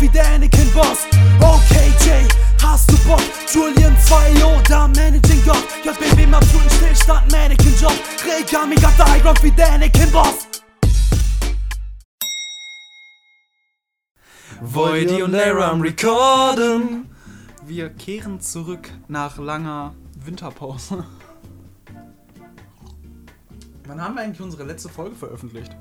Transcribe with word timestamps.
wie 0.00 0.08
der 0.08 0.26
Anakin 0.34 0.70
Boss. 0.72 1.06
Okay, 1.40 1.92
Jay, 2.04 2.26
hast 2.62 2.90
du 2.90 2.96
Bock? 3.06 3.20
Julian 3.52 3.96
2 3.98 4.44
oder 4.44 4.88
Managing 4.88 5.44
God? 5.44 5.62
JBB 5.84 6.24
im 6.24 6.34
absoluten 6.34 6.70
Stillstand, 6.70 7.30
Mannequin 7.30 7.74
Job. 7.78 7.92
Regami 8.24 8.76
got 8.76 8.96
the 8.96 9.02
high 9.02 9.22
ground 9.22 9.42
wie 9.42 9.50
der 9.50 9.72
Anakin 9.72 10.10
Boss. 10.10 10.46
Voidy 14.62 15.22
und 15.22 15.32
Lara 15.32 15.70
am 15.70 15.80
Recorden. 15.80 17.10
Wir 17.66 17.90
kehren 17.90 18.40
zurück 18.40 18.90
nach 19.08 19.38
langer 19.38 19.94
Winterpause. 20.24 21.04
Wann 23.86 24.00
haben 24.00 24.14
wir 24.14 24.22
eigentlich 24.22 24.40
unsere 24.40 24.64
letzte 24.64 24.88
Folge 24.88 25.16
veröffentlicht? 25.16 25.76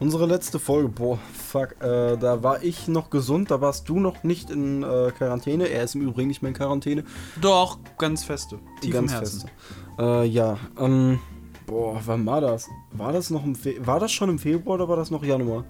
Unsere 0.00 0.24
letzte 0.24 0.58
Folge, 0.58 0.88
boah, 0.88 1.18
fuck, 1.34 1.72
äh, 1.82 2.16
da 2.16 2.42
war 2.42 2.62
ich 2.62 2.88
noch 2.88 3.10
gesund, 3.10 3.50
da 3.50 3.60
warst 3.60 3.86
du 3.90 4.00
noch 4.00 4.24
nicht 4.24 4.48
in 4.48 4.82
äh, 4.82 5.12
Quarantäne. 5.16 5.68
Er 5.68 5.84
ist 5.84 5.94
im 5.94 6.00
Übrigen 6.00 6.28
nicht 6.28 6.40
mehr 6.40 6.48
in 6.48 6.56
Quarantäne. 6.56 7.04
Doch, 7.38 7.78
ganz 7.98 8.24
feste. 8.24 8.58
Tief 8.80 8.94
Ganz 8.94 9.12
im 9.12 9.18
Herzen. 9.18 9.40
fest. 9.42 9.52
Äh, 9.98 10.24
ja, 10.24 10.56
ähm, 10.78 11.20
boah, 11.66 12.00
wann 12.06 12.24
war 12.24 12.40
das? 12.40 12.66
War 12.92 13.12
das 13.12 13.28
noch 13.28 13.44
im 13.44 13.54
Fe 13.54 13.76
War 13.86 14.00
das 14.00 14.10
schon 14.10 14.30
im 14.30 14.38
Februar 14.38 14.76
oder 14.76 14.88
war 14.88 14.96
das 14.96 15.10
noch 15.10 15.22
Januar? 15.22 15.64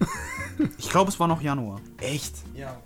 Ich 0.78 0.88
glaube, 0.88 1.10
es 1.10 1.20
war 1.20 1.28
noch 1.28 1.42
Januar. 1.42 1.80
Echt? 1.98 2.32
Ja. 2.54 2.78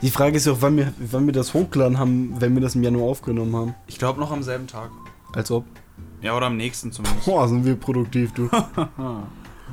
Die 0.00 0.08
Frage 0.10 0.38
ist 0.38 0.46
ja 0.46 0.52
auch, 0.52 0.62
wann 0.62 0.78
wir, 0.78 0.94
wann 0.98 1.26
wir 1.26 1.34
das 1.34 1.52
hochgeladen 1.52 1.98
haben, 1.98 2.34
wenn 2.40 2.54
wir 2.54 2.62
das 2.62 2.74
im 2.76 2.82
Januar 2.82 3.10
aufgenommen 3.10 3.54
haben. 3.54 3.74
Ich 3.86 3.98
glaube 3.98 4.18
noch 4.20 4.32
am 4.32 4.42
selben 4.42 4.66
Tag. 4.66 4.90
Als 5.34 5.50
ob. 5.50 5.66
Ja, 6.24 6.34
oder 6.36 6.46
am 6.46 6.56
nächsten 6.56 6.90
zumindest. 6.90 7.26
Boah, 7.26 7.46
sind 7.48 7.64
wir 7.64 7.76
produktiv, 7.76 8.32
du. 8.32 8.48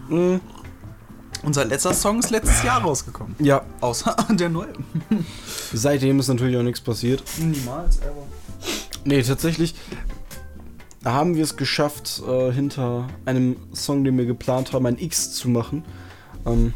Mhm. 0.09 0.41
Unser 1.43 1.63
letzter 1.65 1.93
Song 1.93 2.19
ist 2.19 2.29
letztes 2.31 2.63
Jahr 2.63 2.81
rausgekommen. 2.81 3.35
Ja, 3.39 3.61
Außer 3.79 4.13
der 4.31 4.49
neue. 4.49 4.73
seitdem 5.71 6.19
ist 6.19 6.27
natürlich 6.27 6.57
auch 6.57 6.63
nichts 6.63 6.81
passiert. 6.81 7.23
Niemals, 7.39 7.99
ever. 7.99 8.27
Nee, 9.05 9.21
tatsächlich 9.23 9.73
haben 11.05 11.35
wir 11.35 11.43
es 11.43 11.55
geschafft, 11.55 12.21
äh, 12.27 12.51
hinter 12.51 13.07
einem 13.25 13.55
Song, 13.73 14.03
den 14.03 14.17
wir 14.17 14.25
geplant 14.25 14.73
haben, 14.73 14.85
ein 14.85 14.97
X 14.99 15.31
zu 15.33 15.49
machen. 15.49 15.83
Ähm, 16.45 16.73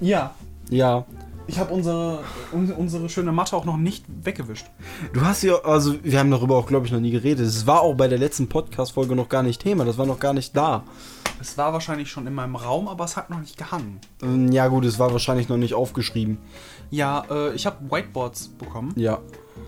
Ja. 0.00 0.34
ja, 0.70 1.04
Ich 1.50 1.58
habe 1.58 1.74
unsere, 1.74 2.20
un- 2.52 2.70
unsere 2.70 3.08
schöne 3.08 3.32
Matte 3.32 3.56
auch 3.56 3.64
noch 3.64 3.76
nicht 3.76 4.04
weggewischt. 4.22 4.66
du 5.12 5.20
hast 5.22 5.42
ja, 5.42 5.56
also 5.64 5.96
wir 6.04 6.20
haben 6.20 6.30
darüber 6.30 6.56
auch, 6.56 6.66
glaube 6.68 6.86
ich, 6.86 6.92
noch 6.92 7.00
nie 7.00 7.10
geredet. 7.10 7.44
Es 7.44 7.66
war 7.66 7.80
auch 7.80 7.94
bei 7.94 8.06
der 8.06 8.18
letzten 8.18 8.48
Podcast-Folge 8.48 9.16
noch 9.16 9.28
gar 9.28 9.42
nicht 9.42 9.60
Thema, 9.60 9.84
das 9.84 9.98
war 9.98 10.06
noch 10.06 10.20
gar 10.20 10.32
nicht 10.32 10.56
da. 10.56 10.84
Es 11.40 11.58
war 11.58 11.72
wahrscheinlich 11.72 12.08
schon 12.08 12.24
in 12.28 12.34
meinem 12.34 12.54
Raum, 12.54 12.86
aber 12.86 13.04
es 13.04 13.16
hat 13.16 13.30
noch 13.30 13.40
nicht 13.40 13.56
gehangen. 13.56 13.98
Ähm, 14.22 14.52
ja 14.52 14.68
gut, 14.68 14.84
es 14.84 15.00
war 15.00 15.10
wahrscheinlich 15.10 15.48
noch 15.48 15.56
nicht 15.56 15.74
aufgeschrieben. 15.74 16.38
Ja, 16.90 17.24
äh, 17.28 17.52
ich 17.54 17.66
habe 17.66 17.78
Whiteboards 17.90 18.48
bekommen 18.50 18.92
Ja, 18.94 19.18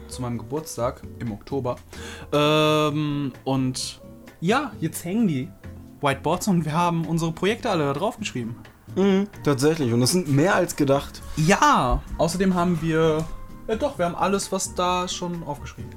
zu 0.06 0.22
meinem 0.22 0.38
Geburtstag 0.38 1.02
im 1.18 1.32
Oktober. 1.32 1.74
Ähm, 2.32 3.32
und 3.42 4.00
ja, 4.40 4.70
jetzt 4.80 5.04
hängen 5.04 5.26
die 5.26 5.48
Whiteboards 6.00 6.46
und 6.46 6.64
wir 6.64 6.74
haben 6.74 7.06
unsere 7.06 7.32
Projekte 7.32 7.70
alle 7.70 7.86
da 7.86 7.92
drauf 7.92 8.18
geschrieben. 8.18 8.54
Mhm, 8.96 9.26
tatsächlich. 9.44 9.92
Und 9.92 10.00
das 10.00 10.12
sind 10.12 10.28
mehr 10.28 10.54
als 10.54 10.76
gedacht. 10.76 11.22
Ja, 11.36 12.02
außerdem 12.18 12.54
haben 12.54 12.78
wir. 12.82 13.24
Ja, 13.68 13.76
doch, 13.76 13.98
wir 13.98 14.06
haben 14.06 14.16
alles, 14.16 14.50
was 14.52 14.74
da 14.74 15.08
schon 15.08 15.42
aufgeschrieben. 15.44 15.90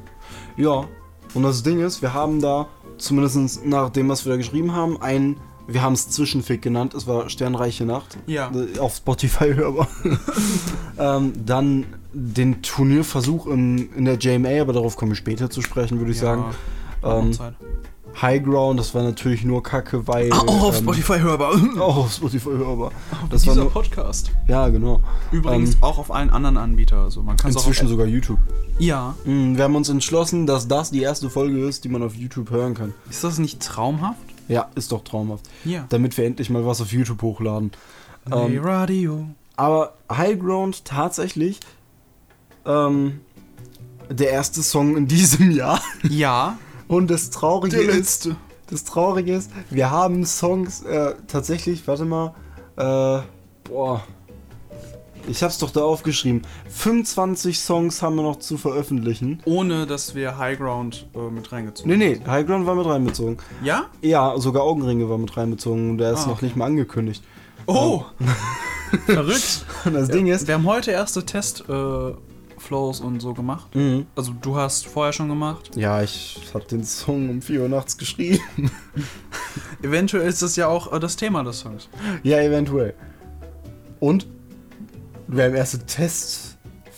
Ja, 0.57 0.85
und 1.33 1.43
das 1.43 1.63
Ding 1.63 1.81
ist, 1.81 2.01
wir 2.01 2.13
haben 2.13 2.41
da, 2.41 2.67
zumindest 2.97 3.65
nach 3.65 3.89
dem, 3.89 4.07
was 4.09 4.25
wir 4.25 4.31
da 4.31 4.37
geschrieben 4.37 4.73
haben, 4.73 5.01
ein, 5.01 5.37
wir 5.67 5.81
haben 5.81 5.93
es 5.93 6.09
Zwischenfick 6.09 6.61
genannt, 6.61 6.93
es 6.93 7.07
war 7.07 7.29
Sternreiche 7.29 7.85
Nacht. 7.85 8.17
Ja. 8.27 8.51
Äh, 8.53 8.79
Auf 8.79 8.95
Spotify 8.95 9.53
hörbar. 9.53 9.87
ähm, 10.99 11.33
dann 11.45 11.85
den 12.13 12.61
Turnierversuch 12.61 13.47
in, 13.47 13.91
in 13.93 14.05
der 14.05 14.17
JMA, 14.17 14.61
aber 14.61 14.73
darauf 14.73 14.95
komme 14.95 15.13
ich 15.13 15.17
später 15.17 15.49
zu 15.49 15.61
sprechen, 15.61 15.99
würde 15.99 16.11
ich 16.11 16.19
sagen. 16.19 16.45
war 17.01 17.15
noch 17.17 17.23
Ähm, 17.25 17.33
Zeit. 17.33 17.55
High 18.21 18.43
Ground, 18.43 18.79
das 18.79 18.93
war 18.95 19.03
natürlich 19.03 19.43
nur 19.43 19.61
Kacke, 19.61 20.07
weil. 20.07 20.31
Auch 20.31 20.63
auf 20.63 20.77
ähm, 20.77 20.83
Spotify 20.83 21.19
hörbar. 21.19 21.51
Auch 21.79 21.97
auf 22.05 22.13
Spotify 22.13 22.51
hörbar. 22.51 22.91
Das 23.29 23.45
war 23.45 23.53
Dieser 23.53 23.63
nur, 23.65 23.71
Podcast. 23.73 24.31
ja, 24.47 24.69
genau. 24.69 25.01
Übrigens 25.31 25.75
Ähm, 25.75 25.77
auch 25.83 25.97
auf 25.97 26.11
allen 26.11 26.29
anderen 26.29 26.57
Anbietern. 26.57 26.99
Also 26.99 27.21
man 27.23 27.35
kann 27.35 27.51
auch 27.51 27.55
Inzwischen 27.57 27.85
auf, 27.85 27.89
sogar 27.91 28.07
YouTube. 28.07 28.39
Ja. 28.79 29.15
Mm, 29.25 29.55
Wir 29.57 29.63
haben 29.65 29.75
uns 29.75 29.89
entschlossen, 29.89 30.47
dass 30.47 30.67
das 30.67 30.91
die 30.91 31.01
erste 31.01 31.29
Folge 31.29 31.59
ist, 31.67 31.83
die 31.83 31.89
man 31.89 32.03
auf 32.03 32.15
YouTube 32.15 32.49
hören 32.51 32.73
kann. 32.73 32.93
Ist 33.09 33.23
das 33.23 33.37
nicht 33.37 33.61
traumhaft? 33.61 34.19
Ja, 34.47 34.69
ist 34.75 34.91
doch 34.91 35.03
traumhaft. 35.03 35.49
Ja. 35.65 35.85
Damit 35.89 36.17
wir 36.17 36.25
endlich 36.25 36.49
mal 36.49 36.65
was 36.65 36.79
auf 36.81 36.91
YouTube 36.93 37.21
hochladen. 37.21 37.71
Ähm, 38.31 38.59
Radio. 38.63 39.25
aber 39.57 39.93
High 40.11 40.39
Ground 40.39 40.85
tatsächlich 40.85 41.59
ähm, 42.65 43.19
der 44.09 44.29
erste 44.31 44.63
Song 44.63 44.95
in 44.97 45.07
diesem 45.07 45.51
Jahr. 45.51 45.81
Ja. 46.09 46.57
Und 46.87 47.09
das 47.09 47.29
Traurige 47.29 47.77
ist, 47.77 47.95
letzte. 48.25 48.35
das 48.69 48.83
Traurige 48.83 49.33
ist, 49.35 49.51
wir 49.69 49.89
haben 49.91 50.25
Songs 50.25 50.83
äh, 50.83 51.15
tatsächlich, 51.27 51.87
warte 51.87 52.05
mal, 52.05 52.33
äh, 52.77 53.21
boah. 53.69 54.03
Ich 55.27 55.41
hab's 55.41 55.57
doch 55.57 55.71
da 55.71 55.81
aufgeschrieben. 55.81 56.43
25 56.69 57.57
Songs 57.59 58.03
haben 58.03 58.15
wir 58.15 58.21
noch 58.21 58.37
zu 58.37 58.57
veröffentlichen. 58.59 59.41
Ohne, 59.45 59.87
dass 59.87 60.13
wir 60.13 60.37
High 60.37 60.59
Ground 60.59 61.07
äh, 61.15 61.31
mit 61.31 61.51
reingezogen 61.51 61.97
Nee, 61.97 62.17
nee, 62.17 62.21
High 62.27 62.45
Ground 62.45 62.67
war 62.67 62.75
mit 62.75 62.85
reinbezogen. 62.85 63.37
Ja? 63.63 63.85
Ja, 64.03 64.37
sogar 64.37 64.61
Augenringe 64.61 65.09
war 65.09 65.17
mit 65.17 65.35
reinbezogen. 65.35 65.89
und 65.89 65.97
Der 65.97 66.11
ist 66.11 66.25
Ah, 66.25 66.27
noch 66.27 66.35
okay. 66.35 66.45
nicht 66.45 66.55
mal 66.55 66.65
angekündigt. 66.65 67.23
Oh! 67.65 68.03
Verrückt. 69.07 69.65
Und 69.85 69.93
das 69.95 70.09
Ding 70.09 70.27
ist, 70.27 70.47
Wir 70.47 70.53
haben 70.53 70.67
heute 70.67 70.91
erste 70.91 71.25
Test-Flows 72.65 73.01
und 73.01 73.19
so 73.19 73.33
gemacht. 73.33 73.73
Mhm. 73.75 74.07
Also 74.15 74.33
du 74.41 74.55
hast 74.55 74.87
vorher 74.87 75.13
schon 75.13 75.29
gemacht. 75.29 75.75
Ja, 75.75 76.01
ich 76.01 76.39
hab 76.53 76.67
den 76.67 76.83
Song 76.83 77.29
um 77.29 77.41
4 77.41 77.61
Uhr 77.61 77.69
nachts 77.69 77.97
geschrieben. 77.97 78.39
Eventuell 79.81 80.27
ist 80.27 80.41
das 80.41 80.55
ja 80.55 80.67
auch 80.67 80.91
äh, 80.91 80.99
das 80.99 81.15
Thema 81.15 81.43
des 81.43 81.59
Songs. 81.59 81.89
ja, 82.23 82.39
eventuell. 82.39 82.93
Und 83.99 84.27
wir 85.27 85.45
haben 85.45 85.55
erste 85.55 85.85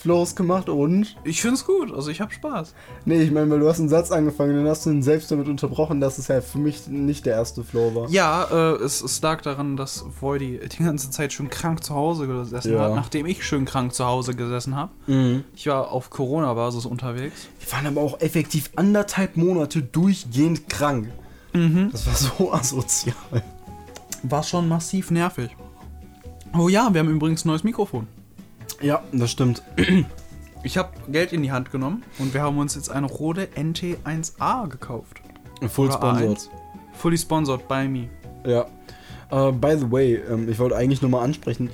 Test-Flows 0.07 0.35
gemacht 0.35 0.69
und. 0.69 1.15
Ich 1.23 1.41
find's 1.41 1.65
gut, 1.65 1.93
also 1.93 2.09
ich 2.09 2.21
hab 2.21 2.31
Spaß. 2.31 2.73
Nee, 3.05 3.21
ich 3.21 3.31
meine, 3.31 3.49
weil 3.49 3.59
du 3.59 3.67
hast 3.67 3.79
einen 3.79 3.89
Satz 3.89 4.11
angefangen, 4.11 4.55
dann 4.55 4.67
hast 4.67 4.85
du 4.85 4.89
ihn 4.89 5.03
selbst 5.03 5.29
damit 5.31 5.47
unterbrochen, 5.47 5.99
dass 5.99 6.17
es 6.17 6.27
ja 6.29 6.39
für 6.41 6.57
mich 6.57 6.87
nicht 6.87 7.25
der 7.25 7.35
erste 7.35 7.63
Flow 7.63 7.93
war. 7.93 8.09
Ja, 8.09 8.45
äh, 8.51 8.75
es, 8.83 9.01
es 9.01 9.21
lag 9.21 9.41
daran, 9.41 9.75
dass 9.75 10.05
Voidy 10.21 10.59
die 10.67 10.83
ganze 10.83 11.09
Zeit 11.11 11.33
schön 11.33 11.49
krank 11.49 11.83
zu 11.83 11.93
Hause 11.93 12.27
gesessen 12.27 12.73
Ja. 12.73 12.79
hat, 12.85 12.95
nachdem 12.95 13.25
ich 13.25 13.45
schön 13.45 13.65
krank 13.65 13.93
zu 13.93 14.05
Hause 14.05 14.33
gesessen 14.33 14.75
habe. 14.75 14.91
Mhm. 15.07 15.43
Ich 15.55 15.67
war 15.67 15.91
auf 15.91 16.09
Corona-Basis 16.09 16.85
unterwegs. 16.85 17.47
Wir 17.59 17.71
waren 17.73 17.87
aber 17.87 18.01
auch 18.01 18.19
effektiv 18.21 18.71
anderthalb 18.75 19.35
Monate 19.37 19.81
durchgehend 19.81 20.69
krank. 20.69 21.09
Mhm. 21.53 21.89
Das 21.91 22.07
war 22.07 22.15
so 22.15 22.53
asozial. 22.53 23.15
War 24.23 24.43
schon 24.43 24.67
massiv 24.67 25.11
nervig. 25.11 25.55
Oh 26.57 26.69
ja, 26.69 26.89
wir 26.93 26.99
haben 26.99 27.09
übrigens 27.09 27.43
ein 27.45 27.49
neues 27.49 27.63
Mikrofon. 27.63 28.07
Ja, 28.81 29.03
das 29.11 29.31
stimmt. 29.31 29.63
Ich 30.63 30.77
habe 30.77 30.89
Geld 31.09 31.33
in 31.33 31.43
die 31.43 31.51
Hand 31.51 31.71
genommen 31.71 32.03
und 32.19 32.33
wir 32.33 32.41
haben 32.41 32.57
uns 32.57 32.75
jetzt 32.75 32.89
eine 32.89 33.07
Rode 33.07 33.47
NT1A 33.55 34.67
gekauft. 34.67 35.21
Full 35.67 35.87
Oder 35.87 35.95
sponsored. 35.95 36.37
A1. 36.37 36.49
Fully 36.93 37.17
sponsored 37.17 37.67
by 37.67 37.87
me. 37.87 38.09
Ja. 38.45 38.65
Äh, 39.31 39.51
by 39.51 39.75
the 39.77 39.91
way, 39.91 40.15
ähm, 40.15 40.49
ich 40.49 40.59
wollte 40.59 40.75
eigentlich 40.75 41.01
nur 41.01 41.11
mal 41.11 41.23
ansprechen. 41.23 41.69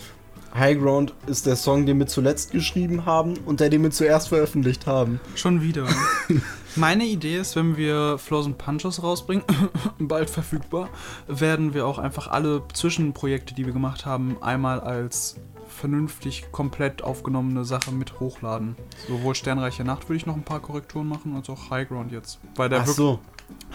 High 0.53 0.79
Ground 0.79 1.13
ist 1.25 1.47
der 1.47 1.55
Song, 1.55 1.85
den 1.87 1.97
wir 1.97 2.05
zuletzt 2.05 2.51
geschrieben 2.51 3.05
haben 3.05 3.37
und 3.45 3.59
der, 3.59 3.69
den 3.69 3.81
wir 3.81 3.89
zuerst 3.89 4.27
veröffentlicht 4.27 4.85
haben. 4.85 5.19
Schon 5.35 5.61
wieder. 5.61 5.87
Meine 6.75 7.05
Idee 7.05 7.37
ist, 7.37 7.55
wenn 7.55 7.77
wir 7.77 8.17
Flows 8.19 8.45
und 8.45 8.57
Punches 8.57 9.01
rausbringen, 9.01 9.43
bald 9.99 10.29
verfügbar, 10.29 10.89
werden 11.27 11.73
wir 11.73 11.87
auch 11.87 11.97
einfach 11.97 12.27
alle 12.27 12.61
Zwischenprojekte, 12.73 13.55
die 13.55 13.65
wir 13.65 13.73
gemacht 13.73 14.05
haben, 14.05 14.37
einmal 14.41 14.79
als 14.79 15.37
vernünftig 15.73 16.45
komplett 16.51 17.01
aufgenommene 17.03 17.65
Sache 17.65 17.91
mit 17.91 18.19
hochladen. 18.19 18.75
Sowohl 19.07 19.35
Sternreiche 19.35 19.83
Nacht 19.83 20.07
würde 20.09 20.17
ich 20.17 20.25
noch 20.25 20.35
ein 20.35 20.43
paar 20.43 20.59
Korrekturen 20.61 21.07
machen, 21.07 21.35
als 21.35 21.49
auch 21.49 21.69
High 21.69 21.87
Ground 21.87 22.11
jetzt. 22.11 22.39
Weil 22.55 22.69
der 22.69 22.81
Ach 22.81 22.87
so. 22.87 23.19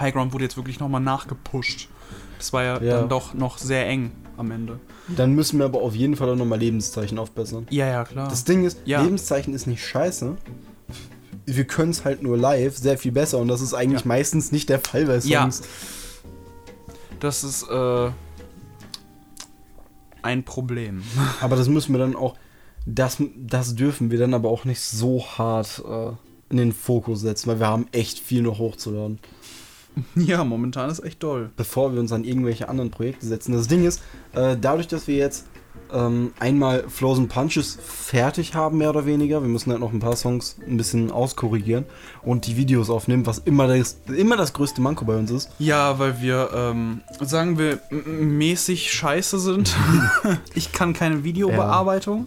High 0.00 0.14
Ground 0.14 0.32
wurde 0.32 0.44
jetzt 0.44 0.56
wirklich 0.56 0.80
nochmal 0.80 1.00
nachgepusht. 1.00 1.88
Das 2.38 2.52
war 2.52 2.62
ja, 2.62 2.80
Ja. 2.80 3.00
dann 3.00 3.08
doch 3.08 3.34
noch 3.34 3.58
sehr 3.58 3.86
eng 3.86 4.12
am 4.36 4.50
Ende. 4.50 4.78
Dann 5.08 5.34
müssen 5.34 5.58
wir 5.58 5.66
aber 5.66 5.82
auf 5.82 5.94
jeden 5.94 6.16
Fall 6.16 6.30
auch 6.30 6.36
nochmal 6.36 6.58
Lebenszeichen 6.58 7.18
aufbessern. 7.18 7.66
Ja, 7.70 7.86
ja, 7.86 8.04
klar. 8.04 8.28
Das 8.28 8.44
Ding 8.44 8.64
ist, 8.64 8.78
Ja. 8.84 9.02
Lebenszeichen 9.02 9.52
ist 9.54 9.66
nicht 9.66 9.84
scheiße. 9.84 10.36
Wir 11.46 11.64
können 11.64 11.90
es 11.90 12.04
halt 12.04 12.22
nur 12.22 12.36
live 12.36 12.76
sehr 12.76 12.98
viel 12.98 13.12
besser 13.12 13.38
und 13.38 13.48
das 13.48 13.60
ist 13.60 13.74
eigentlich 13.74 14.02
Ja. 14.02 14.08
meistens 14.08 14.52
nicht 14.52 14.68
der 14.68 14.78
Fall 14.80 15.06
bei 15.06 15.16
Ja. 15.18 15.42
Songs. 15.42 15.62
das 17.20 17.42
ist 17.42 17.64
äh, 17.68 18.10
ein 20.28 20.44
Problem. 20.44 21.02
Aber 21.40 21.56
das 21.56 21.68
müssen 21.68 21.92
wir 21.92 21.98
dann 21.98 22.14
auch, 22.14 22.36
das, 22.86 23.22
das 23.36 23.74
dürfen 23.74 24.10
wir 24.10 24.18
dann 24.18 24.32
aber 24.32 24.48
auch 24.48 24.64
nicht 24.64 24.80
so 24.80 25.22
hart 25.22 25.82
äh, 25.86 26.12
in 26.50 26.56
den 26.56 26.72
Fokus 26.72 27.20
setzen, 27.20 27.50
weil 27.50 27.60
wir 27.60 27.66
haben 27.66 27.86
echt 27.92 28.18
viel 28.18 28.42
noch 28.42 28.58
hochzuladen. 28.58 29.18
ja, 30.14 30.44
momentan 30.44 30.88
ist 30.88 31.00
echt 31.00 31.22
doll. 31.22 31.50
bevor 31.56 31.92
wir 31.92 32.00
uns 32.00 32.12
an 32.12 32.24
irgendwelche 32.24 32.68
anderen 32.68 32.90
Projekte 32.90 33.26
setzen. 33.26 33.52
Das 33.52 33.68
Ding 33.68 33.84
ist, 33.84 34.02
äh, 34.32 34.56
dadurch, 34.58 34.88
dass 34.88 35.06
wir 35.06 35.16
jetzt 35.16 35.46
ähm, 35.92 36.32
einmal 36.38 36.84
Flows 36.88 37.18
and 37.18 37.28
Punches 37.28 37.78
fertig 37.82 38.54
haben, 38.54 38.78
mehr 38.78 38.90
oder 38.90 39.06
weniger. 39.06 39.42
Wir 39.42 39.48
müssen 39.48 39.70
halt 39.70 39.80
noch 39.80 39.92
ein 39.92 40.00
paar 40.00 40.16
Songs 40.16 40.56
ein 40.66 40.76
bisschen 40.76 41.10
auskorrigieren 41.10 41.84
und 42.22 42.46
die 42.46 42.56
Videos 42.56 42.90
aufnehmen, 42.90 43.26
was 43.26 43.38
immer 43.38 43.68
das, 43.68 44.00
immer 44.14 44.36
das 44.36 44.52
größte 44.52 44.80
Manko 44.80 45.04
bei 45.04 45.16
uns 45.16 45.30
ist. 45.30 45.50
Ja, 45.58 45.98
weil 45.98 46.20
wir, 46.20 46.50
ähm, 46.54 47.00
sagen 47.20 47.58
wir, 47.58 47.80
mäßig 47.90 48.92
scheiße 48.92 49.38
sind. 49.38 49.76
ich 50.54 50.72
kann 50.72 50.92
keine 50.92 51.24
Videobearbeitung. 51.24 52.26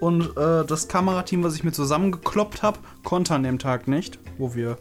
Und 0.00 0.34
äh, 0.38 0.64
das 0.64 0.88
Kamerateam, 0.88 1.44
was 1.44 1.54
ich 1.54 1.62
mir 1.62 1.72
zusammengekloppt 1.72 2.62
habe, 2.62 2.78
konnte 3.04 3.34
an 3.34 3.42
dem 3.42 3.58
Tag 3.58 3.86
nicht, 3.86 4.18
wo 4.38 4.54
wir 4.54 4.78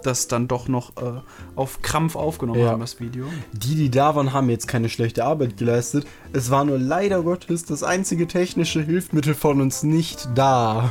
das 0.00 0.28
dann 0.28 0.48
doch 0.48 0.68
noch 0.68 0.96
äh, 0.96 1.20
auf 1.56 1.82
Krampf 1.82 2.16
aufgenommen 2.16 2.60
Ja. 2.60 2.70
haben, 2.70 2.80
das 2.80 3.00
Video. 3.00 3.26
Die, 3.52 3.74
die 3.74 3.90
da 3.90 4.14
waren, 4.14 4.32
haben 4.32 4.50
jetzt 4.50 4.66
keine 4.68 4.88
schlechte 4.88 5.24
Arbeit 5.24 5.56
geleistet. 5.56 6.06
Es 6.32 6.50
war 6.50 6.64
nur 6.64 6.78
leider 6.78 7.22
Gottes 7.22 7.64
das 7.64 7.82
einzige 7.82 8.26
technische 8.26 8.82
Hilfsmittel 8.82 9.34
von 9.34 9.60
uns 9.60 9.82
nicht 9.82 10.28
da. 10.34 10.90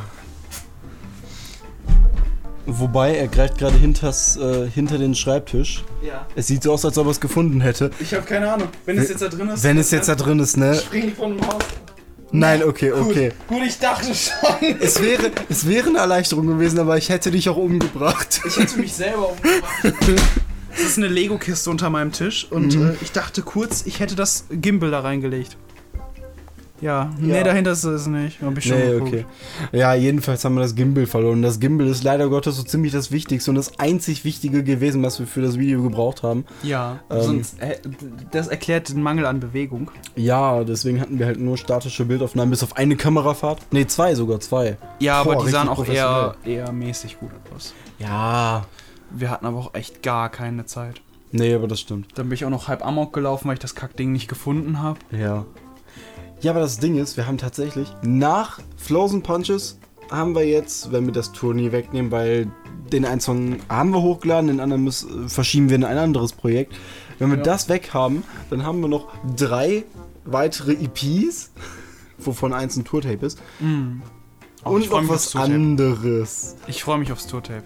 Wobei, 2.66 3.16
er 3.16 3.26
greift 3.26 3.58
gerade 3.58 3.76
hinters, 3.76 4.36
äh, 4.36 4.68
hinter 4.70 4.98
den 4.98 5.14
Schreibtisch. 5.14 5.82
Ja. 6.06 6.26
Es 6.36 6.46
sieht 6.46 6.62
so 6.62 6.72
aus, 6.72 6.84
als 6.84 6.96
ob 6.98 7.06
er 7.06 7.10
es 7.10 7.20
gefunden 7.20 7.60
hätte. 7.60 7.90
Ich 7.98 8.14
habe 8.14 8.24
keine 8.24 8.52
Ahnung. 8.52 8.68
Wenn 8.84 8.98
es 8.98 9.08
jetzt 9.08 9.22
da 9.22 9.28
drin 9.28 9.48
ist. 9.48 9.64
Wenn 9.64 9.78
es 9.78 9.90
jetzt 9.90 10.08
da 10.08 10.14
drin 10.14 10.38
ist, 10.38 10.56
ne? 10.56 10.74
Spring 10.76 11.08
ich 11.08 11.14
von 11.14 11.36
dem 11.36 11.46
Haus. 11.48 11.62
Nein, 12.32 12.62
okay, 12.62 12.92
okay. 12.92 13.32
Gut, 13.48 13.58
gut, 13.58 13.66
ich 13.66 13.78
dachte 13.78 14.14
schon. 14.14 14.76
Es 14.80 15.02
wäre, 15.02 15.30
es 15.48 15.66
wäre 15.66 15.88
eine 15.88 15.98
Erleichterung 15.98 16.46
gewesen, 16.46 16.78
aber 16.78 16.96
ich 16.96 17.08
hätte 17.08 17.30
dich 17.30 17.48
auch 17.48 17.56
umgebracht. 17.56 18.40
Ich 18.46 18.56
hätte 18.56 18.78
mich 18.78 18.92
selber 18.92 19.30
umgebracht. 19.32 20.20
Es 20.72 20.80
ist 20.82 20.98
eine 20.98 21.08
Lego-Kiste 21.08 21.68
unter 21.70 21.90
meinem 21.90 22.12
Tisch 22.12 22.46
und 22.48 22.76
Mhm. 22.76 22.90
äh, 22.90 22.94
ich 23.02 23.10
dachte 23.10 23.42
kurz, 23.42 23.82
ich 23.86 23.98
hätte 23.98 24.14
das 24.14 24.44
Gimbal 24.50 24.92
da 24.92 25.00
reingelegt. 25.00 25.56
Ja, 26.80 27.10
nee, 27.18 27.36
Ja. 27.36 27.44
dahinter 27.44 27.72
ist 27.72 27.84
es 27.84 28.06
nicht. 28.06 28.40
Hab 28.40 28.56
ich 28.56 28.64
schon 28.64 28.78
Nee, 28.78 28.94
okay. 28.94 29.24
Ja, 29.72 29.92
jedenfalls 29.94 30.44
haben 30.44 30.54
wir 30.54 30.62
das 30.62 30.74
Gimbal 30.74 31.06
verloren. 31.06 31.42
Das 31.42 31.60
Gimbal 31.60 31.86
ist 31.88 32.04
leider 32.04 32.28
Gottes 32.28 32.56
so 32.56 32.62
ziemlich 32.62 32.92
das 32.92 33.10
Wichtigste 33.10 33.50
und 33.50 33.56
das 33.56 33.78
einzig 33.78 34.24
Wichtige 34.24 34.64
gewesen, 34.64 35.02
was 35.02 35.18
wir 35.20 35.26
für 35.26 35.42
das 35.42 35.58
Video 35.58 35.82
gebraucht 35.82 36.22
haben. 36.22 36.44
Ja, 36.62 37.00
Ähm. 37.10 37.20
sonst, 37.22 37.60
äh, 37.60 37.76
das 38.30 38.48
erklärt 38.48 38.88
den 38.88 39.02
Mangel 39.02 39.26
an 39.26 39.40
Bewegung. 39.40 39.90
Ja, 40.16 40.64
deswegen 40.64 41.00
hatten 41.00 41.18
wir 41.18 41.26
halt 41.26 41.38
nur 41.38 41.58
statische 41.58 42.04
Bildaufnahmen 42.06 42.50
bis 42.50 42.62
auf 42.62 42.76
eine 42.76 42.96
Kamerafahrt. 42.96 43.60
Ne, 43.72 43.86
zwei 43.86 44.14
sogar, 44.14 44.40
zwei. 44.40 44.76
Ja, 45.00 45.22
Boah, 45.22 45.34
aber 45.34 45.44
die 45.44 45.50
sahen 45.50 45.68
auch 45.68 45.84
eher, 45.86 46.34
eher 46.44 46.72
mäßig 46.72 47.18
gut 47.20 47.30
aus. 47.54 47.74
Ja. 47.98 48.64
Wir 49.10 49.30
hatten 49.30 49.44
aber 49.44 49.58
auch 49.58 49.74
echt 49.74 50.02
gar 50.02 50.28
keine 50.30 50.66
Zeit. 50.66 51.02
Nee, 51.32 51.54
aber 51.54 51.68
das 51.68 51.80
stimmt. 51.80 52.06
Dann 52.16 52.28
bin 52.28 52.34
ich 52.34 52.44
auch 52.44 52.50
noch 52.50 52.68
halb 52.68 52.84
amok 52.84 53.12
gelaufen, 53.12 53.48
weil 53.48 53.54
ich 53.54 53.60
das 53.60 53.74
Kackding 53.74 54.12
nicht 54.12 54.28
gefunden 54.28 54.80
habe. 54.82 54.98
Ja. 55.12 55.44
Ja, 56.40 56.52
aber 56.52 56.60
das 56.60 56.78
Ding 56.78 56.96
ist, 56.96 57.16
wir 57.16 57.26
haben 57.26 57.38
tatsächlich 57.38 57.88
nach 58.02 58.60
Flows 58.76 59.12
and 59.12 59.22
Punches 59.24 59.78
haben 60.10 60.34
wir 60.34 60.46
jetzt, 60.46 60.90
wenn 60.90 61.06
wir 61.06 61.12
das 61.12 61.32
Turnier 61.32 61.70
wegnehmen, 61.72 62.10
weil 62.10 62.50
den 62.92 63.04
einen 63.04 63.20
Song 63.20 63.58
haben 63.68 63.90
wir 63.92 64.00
hochgeladen, 64.02 64.48
den 64.48 64.58
anderen 64.60 64.82
müssen, 64.82 65.28
verschieben 65.28 65.68
wir 65.68 65.76
in 65.76 65.84
ein 65.84 65.98
anderes 65.98 66.32
Projekt. 66.32 66.74
Wenn 67.18 67.30
wir 67.30 67.36
Ja. 67.38 67.44
das 67.44 67.68
weg 67.68 67.90
haben, 67.94 68.24
dann 68.48 68.64
haben 68.64 68.80
wir 68.80 68.88
noch 68.88 69.08
drei 69.36 69.84
weitere 70.24 70.72
EPs, 70.72 71.50
wovon 72.18 72.52
eins 72.52 72.76
ein 72.76 72.84
Tourtape 72.84 73.24
ist. 73.24 73.38
Auch 74.64 74.78
ich 74.78 74.90
und 74.90 75.04
noch 75.06 75.14
was 75.14 75.36
anderes. 75.36 76.56
Ich 76.66 76.82
freue 76.82 76.98
mich 76.98 77.12
aufs 77.12 77.26
Tourtape. 77.26 77.62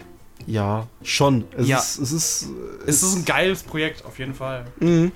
Ja, 0.46 0.86
schon. 1.02 1.44
Es 1.56 1.68
Ja. 1.68 1.78
ist. 1.78 1.98
Es 1.98 2.12
ist, 2.12 2.46
Es 2.86 3.02
ist 3.02 3.16
ein 3.16 3.24
geiles 3.24 3.62
Projekt, 3.62 4.04
auf 4.04 4.18
jeden 4.18 4.34
Fall. 4.34 4.66
Mhm. 4.80 5.12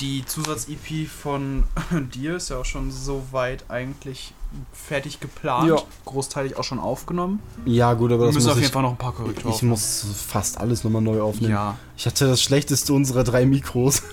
Die 0.00 0.24
Zusatz-EP 0.24 1.08
von 1.08 1.64
dir 2.14 2.36
ist 2.36 2.50
ja 2.50 2.58
auch 2.58 2.64
schon 2.64 2.90
so 2.90 3.22
weit 3.30 3.64
eigentlich 3.68 4.34
fertig 4.72 5.20
geplant. 5.20 5.68
Ja. 5.68 5.76
Großteilig 6.04 6.56
auch 6.56 6.64
schon 6.64 6.78
aufgenommen. 6.78 7.40
Ja, 7.64 7.94
gut, 7.94 8.12
aber 8.12 8.22
Wir 8.22 8.26
das 8.26 8.34
müssen 8.34 8.46
muss 8.46 8.52
auf 8.52 8.58
jeden 8.58 8.66
ich, 8.66 8.72
Fall 8.72 8.82
noch 8.82 8.90
ein 8.90 8.96
paar 8.96 9.12
Korrekturen 9.12 9.54
ich 9.54 9.62
muss 9.62 10.06
fast 10.28 10.58
alles 10.58 10.84
nochmal 10.84 11.02
neu 11.02 11.20
aufnehmen. 11.20 11.52
Ja. 11.52 11.78
Ich 11.96 12.06
hatte 12.06 12.26
das 12.26 12.42
schlechteste 12.42 12.92
unserer 12.92 13.24
drei 13.24 13.46
Mikros. 13.46 14.02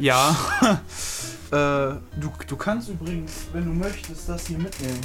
Ja. 0.00 0.36
äh, 1.50 1.56
du, 2.20 2.30
du 2.46 2.56
kannst 2.56 2.88
übrigens, 2.88 3.32
wenn 3.52 3.64
du 3.64 3.72
möchtest, 3.72 4.28
das 4.28 4.46
hier 4.46 4.58
mitnehmen. 4.58 5.00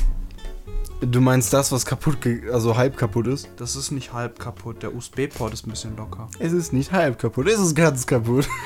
Du 1.00 1.22
meinst 1.22 1.54
das, 1.54 1.72
was 1.72 1.86
kaputt, 1.86 2.18
also 2.52 2.75
halb 2.75 2.98
kaputt 2.98 3.28
ist? 3.28 3.50
Das 3.58 3.75
ist 3.75 3.92
nicht 3.92 4.14
halb 4.14 4.40
kaputt. 4.40 4.81
Der 4.81 4.96
USB-Port 4.96 5.54
ist 5.54 5.68
ein 5.68 5.69
bisschen 5.69 5.96
locker. 5.96 6.28
Es 6.40 6.54
ist 6.54 6.74
nicht 6.74 6.92
halb 6.92 7.19
kaputt, 7.19 7.48
es 7.48 7.60
ist 7.60 7.75
ganz 7.75 8.08
kaputt. 8.08 8.48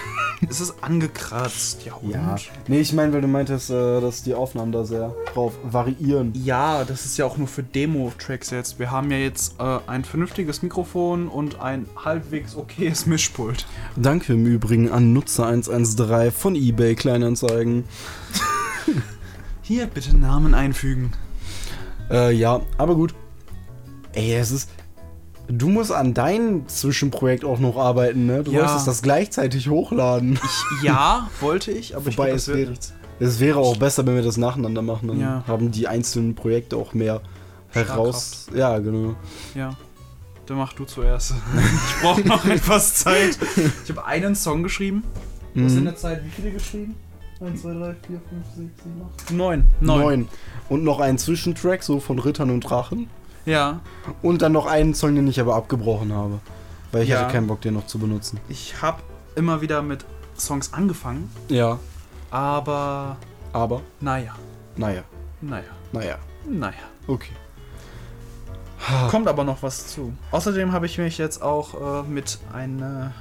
Es 0.50 0.60
ist 0.60 0.84
angekratzt. 0.84 1.86
Ja, 1.86 1.94
und? 1.94 2.50
Nee, 2.68 2.80
ich 2.80 2.94
meine, 2.94 3.14
weil 3.14 3.22
du 3.22 3.28
meintest, 3.28 3.70
äh, 3.70 4.02
dass 4.02 4.24
die 4.24 4.34
Aufnahmen 4.34 4.72
da 4.72 4.86
sehr 4.86 5.14
drauf 5.32 5.54
variieren. 5.64 6.34
Ja, 6.34 6.84
das 6.84 7.06
ist 7.06 7.18
ja 7.18 7.26
auch 7.26 7.38
nur 7.38 7.48
für 7.48 7.62
Demo-Tracks 7.62 8.50
jetzt. 8.50 8.80
Wir 8.80 8.90
haben 8.90 9.12
ja 9.12 9.18
jetzt 9.18 9.60
äh, 9.60 9.78
ein 9.86 10.04
vernünftiges 10.04 10.64
Mikrofon 10.64 11.28
und 11.28 11.60
ein 11.60 11.86
halbwegs 11.96 12.56
okayes 12.56 13.06
Mischpult. 13.06 13.68
Danke 13.96 14.34
im 14.34 14.48
Übrigen 14.48 14.90
an 14.90 15.16
Nutzer113 15.16 16.32
von 16.32 16.56
eBay 16.56 16.96
Kleinanzeigen. 16.96 17.84
Hier, 19.62 19.86
bitte 19.86 20.18
Namen 20.18 20.56
einfügen. 20.56 21.14
Äh, 22.12 22.32
ja, 22.34 22.62
aber 22.78 22.96
gut. 22.96 23.14
Ey, 24.14 24.34
es 24.36 24.52
ist. 24.52 24.70
Du 25.48 25.68
musst 25.70 25.92
an 25.92 26.14
deinem 26.14 26.68
Zwischenprojekt 26.68 27.44
auch 27.44 27.60
noch 27.60 27.76
arbeiten, 27.78 28.26
ne? 28.26 28.44
Du 28.44 28.52
Ja. 28.52 28.60
wolltest 28.62 28.88
das 28.88 29.02
gleichzeitig 29.02 29.68
hochladen. 29.70 30.40
Ich, 30.44 30.84
ja, 30.84 31.30
wollte 31.42 31.72
ich, 31.72 31.96
aber 31.96 32.08
ich 32.10 32.18
Wobei 32.18 32.28
glaub, 32.28 32.38
es 32.38 32.48
wäre, 32.48 32.74
es 33.20 33.40
wäre 33.40 33.60
auch 33.60 33.76
besser, 33.78 34.06
wenn 34.06 34.16
wir 34.16 34.22
das 34.24 34.38
nacheinander 34.38 34.82
machen. 34.82 35.08
Dann 35.10 35.20
Ja. 35.20 35.44
haben 35.48 35.72
die 35.72 35.88
einzelnen 35.88 36.36
Projekte 36.36 36.78
auch 36.78 36.94
mehr 36.94 37.22
heraus. 37.70 38.48
Ja, 38.54 38.78
genau. 38.80 39.16
Ja. 39.56 39.76
Dann 40.46 40.58
mach 40.58 40.74
du 40.74 40.86
zuerst. 40.86 41.34
ich 41.58 42.02
brauche 42.02 42.22
noch 42.22 42.46
etwas 42.46 42.96
Zeit. 42.96 43.38
Ich 43.84 43.90
habe 43.90 44.06
einen 44.06 44.36
Song 44.36 44.64
geschrieben. 44.64 45.04
Du 45.54 45.64
hast 45.66 45.74
in 45.74 45.80
Mhm. 45.82 45.86
der 45.86 45.96
Zeit 45.98 46.24
wie 46.26 46.30
viele 46.30 46.52
geschrieben? 46.52 46.96
1, 47.42 47.62
2, 47.62 47.74
3, 47.74 47.96
4, 48.08 48.22
5, 48.30 48.46
6, 48.56 48.84
7, 48.84 49.02
8. 49.24 49.32
9. 49.32 49.64
9. 49.80 50.00
Neun. 50.00 50.28
Und 50.70 50.84
noch 50.84 51.00
einen 51.00 51.18
Zwischentrack, 51.18 51.84
so 51.84 52.00
von 52.00 52.20
Rittern 52.20 52.50
und 52.50 52.62
Drachen. 52.62 53.10
Ja. 53.46 53.80
Und 54.22 54.42
dann 54.42 54.52
noch 54.52 54.68
einen 54.68 54.94
Song, 54.94 55.16
den 55.16 55.28
ich 55.28 55.40
aber 55.40 55.56
abgebrochen 55.56 56.14
habe. 56.14 56.40
Weil 56.92 57.04
ich 57.04 57.10
Ja. 57.10 57.22
hatte 57.22 57.34
keinen 57.34 57.48
Bock, 57.48 57.62
den 57.62 57.74
noch 57.74 57.88
zu 57.88 57.98
benutzen. 58.00 58.40
Ich 58.50 58.82
habe 58.82 59.02
immer 59.36 59.62
wieder 59.62 59.82
mit 59.82 60.06
Songs 60.38 60.74
angefangen, 60.74 61.30
Ja. 61.50 61.80
aber 62.30 63.18
Aber, 63.54 63.82
naja, 64.00 64.34
naja, 64.76 65.04
naja, 65.42 65.64
naja. 65.92 66.18
naja. 66.48 66.74
Okay. 67.08 67.32
Kommt 69.10 69.28
aber 69.28 69.44
noch 69.44 69.62
was 69.62 69.88
zu. 69.88 70.14
Außerdem 70.32 70.72
habe 70.72 70.86
ich 70.86 70.98
mich 70.98 71.18
jetzt 71.18 71.42
auch 71.42 72.04
äh, 72.04 72.08
mit 72.10 72.40
einer 72.54 73.12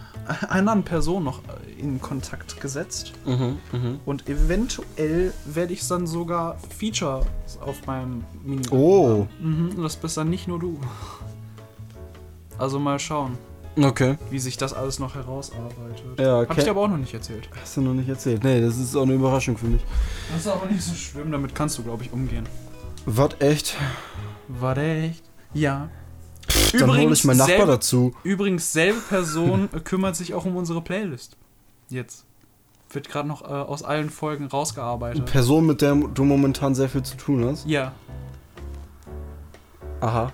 anderen 0.48 0.82
Person 0.82 1.24
noch 1.24 1.40
äh, 1.40 1.80
in 1.80 2.00
Kontakt 2.00 2.60
gesetzt. 2.60 3.12
Mhm, 3.26 3.58
mhm. 3.72 4.00
Und 4.04 4.28
eventuell 4.28 5.32
werde 5.44 5.72
ich 5.72 5.86
dann 5.86 6.06
sogar 6.06 6.58
Features 6.76 7.26
auf 7.60 7.86
meinem 7.86 8.24
Mini. 8.42 8.62
Oh. 8.70 9.26
Mhm, 9.40 9.70
und 9.76 9.82
das 9.82 9.96
bist 9.96 10.16
dann 10.16 10.30
nicht 10.30 10.48
nur 10.48 10.58
du. 10.58 10.78
Also 12.58 12.78
mal 12.78 12.98
schauen, 12.98 13.38
Okay. 13.78 14.18
wie 14.30 14.38
sich 14.38 14.56
das 14.56 14.74
alles 14.74 14.98
noch 14.98 15.14
herausarbeitet. 15.14 16.18
Ja, 16.18 16.38
Hab 16.38 16.44
ich 16.44 16.50
okay. 16.50 16.64
dir 16.64 16.70
aber 16.70 16.82
auch 16.82 16.88
noch 16.88 16.98
nicht 16.98 17.14
erzählt. 17.14 17.48
Hast 17.60 17.76
du 17.76 17.80
noch 17.80 17.94
nicht 17.94 18.08
erzählt? 18.08 18.44
Nee, 18.44 18.60
das 18.60 18.76
ist 18.76 18.94
auch 18.96 19.02
eine 19.02 19.14
Überraschung 19.14 19.56
für 19.56 19.66
mich. 19.66 19.82
Das 20.32 20.42
ist 20.42 20.48
aber 20.48 20.66
nicht 20.66 20.82
so 20.82 20.94
schlimm, 20.94 21.30
damit 21.32 21.54
kannst 21.54 21.78
du, 21.78 21.82
glaube 21.82 22.04
ich, 22.04 22.12
umgehen. 22.12 22.46
Was 23.06 23.30
echt? 23.38 23.76
Der 24.48 24.76
echt? 24.76 25.22
Ja. 25.54 25.88
Dann 26.78 26.90
hole 26.90 27.12
ich 27.12 27.24
meinen 27.24 27.38
Nachbar 27.38 27.56
selbe, 27.56 27.72
dazu. 27.72 28.14
übrigens, 28.22 28.72
selbe 28.72 29.00
Person 29.00 29.68
kümmert 29.84 30.16
sich 30.16 30.34
auch 30.34 30.44
um 30.44 30.56
unsere 30.56 30.80
Playlist. 30.80 31.36
Jetzt. 31.88 32.24
Wird 32.92 33.08
gerade 33.08 33.28
noch 33.28 33.42
äh, 33.42 33.46
aus 33.46 33.82
allen 33.82 34.10
Folgen 34.10 34.44
Eine 34.44 34.50
rausgearbeitet. 34.50 35.24
Person, 35.26 35.66
mit 35.66 35.80
der 35.80 35.94
du 35.94 36.24
momentan 36.24 36.74
sehr 36.74 36.88
viel 36.88 37.02
zu 37.02 37.16
tun 37.16 37.44
hast. 37.44 37.66
Ja, 37.66 37.92
Aha. 40.00 40.32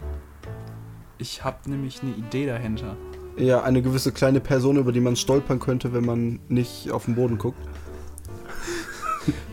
ich 1.18 1.44
habe 1.44 1.68
nämlich 1.68 2.02
eine 2.02 2.12
Idee 2.12 2.46
dahinter. 2.46 2.96
Ja, 3.37 3.62
eine 3.62 3.82
gewisse 3.82 4.12
kleine 4.12 4.40
Person, 4.40 4.76
über 4.76 4.92
die 4.92 5.00
man 5.00 5.16
stolpern 5.16 5.58
könnte, 5.58 5.92
wenn 5.92 6.06
man 6.06 6.40
nicht 6.49 6.90
auf 6.90 7.04
den 7.04 7.16
Boden 7.16 7.37
guckt. 7.37 7.58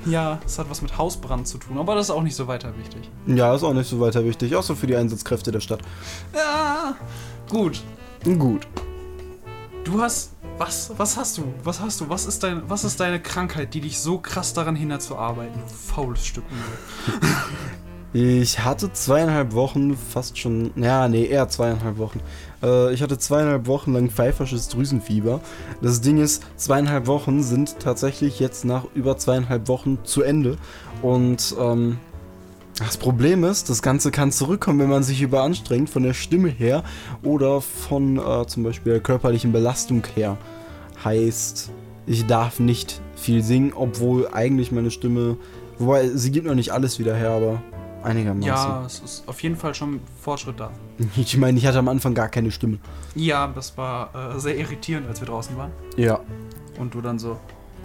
Ja, 0.06 0.40
es 0.46 0.60
hat 0.60 0.70
was 0.70 0.82
mit 0.82 0.98
Hausbrand 0.98 1.48
zu 1.48 1.58
tun, 1.58 1.78
aber 1.78 1.96
das 1.96 2.08
ist 2.08 2.12
auch 2.12 2.24
nicht 2.24 2.36
so 2.36 2.48
weiter 2.48 2.74
wichtig. 2.78 3.10
Ja, 3.26 3.56
ist 3.56 3.64
auch 3.64 3.74
nicht 3.74 3.90
so 3.90 4.00
weiter 4.00 4.24
wichtig, 4.26 4.56
außer 4.56 4.76
für 4.76 4.88
die 4.88 4.96
Einsatzkräfte 4.96 5.52
der 5.52 5.60
Stadt. 5.60 5.82
Ja, 6.34 6.96
gut. 7.50 7.82
Gut. 8.24 8.68
Du 9.84 10.02
hast. 10.02 10.32
Was? 10.58 10.92
Was 10.98 11.18
hast 11.18 11.38
du? 11.40 11.44
Was 11.64 11.80
hast 11.82 12.00
du? 12.00 12.10
Was 12.10 12.26
ist, 12.26 12.44
dein, 12.44 12.62
was 12.70 12.84
ist 12.84 13.00
deine 13.00 13.20
Krankheit, 13.20 13.74
die 13.74 13.82
dich 13.82 14.00
so 14.00 14.20
krass 14.20 14.54
daran 14.54 14.76
hindert 14.76 15.02
zu 15.02 15.18
arbeiten? 15.18 15.60
Du 15.60 15.74
faules 15.74 16.26
Stück. 16.26 16.44
Ich 18.16 18.60
hatte 18.64 18.94
zweieinhalb 18.94 19.54
Wochen, 19.56 19.98
fast 19.98 20.38
schon, 20.38 20.70
ja, 20.76 21.08
nee, 21.08 21.26
eher 21.26 21.50
zweieinhalb 21.50 21.98
Wochen. 21.98 22.20
Äh, 22.62 22.94
ich 22.94 23.02
hatte 23.02 23.18
zweieinhalb 23.18 23.66
Wochen 23.66 23.92
lang 23.94 24.12
pfeifersches 24.12 24.70
Drüsenfieber. 24.70 25.42
Das 25.82 26.00
Ding 26.00 26.20
ist, 26.20 26.44
zweieinhalb 26.56 27.08
Wochen 27.08 27.42
sind 27.42 27.80
tatsächlich 27.80 28.40
jetzt 28.40 28.66
nach 28.66 28.86
über 28.94 29.18
zweieinhalb 29.18 29.68
Wochen 29.68 29.98
zu 30.04 30.22
Ende. 30.22 30.58
Und 31.02 31.56
ähm, 31.60 31.98
das 32.78 32.98
Problem 32.98 33.44
ist, 33.44 33.72
das 33.72 33.82
Ganze 33.82 34.12
kann 34.12 34.32
zurückkommen, 34.32 34.78
wenn 34.78 34.90
man 34.90 35.02
sich 35.02 35.24
überanstrengt, 35.24 35.90
von 35.90 36.04
der 36.04 36.14
Stimme 36.14 36.50
her 36.50 36.84
oder 37.24 37.62
von 37.62 38.20
äh, 38.20 38.46
zum 38.46 38.62
Beispiel 38.62 38.94
der 38.94 39.02
körperlichen 39.02 39.52
Belastung 39.52 40.04
her. 40.14 40.38
Heißt, 41.04 41.72
ich 42.06 42.28
darf 42.28 42.60
nicht 42.60 43.02
viel 43.16 43.42
singen, 43.42 43.74
obwohl 43.76 44.28
eigentlich 44.28 44.72
meine 44.72 44.92
Stimme, 44.92 45.38
wobei 45.80 46.10
sie 46.10 46.30
gibt 46.30 46.46
noch 46.46 46.54
nicht 46.54 46.74
alles 46.74 47.00
wieder 47.00 47.16
her, 47.16 47.32
aber 47.32 47.64
einigermaßen. 48.04 48.48
Ja, 48.48 48.84
es 48.86 49.00
ist 49.00 49.28
auf 49.28 49.42
jeden 49.42 49.56
Fall 49.56 49.74
schon 49.74 50.00
Fortschritt 50.22 50.60
da. 50.60 50.72
Ich 51.16 51.38
meine, 51.38 51.58
ich 51.58 51.66
hatte 51.66 51.80
am 51.80 51.88
Anfang 51.88 52.14
gar 52.14 52.30
keine 52.30 52.52
Stimme. 52.52 52.80
Ja, 53.16 53.48
das 53.48 53.78
war 53.78 54.36
äh, 54.36 54.40
sehr 54.40 54.58
irritierend, 54.58 55.08
als 55.08 55.22
wir 55.22 55.28
draußen 55.28 55.58
waren. 55.58 55.72
Ja. 55.98 56.20
Und 56.80 56.94
du 56.94 57.02
dann 57.02 57.20
so, 57.20 57.40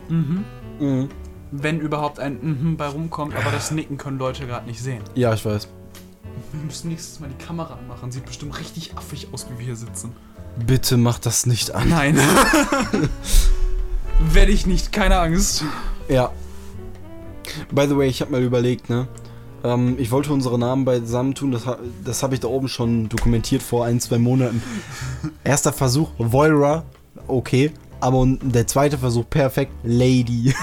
mhm. 0.08 0.44
Mhm. 0.78 1.08
Wenn 1.50 1.80
überhaupt 1.80 2.18
ein 2.18 2.38
mhm 2.42 2.76
bei 2.76 2.86
rumkommt, 2.86 3.34
aber 3.34 3.50
das 3.50 3.70
Nicken 3.70 3.96
können 3.96 4.18
Leute 4.18 4.46
gerade 4.46 4.66
nicht 4.66 4.82
sehen. 4.82 5.02
Ja, 5.14 5.32
ich 5.32 5.44
weiß. 5.44 5.68
Wir 6.52 6.62
müssen 6.62 6.90
nächstes 6.90 7.20
Mal 7.20 7.30
die 7.30 7.44
Kamera 7.44 7.74
anmachen. 7.74 8.12
Sieht 8.12 8.26
bestimmt 8.26 8.58
richtig 8.60 8.96
affig 8.96 9.28
aus, 9.32 9.46
wie 9.50 9.58
wir 9.58 9.64
hier 9.64 9.76
sitzen. 9.76 10.12
Bitte 10.66 10.96
mach 10.96 11.18
das 11.18 11.46
nicht 11.46 11.74
an. 11.74 11.88
Nein. 11.88 12.18
Werde 14.20 14.52
ich 14.52 14.66
nicht, 14.66 14.92
keine 14.92 15.18
Angst. 15.18 15.64
Ja. 16.08 16.32
By 17.70 17.86
the 17.86 17.96
way, 17.96 18.08
ich 18.08 18.20
habe 18.20 18.32
mal 18.32 18.42
überlegt, 18.42 18.90
ne? 18.90 19.08
Ähm, 19.64 19.96
ich 19.98 20.10
wollte 20.10 20.32
unsere 20.32 20.58
Namen 20.58 20.84
beisammen 20.84 21.34
tun, 21.34 21.50
das, 21.50 21.62
das 22.04 22.22
habe 22.22 22.34
ich 22.34 22.40
da 22.40 22.48
oben 22.48 22.68
schon 22.68 23.08
dokumentiert 23.08 23.62
vor 23.62 23.84
ein, 23.86 24.00
zwei 24.00 24.18
Monaten. 24.18 24.62
Erster 25.44 25.72
Versuch, 25.72 26.10
Voira, 26.18 26.84
okay. 27.26 27.72
Aber 28.00 28.24
der 28.42 28.66
zweite 28.68 28.96
Versuch, 28.96 29.28
perfekt, 29.28 29.72
Lady. 29.82 30.54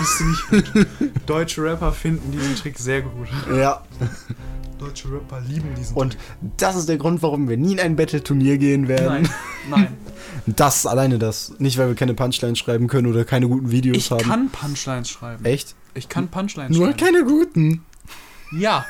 Deutsche 1.26 1.62
Rapper 1.64 1.92
finden 1.92 2.32
diesen 2.32 2.56
Trick 2.56 2.80
sehr 2.80 3.02
gut. 3.02 3.28
Ja. 3.54 3.84
Deutsche 4.80 5.12
Rapper 5.12 5.42
lieben 5.42 5.68
diesen 5.78 5.98
Und 5.98 6.18
das 6.56 6.78
ist 6.78 6.88
der 6.88 6.98
Grund, 6.98 7.22
warum 7.22 7.50
wir 7.50 7.58
nie 7.58 7.74
in 7.74 7.80
ein 7.82 7.98
Battle-Turnier 7.98 8.58
gehen 8.58 8.88
werden. 8.88 9.24
Nein, 9.24 9.30
nein. 9.70 9.88
Das, 10.48 10.86
alleine 10.86 11.18
das. 11.18 11.54
Nicht, 11.60 11.78
weil 11.78 11.88
wir 11.88 11.96
keine 11.96 12.14
Punchlines 12.14 12.60
schreiben 12.60 12.88
können 12.88 13.08
oder 13.08 13.26
keine 13.26 13.48
guten 13.48 13.72
Videos 13.72 13.98
Ich 13.98 14.12
haben. 14.12 14.22
kann 14.22 14.50
Punchlines 14.50 15.10
schreiben. 15.10 15.44
Echt? 15.44 15.76
Ich 15.96 16.08
kann 16.08 16.28
Punchlines 16.28 16.76
Nur 16.78 16.88
schreiben. 16.88 16.98
keine 17.00 17.24
guten. 17.26 17.84
Ja. 18.52 18.86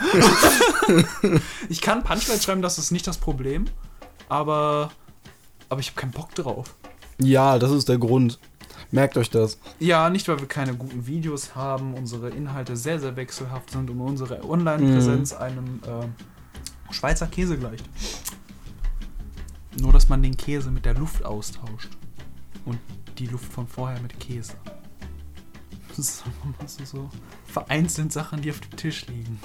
ich 1.69 1.81
kann 1.81 2.03
Punchlines 2.03 2.43
schreiben, 2.43 2.61
das 2.61 2.77
ist 2.77 2.91
nicht 2.91 3.07
das 3.07 3.17
Problem. 3.17 3.65
Aber. 4.29 4.91
Aber 5.69 5.79
ich 5.79 5.87
habe 5.89 5.99
keinen 5.99 6.11
Bock 6.11 6.35
drauf. 6.35 6.75
Ja, 7.17 7.57
das 7.57 7.71
ist 7.71 7.89
der 7.89 7.97
Grund. 7.97 8.39
Merkt 8.91 9.17
euch 9.17 9.29
das. 9.29 9.57
Ja, 9.79 10.09
nicht 10.09 10.27
weil 10.27 10.39
wir 10.39 10.47
keine 10.47 10.75
guten 10.75 11.07
Videos 11.07 11.55
haben, 11.55 11.95
unsere 11.95 12.29
Inhalte 12.29 12.77
sehr, 12.77 12.99
sehr 12.99 13.15
wechselhaft 13.15 13.71
sind 13.71 13.89
und 13.89 13.99
unsere 13.99 14.47
Online-Präsenz 14.47 15.33
einem 15.33 15.81
äh, 15.83 16.93
Schweizer 16.93 17.27
Käse 17.27 17.57
gleicht. 17.57 17.83
Nur, 19.79 19.91
dass 19.91 20.07
man 20.07 20.21
den 20.21 20.37
Käse 20.37 20.71
mit 20.71 20.85
der 20.85 20.93
Luft 20.93 21.25
austauscht. 21.25 21.89
Und 22.65 22.79
die 23.17 23.27
Luft 23.27 23.51
von 23.51 23.67
vorher 23.67 23.99
mit 24.01 24.19
Käse. 24.19 24.53
Das 25.97 26.09
ist 26.09 26.23
einfach 26.25 26.59
mal 26.59 26.67
so, 26.67 26.85
so 26.85 27.09
vereinzelt 27.45 28.11
Sachen, 28.11 28.41
die 28.41 28.51
auf 28.51 28.59
dem 28.59 28.75
Tisch 28.75 29.07
liegen. 29.07 29.39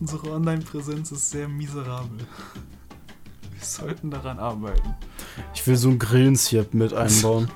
Unsere 0.00 0.32
Online-Präsenz 0.32 1.12
ist 1.12 1.30
sehr 1.30 1.48
miserabel. 1.48 2.18
Wir 2.18 3.64
sollten 3.64 4.10
daran 4.10 4.38
arbeiten. 4.38 4.94
Ich 5.54 5.66
will 5.66 5.76
so 5.76 5.88
ein 5.90 5.98
Grillenzirp 5.98 6.74
mit 6.74 6.92
einbauen. 6.92 7.50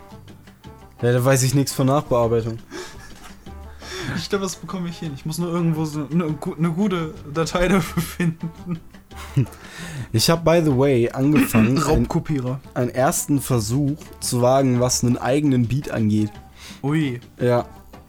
Ja, 1.00 1.12
da 1.12 1.24
weiß 1.24 1.42
ich 1.42 1.54
nichts 1.54 1.72
von 1.72 1.86
Nachbearbeitung. 1.88 2.58
Ich 4.16 4.28
glaube, 4.28 4.44
das 4.44 4.56
bekomme 4.56 4.88
ich 4.88 4.98
hin. 4.98 5.12
Ich 5.14 5.26
muss 5.26 5.38
nur 5.38 5.50
irgendwo 5.50 5.84
so 5.84 6.06
eine, 6.06 6.24
eine 6.24 6.70
gute 6.70 7.14
Datei 7.32 7.68
dafür 7.68 8.02
finden. 8.02 8.80
Ich 10.14 10.28
habe, 10.28 10.42
by 10.44 10.62
the 10.62 10.76
way, 10.76 11.08
angefangen, 11.10 11.68
einen, 11.68 11.78
Raubkopierer. 11.78 12.60
einen 12.74 12.90
ersten 12.90 13.40
Versuch 13.40 13.96
zu 14.20 14.42
wagen, 14.42 14.78
was 14.78 15.02
einen 15.02 15.16
eigenen 15.16 15.68
Beat 15.68 15.90
angeht. 15.90 16.30
Ui. 16.82 17.18
Ja. 17.40 17.64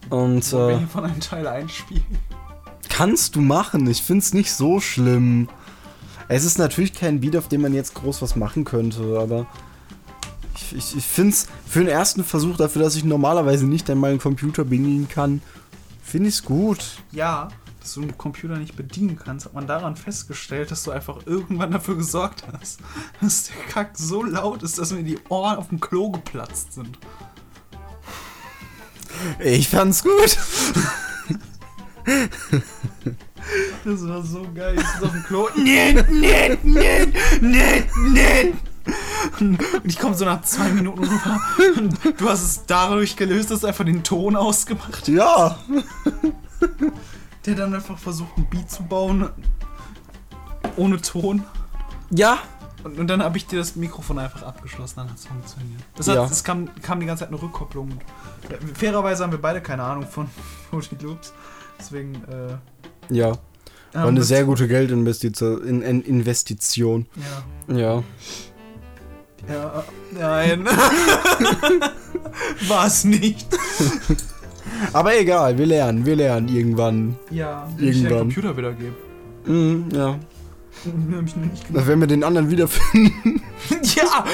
Und 0.10 0.52
Wollen 0.52 0.68
wir 0.68 0.76
äh, 0.76 0.80
hiervon 0.80 1.06
einen 1.06 1.20
Teil 1.22 1.48
einspielen? 1.48 2.04
kannst 2.94 3.36
du 3.36 3.42
machen. 3.42 3.88
Ich 3.88 4.04
find's 4.04 4.34
nicht 4.34 4.52
so 4.54 4.80
schlimm. 4.80 5.50
Es 6.28 6.46
ist 6.46 6.60
natürlich 6.60 6.94
kein 6.94 7.20
Beat, 7.22 7.36
auf 7.36 7.48
dem 7.48 7.62
man 7.62 7.74
jetzt 7.74 7.96
groß 7.96 8.22
was 8.22 8.36
machen 8.36 8.66
könnte, 8.66 9.20
aber 9.20 9.48
ich, 10.56 10.76
ich, 10.78 10.98
ich 10.98 11.06
find's 11.06 11.48
für 11.66 11.80
den 11.80 11.88
ersten 11.90 12.24
Versuch, 12.24 12.56
dafür, 12.56 12.84
dass 12.84 12.96
ich 12.96 13.04
normalerweise 13.04 13.66
nicht 13.66 13.90
einmal 13.90 14.12
einen 14.12 14.20
Computer 14.20 14.64
bedienen 14.64 15.08
kann, 15.10 15.42
finde 16.04 16.30
ich's 16.30 16.44
gut. 16.44 16.84
Ja, 17.12 17.50
dass 17.84 17.96
du 17.96 18.02
einen 18.02 18.18
Computer 18.18 18.58
nicht 18.58 18.78
bedienen 18.78 19.20
kannst, 19.20 19.46
hat 19.46 19.54
man 19.54 19.68
daran 19.68 19.98
festgestellt, 19.98 20.72
dass 20.72 20.84
du 20.84 20.92
einfach 20.92 21.28
irgendwann 21.28 21.72
dafür 21.72 21.98
gesorgt 21.98 22.46
hast, 22.54 22.80
dass 23.22 23.44
der 23.44 23.56
Kack 23.70 23.98
so 23.98 24.24
laut 24.24 24.64
ist, 24.64 24.80
dass 24.80 24.94
mir 24.94 25.04
die 25.04 25.20
Ohren 25.28 25.58
auf 25.58 25.68
dem 25.68 25.82
Klo 25.82 26.10
geplatzt 26.10 26.74
sind. 26.74 26.98
Ich 29.40 29.68
fand's 29.68 30.02
gut. 30.02 30.38
Das 33.84 34.08
war 34.08 34.24
so 34.24 34.48
geil. 34.56 34.76
Ich 34.78 34.88
sitze 34.88 35.06
auf 35.06 35.12
dem 35.12 35.24
Klo. 35.24 35.50
Nee, 35.56 35.94
nee, 36.10 36.58
nee, 36.64 37.08
nee, 37.42 37.84
nee. 38.10 38.54
Und 39.40 39.60
ich 39.84 40.00
komme 40.00 40.16
so 40.16 40.24
nach 40.26 40.42
zwei 40.44 40.70
Minuten 40.70 41.04
rüber 41.04 41.42
und 41.78 41.98
du 42.18 42.30
hast 42.30 42.44
es 42.44 42.66
dadurch 42.66 43.16
gelöst, 43.18 43.52
dass 43.52 43.62
du 43.62 43.68
einfach 43.68 43.86
den 43.86 44.04
Ton 44.04 44.36
ausgemacht 44.38 45.08
Ja. 45.10 45.58
Der 47.46 47.56
dann 47.56 47.74
einfach 47.74 47.98
versucht, 47.98 48.38
ein 48.38 48.46
Beat 48.50 48.70
zu 48.72 48.84
bauen. 48.84 49.30
Ohne 50.78 51.02
Ton. 51.02 51.44
Ja. 52.10 52.40
Und, 52.84 53.00
und 53.00 53.08
dann 53.08 53.24
habe 53.24 53.38
ich 53.38 53.48
dir 53.48 53.60
das 53.60 53.76
Mikrofon 53.76 54.20
einfach 54.20 54.44
abgeschlossen, 54.44 54.96
dann 54.98 55.10
hat 55.10 55.18
es 55.18 55.26
funktioniert. 55.26 55.82
Das 55.96 56.08
hat, 56.08 56.16
Ja. 56.16 56.26
Es 56.26 56.44
kam, 56.44 56.70
kam 56.82 57.00
die 57.00 57.06
ganze 57.06 57.22
Zeit 57.24 57.30
eine 57.30 57.42
Rückkopplung. 57.42 57.92
Und, 57.92 58.52
äh, 58.52 58.76
fairerweise 58.76 59.24
haben 59.24 59.32
wir 59.32 59.42
beide 59.42 59.62
keine 59.62 59.84
Ahnung 59.84 60.08
von 60.08 60.30
Fruity 60.70 60.96
Loops. 61.02 61.34
Deswegen, 61.80 62.16
äh. 62.26 62.58
Ja. 63.14 63.34
War 63.94 64.08
eine 64.08 64.24
sehr 64.24 64.44
gute 64.46 64.68
Geldinvestition. 64.68 65.64
In, 65.68 65.82
in 65.84 66.02
Investition. 66.02 67.06
Ja. 67.68 67.76
Ja. 67.76 68.04
Ja, 69.48 69.84
nein. 70.12 70.66
War 72.68 72.88
es 72.88 73.04
nicht. 73.04 73.46
Aber 74.94 75.18
egal, 75.20 75.58
wir 75.58 75.66
lernen, 75.66 76.06
wir 76.06 76.16
lernen 76.16 76.48
irgendwann. 76.48 77.16
Ja, 77.30 77.68
wenn 77.78 77.88
ich 77.88 77.96
den 77.96 78.04
Irgendwann. 78.06 78.20
Computer 78.20 78.58
wiedergebe. 78.58 78.94
Mhm, 79.46 79.86
ja. 79.94 80.20
Na, 81.70 81.88
wenn 81.88 82.00
wir 82.00 82.08
den 82.08 82.24
anderen 82.24 82.50
wiederfinden. 82.52 83.42
Ja, 83.96 84.26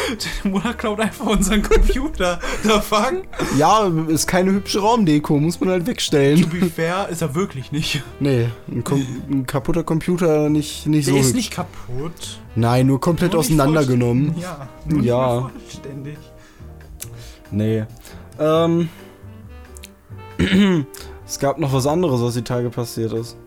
der 0.44 0.52
Mutter 0.52 0.74
klaut 0.74 1.00
einfach 1.00 1.28
unseren 1.28 1.62
Computer. 1.62 2.40
Der 2.64 2.82
fuck? 2.82 3.22
ja, 3.60 3.86
ist 4.08 4.26
keine 4.26 4.52
hübsche 4.54 4.80
Raumdeko, 4.80 5.38
muss 5.38 5.60
man 5.60 5.70
halt 5.70 5.84
To 5.84 5.92
wegstellen. 5.92 6.50
be 6.50 6.66
fair, 6.66 7.08
ist 7.12 7.22
er 7.22 7.36
wirklich 7.36 7.72
nicht. 7.72 8.02
Nee, 8.20 8.48
ein, 8.72 8.84
Kom 8.84 9.06
ein 9.30 9.46
kaputter 9.46 9.84
Computer 9.84 10.50
nicht, 10.50 10.88
nicht 10.88 11.08
Der 11.08 11.14
so 11.14 11.20
ist 11.20 11.28
hübsch. 11.28 11.36
nicht 11.36 11.52
kaputt. 11.52 12.40
Nein, 12.56 12.88
nur 12.88 13.00
komplett 13.00 13.34
Nur 13.34 13.42
auseinandergenommen. 13.42 14.34
Ja, 14.40 14.68
nur 14.86 15.04
Ja. 15.04 15.42
vollständig. 15.42 16.18
Nee. 17.52 17.84
Ähm. 18.40 18.90
Es 21.26 21.40
gab 21.40 21.58
noch 21.60 21.74
was 21.74 21.86
anderes, 21.86 22.22
was 22.22 22.34
die 22.34 22.42
Tage 22.44 22.70
passiert 22.70 23.14
ist. 23.14 23.38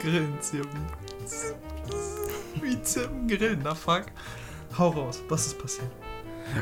Grillen, 0.00 0.34
Zirpen. 0.40 0.80
Wie 2.62 2.80
Zirpen 2.82 3.26
grillen, 3.28 3.60
da 3.64 3.74
fuck. 3.74 4.04
Hau 4.78 4.88
raus, 4.90 5.22
was 5.28 5.48
ist 5.48 5.58
passiert? 5.58 5.90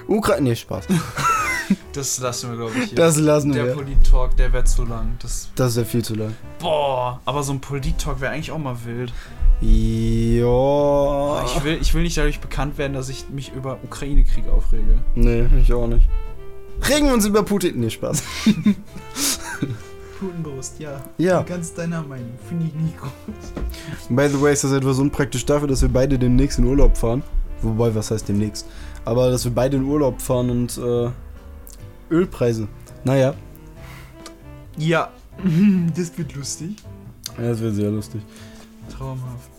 Ukraine. 0.08 0.50
Nee, 0.50 0.56
Spaß. 0.56 0.86
Das 1.92 2.20
lassen 2.20 2.50
wir, 2.50 2.58
glaube 2.58 2.78
ich, 2.78 2.90
hier. 2.90 2.94
Das 2.94 3.16
lassen 3.16 3.50
der 3.50 3.66
wir. 3.66 3.72
Polit-Talk, 3.74 4.36
der 4.36 4.52
wäre 4.52 4.62
zu 4.62 4.84
lang. 4.84 5.16
Das, 5.20 5.48
Das 5.56 5.74
ja 5.74 5.82
viel 5.82 6.04
zu 6.04 6.14
lang. 6.14 6.32
boah, 6.60 7.20
aber 7.24 7.42
so 7.42 7.52
ein 7.52 7.60
Polit-Talk 7.60 8.20
wäre 8.20 8.30
eigentlich 8.32 8.52
auch 8.52 8.58
mal 8.58 8.76
wild. 8.84 9.12
Ja. 9.60 11.44
Ich 11.44 11.64
will, 11.64 11.78
ich 11.80 11.92
will 11.92 12.02
nicht 12.02 12.16
dadurch 12.16 12.38
bekannt 12.38 12.78
werden, 12.78 12.92
dass 12.92 13.08
ich 13.08 13.28
mich 13.30 13.52
über 13.52 13.78
Ukraine-Krieg 13.82 14.46
aufrege. 14.48 14.98
Nee, 15.16 15.46
ich 15.60 15.72
auch 15.72 15.88
nicht. 15.88 16.06
Regen 16.82 17.06
wir 17.06 17.14
uns 17.14 17.26
über 17.26 17.42
Putin. 17.42 17.80
Nee, 17.80 17.90
Spaß. 17.90 18.22
Putenbrust, 20.18 20.78
ja. 20.78 21.02
Ja. 21.18 21.42
Ganz 21.42 21.74
deiner 21.74 22.02
Meinung. 22.02 22.32
Finde 22.48 22.66
ich 22.66 22.74
nicht 22.74 22.98
gut. 23.00 23.12
By 24.08 24.28
the 24.28 24.40
way, 24.40 24.52
ist 24.52 24.64
das 24.64 24.72
etwas 24.72 24.98
unpraktisch 24.98 25.44
dafür, 25.44 25.68
dass 25.68 25.82
wir 25.82 25.88
beide 25.88 26.18
demnächst 26.18 26.58
in 26.58 26.64
Urlaub 26.64 26.96
fahren. 26.96 27.22
Wobei, 27.62 27.94
was 27.94 28.10
heißt 28.10 28.28
demnächst? 28.28 28.66
Aber 29.04 29.30
dass 29.30 29.44
wir 29.44 29.52
beide 29.52 29.76
in 29.76 29.84
Urlaub 29.84 30.20
fahren 30.20 30.50
und 30.50 30.78
äh, 30.78 31.10
Ölpreise. 32.10 32.68
Naja. 33.04 33.34
Ja, 34.78 35.10
das 35.96 36.16
wird 36.16 36.34
lustig. 36.34 36.76
Ja, 37.38 37.48
das 37.48 37.60
wäre 37.60 37.72
sehr 37.72 37.90
lustig. 37.90 38.22
Traumhaft. 38.90 39.50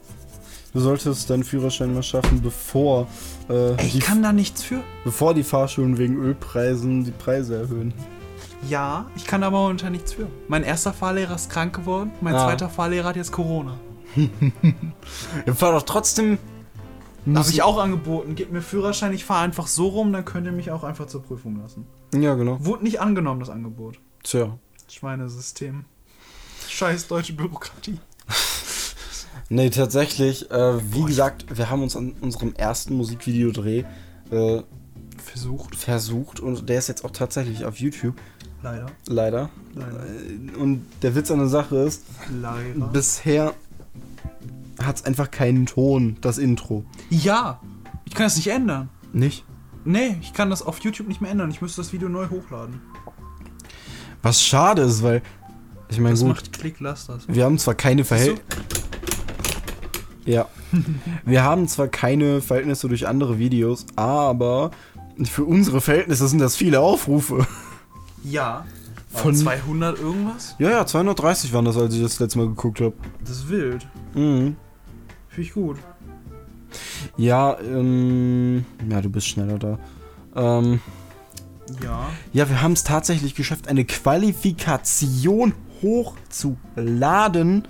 Du 0.74 0.80
solltest 0.80 1.30
deinen 1.30 1.44
Führerschein 1.44 1.94
mal 1.94 2.04
schaffen, 2.04 2.42
bevor, 2.42 3.08
äh, 3.50 3.82
Ich 3.86 4.00
kann 4.02 4.22
da 4.22 4.32
nichts 4.34 4.64
für. 4.64 4.84
bevor 5.04 5.34
die 5.34 5.44
Fahrschulen 5.44 5.98
wegen 5.98 6.18
Ölpreisen 6.18 7.04
die 7.04 7.12
Preise 7.12 7.56
erhöhen. 7.58 7.94
Ja, 8.70 9.06
ich 9.16 9.26
kann 9.26 9.44
aber 9.44 9.58
momentan 9.60 9.94
nichts 9.94 10.14
für. 10.14 10.28
Mein 10.48 10.64
erster 10.64 10.92
Fahrlehrer 10.94 11.36
ist 11.36 11.50
krank 11.50 11.76
geworden, 11.76 12.12
mein 12.22 12.36
Ah. 12.36 12.46
zweiter 12.46 12.70
Fahrlehrer 12.70 13.10
hat 13.10 13.16
jetzt 13.16 13.32
Corona. 13.32 13.78
Ja, 15.46 15.54
fahr 15.54 15.72
doch 15.74 15.84
trotzdem. 15.84 16.38
Habe 17.34 17.50
ich 17.50 17.62
auch 17.62 17.78
angeboten. 17.78 18.36
Gebt 18.36 18.52
mir 18.54 18.62
Führerschein, 18.62 19.12
ich 19.14 19.26
fahre 19.26 19.44
einfach 19.44 19.68
so 19.68 19.88
rum, 19.88 20.14
dann 20.14 20.24
könnt 20.26 20.46
ihr 20.46 20.54
mich 20.54 20.72
auch 20.72 20.84
einfach 20.84 21.08
zur 21.08 21.22
Prüfung 21.24 21.60
lassen. 21.62 21.86
Ja, 22.16 22.36
genau. 22.36 22.58
Wurde 22.66 22.84
nicht 22.84 23.02
angenommen, 23.02 23.40
das 23.42 23.50
Angebot. 23.50 24.00
Tja. 24.24 24.58
Schweinesystem. 24.90 25.84
Scheiß 26.70 27.08
deutsche 27.08 27.34
Bürokratie. 27.34 28.00
Nee, 29.50 29.70
tatsächlich, 29.70 30.52
äh, 30.52 30.94
wie 30.94 31.04
gesagt, 31.06 31.46
wir 31.58 31.70
haben 31.70 31.82
uns 31.82 31.96
an 31.96 32.14
unserem 32.22 32.54
ersten 32.54 32.96
Musikvideodreh 32.96 33.84
äh, 34.32 34.62
Versucht. 35.18 35.76
versucht 35.76 36.40
und 36.40 36.68
der 36.70 36.80
ist 36.80 36.88
jetzt 36.90 37.06
auch 37.06 37.12
tatsächlich 37.12 37.64
auf 37.66 37.78
YouTube, 37.78 38.16
Leider. 38.62 38.88
leider. 39.08 39.50
Leider. 39.74 40.04
Äh, 40.06 40.58
Und 40.58 40.86
der 41.02 41.16
Witz 41.16 41.32
an 41.32 41.40
der 41.40 41.48
Sache 41.48 41.78
ist, 41.78 42.04
Leider. 42.42 42.88
bisher 42.88 43.54
hat 44.82 44.98
es 44.98 45.06
einfach 45.06 45.32
keinen 45.32 45.66
Ton, 45.66 46.18
das 46.22 46.38
Intro. 46.38 46.84
Ja! 47.10 47.60
Ich 48.06 48.14
kann 48.14 48.26
das 48.26 48.36
nicht 48.36 48.48
ändern. 48.48 48.90
Nicht? 49.14 49.44
Nee, 49.86 50.18
ich 50.22 50.34
kann 50.34 50.50
das 50.50 50.62
auf 50.62 50.80
YouTube 50.80 51.08
nicht 51.08 51.22
mehr 51.22 51.32
ändern. 51.32 51.50
Ich 51.52 51.62
müsste 51.62 51.82
das 51.82 51.94
Video 51.94 52.10
neu 52.10 52.28
hochladen. 52.30 52.82
Was 54.22 54.42
schade 54.44 54.82
ist, 54.82 55.02
weil, 55.04 55.22
ich 55.90 56.00
meine, 56.00 56.18
gut, 56.18 56.28
macht 56.28 56.54
Klick, 56.54 56.80
lass 56.80 57.08
das. 57.08 57.28
wir 57.28 57.44
haben 57.46 57.58
zwar 57.58 57.76
keine 57.76 58.04
So, 58.04 58.08
Verhältnisse. 58.10 58.44
Ja. 60.28 60.48
Wir 61.26 61.44
haben 61.44 61.68
zwar 61.68 61.88
keine 61.88 62.42
Verhältnisse 62.42 62.88
durch 62.88 63.08
andere 63.08 63.40
Videos, 63.40 63.86
aber 63.96 64.72
für 65.24 65.46
unsere 65.46 65.82
Verhältnisse 65.82 66.28
sind 66.28 66.40
das 66.40 66.56
viele 66.56 66.80
Aufrufe. 66.82 67.48
ja. 68.24 68.66
Von- 69.10 69.34
Von 69.34 69.36
200 69.36 70.00
irgendwas? 70.00 70.56
Ja, 70.60 70.70
ja, 70.70 70.86
230 70.86 71.52
waren 71.54 71.64
das, 71.66 71.78
als 71.78 71.96
ich 71.96 72.02
das 72.04 72.20
letzte 72.20 72.38
Mal 72.40 72.48
geguckt 72.50 72.82
habe. 72.82 72.94
Das 73.22 73.32
ist 73.32 73.50
wild. 73.50 73.88
Mhm. 74.14 74.58
Finde 75.30 75.42
ich 75.42 75.54
gut. 75.54 75.78
Ja, 77.16 77.58
ähm. 77.62 78.66
Ja, 78.90 79.00
du 79.02 79.10
bist 79.10 79.28
schneller 79.28 79.58
da. 79.58 79.80
Ähm. 80.36 80.82
Ja. 81.82 82.10
Ja, 82.34 82.50
wir 82.50 82.62
haben 82.62 82.74
es 82.74 82.84
tatsächlich 82.84 83.34
geschafft, 83.34 83.70
eine 83.70 83.86
Qualifikation 83.86 85.54
hochzuladen, 85.82 87.68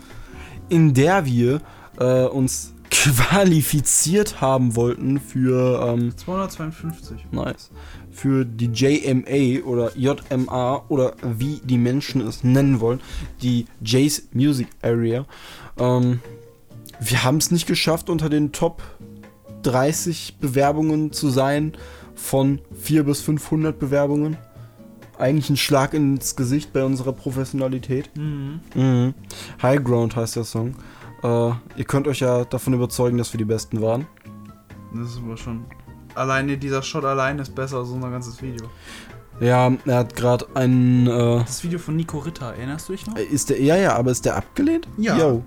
in 0.69 0.93
der 0.93 1.25
wir 1.25 1.61
äh, 1.99 2.25
uns 2.25 2.73
qualifiziert 2.89 4.41
haben 4.41 4.75
wollten 4.75 5.19
für, 5.19 5.85
ähm, 5.87 6.15
252. 6.15 7.27
nice, 7.31 7.69
für 8.11 8.45
die 8.45 8.67
JMA 8.67 9.65
oder 9.65 9.91
JMA 9.95 10.83
oder 10.87 11.13
wie 11.21 11.61
die 11.63 11.77
Menschen 11.77 12.21
es 12.21 12.43
nennen 12.43 12.79
wollen, 12.79 13.01
die 13.41 13.65
Jays 13.83 14.29
Music 14.33 14.67
Area. 14.81 15.25
Ähm, 15.77 16.21
wir 16.99 17.23
haben 17.23 17.37
es 17.37 17.51
nicht 17.51 17.67
geschafft, 17.67 18.09
unter 18.09 18.29
den 18.29 18.51
Top 18.51 18.81
30 19.63 20.37
Bewerbungen 20.39 21.11
zu 21.11 21.29
sein 21.29 21.73
von 22.15 22.59
4 22.81 23.03
bis 23.03 23.21
500 23.21 23.77
Bewerbungen. 23.77 24.37
Eigentlich 25.19 25.49
ein 25.49 25.57
Schlag 25.57 25.93
ins 25.93 26.35
Gesicht 26.35 26.73
bei 26.73 26.83
unserer 26.83 27.13
Professionalität. 27.13 28.09
Mhm. 28.15 28.59
Mhm. 28.75 29.13
High 29.61 29.83
Ground 29.83 30.15
heißt 30.15 30.35
der 30.35 30.43
Song. 30.43 30.75
Äh, 31.27 31.79
ihr 31.79 31.85
könnt 31.85 32.07
euch 32.07 32.19
ja 32.19 32.45
davon 32.45 32.73
überzeugen, 32.73 33.17
dass 33.17 33.33
wir 33.33 33.37
die 33.37 33.45
Besten 33.45 33.81
waren. 33.81 34.07
Das 34.93 35.11
ist 35.11 35.19
aber 35.23 35.37
schon. 35.37 35.65
Alleine 36.15 36.57
dieser 36.57 36.81
Shot 36.81 37.05
allein 37.05 37.37
ist 37.39 37.53
besser 37.53 37.77
als 37.77 37.89
unser 37.89 38.09
ganzes 38.09 38.41
Video. 38.41 38.65
Ja, 39.39 39.71
er 39.85 39.97
hat 39.97 40.15
gerade 40.15 40.47
einen. 40.55 41.05
Äh, 41.07 41.39
Das 41.45 41.63
Video 41.63 41.77
von 41.77 41.95
Nico 41.95 42.17
Ritter, 42.19 42.53
erinnerst 42.55 42.89
du 42.89 42.93
dich 42.93 43.05
noch? 43.05 43.15
ist 43.17 43.49
der. 43.49 43.61
Ja, 43.61 43.75
ja, 43.75 43.95
aber 43.95 44.11
ist 44.11 44.25
der 44.25 44.35
abgelehnt? 44.35 44.87
Ja. 44.97 45.17
Yo. 45.17 45.43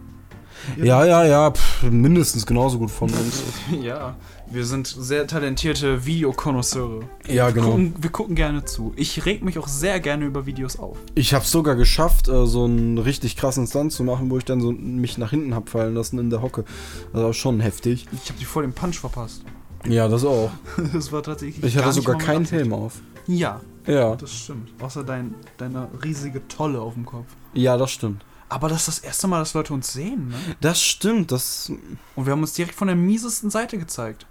Ja, 0.77 1.05
ja, 1.07 1.25
ja, 1.25 1.51
pff, 1.51 1.85
mindestens 1.91 2.45
genauso 2.45 2.79
gut 2.79 2.91
von 2.91 3.09
uns. 3.11 3.43
Ja. 3.83 4.15
Wir 4.53 4.65
sind 4.67 4.89
sehr 4.89 5.29
talentierte 5.29 6.05
Videokonnoisseure. 6.07 7.03
ja, 7.29 7.47
Wir 7.47 7.53
genau. 7.53 7.69
gucken, 7.71 7.95
wir 8.01 8.11
gucken 8.11 8.35
gerne 8.35 8.65
zu. 8.65 8.93
Ich 8.97 9.25
reg 9.25 9.45
mich 9.45 9.59
auch 9.61 9.69
sehr 9.69 10.01
gerne 10.01 10.25
über 10.25 10.45
Videos 10.45 10.77
auf. 10.79 10.99
Ich 11.15 11.35
habe 11.35 11.45
sogar 11.45 11.77
geschafft, 11.77 12.27
äh, 12.29 12.47
so 12.47 12.65
einen 12.65 12.99
richtig 12.99 13.37
krassen 13.37 13.69
Stunt 13.69 13.93
zu 13.93 14.03
machen, 14.03 14.29
wo 14.29 14.39
ich 14.39 14.45
dann 14.45 14.61
so 14.61 14.73
mich 14.73 15.19
nach 15.19 15.31
hinten 15.31 15.55
hab 15.55 15.69
fallen 15.69 15.95
lassen 15.95 16.19
in 16.19 16.31
der 16.31 16.43
Hocke. 16.43 16.65
Das 17.13 17.23
war 17.23 17.33
schon 17.33 17.61
heftig. 17.61 18.07
Ich 18.13 18.29
habe 18.29 18.41
dir 18.41 18.47
vor 18.47 18.63
dem 18.63 18.73
Punch 18.73 18.99
verpasst. 18.99 19.43
Ja, 19.87 20.09
das 20.09 20.25
auch. 20.25 20.51
Das 20.93 21.13
war 21.13 21.23
tatsächlich. 21.23 21.65
Ich 21.65 21.77
hatte 21.77 21.93
sogar 21.93 22.19
keinen. 22.19 22.45
Helm 22.45 22.73
auf. 22.73 22.95
Ja, 23.29 23.61
Ja. 23.87 24.17
das 24.17 24.33
stimmt. 24.35 24.71
Außer 24.81 25.05
dein, 25.05 25.35
deine 25.59 25.89
riesige 26.03 26.47
Tolle 26.49 26.81
auf 26.81 26.95
dem 26.95 27.07
Kopf. 27.07 27.27
Ja, 27.55 27.77
das 27.77 27.93
stimmt. 27.93 28.25
Aber 28.49 28.69
das 28.69 28.81
ist 28.81 28.89
das 28.89 28.99
erste 28.99 29.29
Mal, 29.29 29.39
dass 29.39 29.55
Leute 29.55 29.73
uns 29.73 29.93
sehen, 29.93 30.29
ne? 30.31 30.35
Das 30.61 30.83
stimmt. 30.83 31.31
Das. 31.31 31.71
Und 32.17 32.27
wir 32.27 32.33
haben 32.33 32.41
uns 32.41 32.55
direkt 32.55 32.75
von 32.75 32.89
der 32.89 32.97
miesesten 32.97 33.49
Seite 33.49 33.79
gezeigt. 33.79 34.27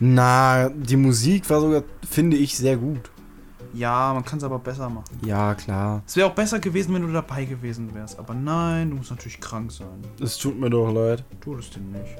Na, 0.00 0.68
die 0.68 0.96
Musik 0.96 1.48
war 1.50 1.60
sogar, 1.60 1.82
finde 2.08 2.36
ich, 2.36 2.56
sehr 2.56 2.76
gut. 2.76 3.10
Ja, 3.74 4.12
man 4.14 4.24
kann 4.24 4.38
es 4.38 4.44
aber 4.44 4.58
besser 4.58 4.88
machen. 4.88 5.04
Ja, 5.24 5.54
klar. 5.54 6.02
Es 6.06 6.16
wäre 6.16 6.28
auch 6.30 6.34
besser 6.34 6.58
gewesen, 6.60 6.94
wenn 6.94 7.02
du 7.02 7.12
dabei 7.12 7.44
gewesen 7.44 7.94
wärst. 7.94 8.18
Aber 8.18 8.32
nein, 8.34 8.90
du 8.90 8.96
musst 8.96 9.10
natürlich 9.10 9.38
krank 9.40 9.70
sein. 9.70 10.02
Es 10.20 10.38
tut 10.38 10.58
mir 10.58 10.70
doch 10.70 10.90
leid. 10.90 11.22
Tu 11.40 11.54
das 11.54 11.68
dir 11.70 11.80
nicht. 11.80 12.16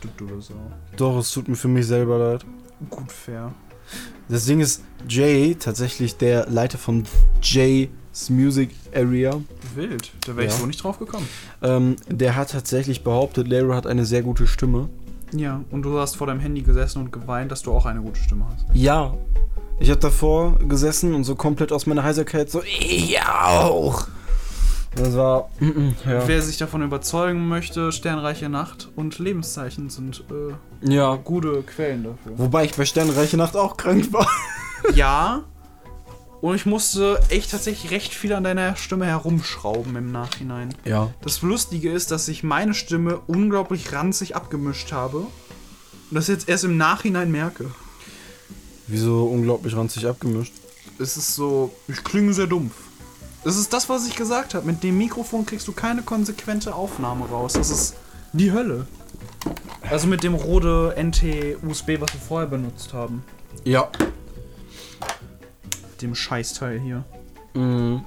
Du, 0.00 0.08
du 0.16 0.36
das 0.36 0.50
auch. 0.50 0.96
Doch, 0.96 1.18
es 1.18 1.30
tut 1.32 1.48
mir 1.48 1.56
für 1.56 1.68
mich 1.68 1.86
selber 1.86 2.18
leid. 2.18 2.46
Gut 2.88 3.12
fair. 3.12 3.52
Das 4.28 4.46
Ding 4.46 4.60
ist, 4.60 4.82
Jay, 5.08 5.54
tatsächlich 5.54 6.16
der 6.16 6.46
Leiter 6.48 6.78
von 6.78 7.04
Jay's 7.42 7.88
Music 8.30 8.70
Area, 8.94 9.40
Wild. 9.74 10.12
Da 10.26 10.34
wäre 10.36 10.46
ich 10.46 10.52
Ja. 10.52 10.58
so 10.58 10.66
nicht 10.66 10.82
drauf 10.82 10.98
gekommen. 10.98 11.28
ähm, 11.62 11.96
der 12.08 12.36
hat 12.36 12.52
tatsächlich 12.52 13.04
behauptet, 13.04 13.48
Lero 13.48 13.74
hat 13.74 13.86
eine 13.86 14.04
sehr 14.06 14.22
gute 14.22 14.46
Stimme. 14.46 14.88
Ja, 15.32 15.60
und 15.70 15.82
du 15.82 15.98
hast 15.98 16.16
vor 16.16 16.26
deinem 16.26 16.40
Handy 16.40 16.62
gesessen 16.62 17.00
und 17.00 17.12
geweint, 17.12 17.52
dass 17.52 17.62
du 17.62 17.72
auch 17.72 17.86
eine 17.86 18.00
gute 18.00 18.20
Stimme 18.20 18.46
hast. 18.52 18.66
Ja. 18.72 19.14
Ich 19.78 19.88
habe 19.88 20.00
davor 20.00 20.58
gesessen 20.58 21.14
und 21.14 21.24
so 21.24 21.34
komplett 21.36 21.72
aus 21.72 21.86
meiner 21.86 22.02
Heiserkeit 22.04 22.50
so, 22.50 22.62
ich 22.62 23.18
auch. 23.22 24.06
Das 24.94 25.16
war, 25.16 25.48
mm, 25.60 25.66
mm, 25.66 25.94
ja. 26.04 26.26
Wer 26.26 26.42
sich 26.42 26.58
davon 26.58 26.82
überzeugen 26.82 27.48
möchte, 27.48 27.92
Sternreiche 27.92 28.48
Nacht 28.48 28.88
und 28.96 29.18
Lebenszeichen 29.18 29.88
sind 29.88 30.24
äh, 30.30 30.92
Ja. 30.92 31.14
gute 31.14 31.62
Quellen 31.62 32.04
dafür. 32.04 32.32
Wobei 32.38 32.64
ich 32.64 32.74
bei 32.74 32.84
Sternreiche 32.84 33.36
Nacht 33.36 33.56
auch 33.56 33.76
krank 33.76 34.12
war. 34.12 34.26
Ja. 34.94 35.44
Und 36.40 36.54
ich 36.54 36.64
musste 36.64 37.20
echt 37.28 37.50
tatsächlich 37.50 37.90
recht 37.90 38.14
viel 38.14 38.32
an 38.32 38.44
deiner 38.44 38.74
Stimme 38.76 39.06
herumschrauben 39.06 39.94
im 39.96 40.10
Nachhinein. 40.10 40.74
Ja. 40.84 41.12
Das 41.20 41.42
Lustige 41.42 41.92
ist, 41.92 42.10
dass 42.10 42.28
ich 42.28 42.42
meine 42.42 42.72
Stimme 42.72 43.20
unglaublich 43.26 43.92
ranzig 43.92 44.36
abgemischt 44.36 44.92
habe. 44.92 45.18
Und 45.18 45.28
das 46.10 46.28
jetzt 46.28 46.48
erst 46.48 46.64
im 46.64 46.76
Nachhinein 46.76 47.30
merke. 47.30 47.70
Wieso 48.86 49.26
unglaublich 49.26 49.76
ranzig 49.76 50.06
abgemischt? 50.06 50.54
Es 50.98 51.16
ist 51.16 51.34
so, 51.34 51.72
ich 51.88 52.02
klinge 52.02 52.32
sehr 52.32 52.46
dumpf. 52.46 52.74
Das 53.44 53.56
ist 53.56 53.72
das, 53.72 53.88
was 53.88 54.06
ich 54.06 54.16
gesagt 54.16 54.54
habe. 54.54 54.66
Mit 54.66 54.82
dem 54.82 54.98
Mikrofon 54.98 55.46
kriegst 55.46 55.68
du 55.68 55.72
keine 55.72 56.02
konsequente 56.02 56.74
Aufnahme 56.74 57.26
raus. 57.26 57.52
Das 57.52 57.70
ist 57.70 57.94
die 58.32 58.52
Hölle. 58.52 58.86
Also 59.88 60.06
mit 60.06 60.22
dem 60.22 60.34
Rode 60.34 60.94
NT 60.98 61.22
USB, 61.62 62.00
was 62.00 62.12
wir 62.12 62.20
vorher 62.20 62.48
benutzt 62.48 62.92
haben. 62.92 63.24
Ja. 63.64 63.90
Dem 66.02 66.14
Scheißteil 66.14 66.78
hier. 66.78 67.04
Mhm. 67.54 68.02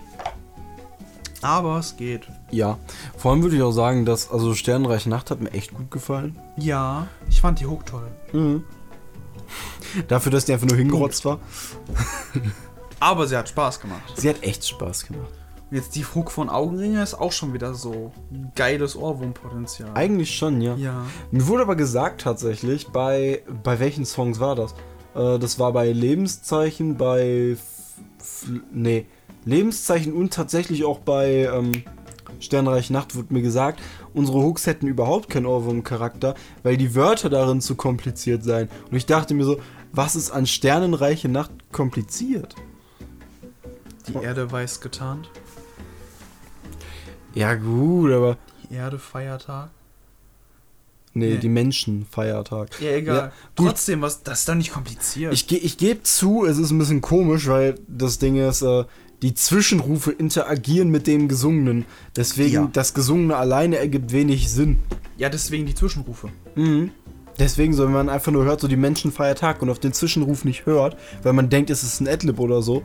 Aber 1.41 1.77
es 1.77 1.97
geht. 1.97 2.27
Ja. 2.51 2.77
Vor 3.17 3.32
allem 3.32 3.43
würde 3.43 3.58
ich 3.58 3.62
auch 3.62 3.71
sagen, 3.71 4.06
dass, 4.06 4.32
also 4.32 4.53
Sternreiche 4.56 5.10
Nacht 5.10 5.29
hat 5.29 5.41
mir 5.41 5.51
echt 5.51 5.73
gut 5.73 5.91
gefallen. 5.91 6.39
Ja, 6.56 7.08
ich 7.29 7.41
fand 7.41 7.60
die 7.60 7.65
Hook 7.65 7.86
toll. 7.86 8.08
Mhm. 8.32 8.63
Dafür, 10.08 10.32
dass 10.32 10.45
die 10.45 10.53
einfach 10.53 10.67
nur 10.67 10.77
hingerotzt 10.77 11.25
war. 11.25 11.39
Aber 12.99 13.27
sie 13.27 13.36
hat 13.36 13.49
Spaß 13.49 13.82
gemacht. 13.82 14.13
Sie 14.15 14.29
hat 14.29 14.41
echt 14.43 14.65
Spaß 14.65 15.08
gemacht. 15.08 15.29
Und 15.69 15.77
jetzt 15.77 15.95
die 15.95 16.06
Hook 16.06 16.32
von 16.32 16.49
Augenringe 16.49 17.03
ist 17.03 17.15
auch 17.15 17.32
schon 17.32 17.53
wieder 17.53 17.73
so 17.73 18.12
geiles 18.56 18.95
Ohrwurmpotenzial. 18.95 19.91
Eigentlich 19.93 20.36
schon, 20.36 20.62
ja. 20.62 20.75
ja. 20.75 21.06
Mir 21.32 21.47
wurde 21.47 21.63
aber 21.63 21.75
gesagt 21.75 22.21
tatsächlich, 22.21 22.88
bei, 22.88 23.43
bei 23.63 23.79
welchen 23.79 24.06
Songs 24.06 24.39
war 24.39 24.56
das? 24.56 24.73
Äh, 25.15 25.39
das 25.39 25.60
war 25.60 25.73
bei 25.73 25.91
Lebenszeichen, 25.91 26.97
bei. 26.97 27.58
Nee, 28.71 29.05
Lebenszeichen 29.45 30.13
und 30.13 30.33
tatsächlich 30.33 30.86
auch 30.86 30.99
bei 30.99 31.45
ähm, 31.45 31.83
Sternreich 32.39 32.89
Nacht 32.89 33.15
wurde 33.15 33.33
mir 33.33 33.41
gesagt, 33.41 33.81
unsere 34.13 34.39
Hooks 34.39 34.67
hätten 34.67 34.88
überhaupt 34.88 35.29
keinen 35.29 35.45
Ohrwurm-Charakter, 35.45 36.36
weil 36.63 36.77
die 36.77 36.95
Wörter 36.95 37.29
darin 37.29 37.62
zu 37.62 37.75
kompliziert 37.75 38.43
seien. 38.43 38.69
Und 38.89 38.97
ich 38.97 39.05
dachte 39.05 39.33
mir 39.33 39.45
so, 39.45 39.59
was 39.91 40.15
ist 40.15 40.31
an 40.31 40.45
Sternenreiche 40.45 41.29
Nacht 41.29 41.51
kompliziert? 41.71 42.55
Die 44.07 44.15
Erde 44.15 44.51
weiß 44.51 44.81
getarnt. 44.81 45.29
Ja, 47.33 47.55
gut, 47.55 48.12
aber. 48.12 48.38
Erde, 48.69 48.99
Feiertag. 48.99 49.69
Nee, 51.15 51.32
Nee. 51.34 51.38
die 51.38 51.49
Menschenfeiertag. 51.49 52.69
Ja, 52.82 52.91
egal. 52.91 53.15
Ja. 53.15 53.32
Trotzdem, 53.56 54.02
was, 54.02 54.23
das 54.23 54.39
ist 54.39 54.49
doch 54.49 54.56
nicht 54.56 54.71
kompliziert. 54.71 55.34
Ich, 55.34 55.47
ge 55.47 55.58
ich 55.60 55.78
gebe 55.78 56.02
zu, 56.04 56.45
es 56.45 56.58
ist 56.58 56.71
ein 56.71 56.80
bisschen 56.80 57.02
komisch, 57.02 57.47
weil 57.47 57.76
das 57.88 58.17
Ding 58.19 58.36
ist, 58.36 58.62
äh, 58.63 58.84
die 59.21 59.34
Zwischenrufe 59.36 60.12
interagieren 60.12 60.89
mit 60.89 61.06
dem 61.08 61.28
Gesungenen. 61.28 61.86
Deswegen, 62.15 62.54
Ja. 62.54 62.69
das 62.73 62.93
Gesungene 62.93 63.36
alleine 63.38 63.78
ergibt 63.78 64.12
wenig 64.12 64.52
Sinn. 64.52 64.80
ja, 65.17 65.30
deswegen 65.30 65.65
die 65.67 65.76
Zwischenrufe. 65.76 66.30
Mhm. 66.56 66.91
Deswegen, 67.39 67.73
so, 67.73 67.86
wenn 67.86 67.93
man 67.93 68.10
einfach 68.10 68.32
nur 68.32 68.43
hört, 68.45 68.60
so 68.62 68.67
die 68.67 68.76
Menschenfeiertag 68.76 69.62
und 69.62 69.69
auf 69.69 69.80
den 69.80 69.93
Zwischenruf 69.93 70.43
nicht 70.45 70.65
hört, 70.65 70.97
weil 71.23 71.34
man 71.34 71.49
denkt, 71.49 71.69
es 71.69 71.84
ist 71.84 71.99
ein 72.02 72.08
Adlib 72.08 72.39
oder 72.39 72.62
so, 72.62 72.84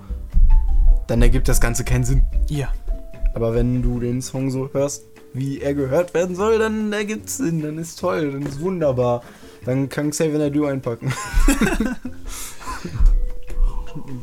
dann 1.07 1.23
ergibt 1.23 1.49
das 1.49 1.61
Ganze 1.61 1.85
keinen 1.85 2.05
Sinn. 2.05 2.23
Ja. 2.49 2.73
Aber 3.35 3.55
wenn 3.55 3.83
du 3.83 3.99
den 4.01 4.21
Song 4.23 4.51
so 4.51 4.69
hörst, 4.73 5.05
wie 5.33 5.61
er 5.61 5.75
gehört 5.75 6.14
werden 6.14 6.35
soll, 6.37 6.59
dann 6.59 6.93
ergibt 6.93 7.29
Sinn, 7.31 7.62
dann 7.62 7.79
ist 7.79 7.99
toll, 7.99 8.33
dann 8.33 8.43
ist 8.43 8.61
wunderbar. 8.61 9.23
Dann 9.64 9.88
kann 9.88 10.11
Xavier 10.11 10.38
Naidoo 10.38 10.67
einpacken. 10.67 11.12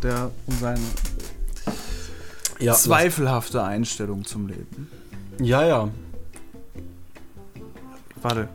Der 0.02 0.32
seine 0.60 0.80
Ja, 2.60 2.74
zweifelhafte 2.74 3.64
Einstellung 3.64 4.24
zum 4.26 4.48
Leben. 4.48 4.90
Ja, 5.40 5.66
ja. 5.66 5.90
Warte. 8.22 8.48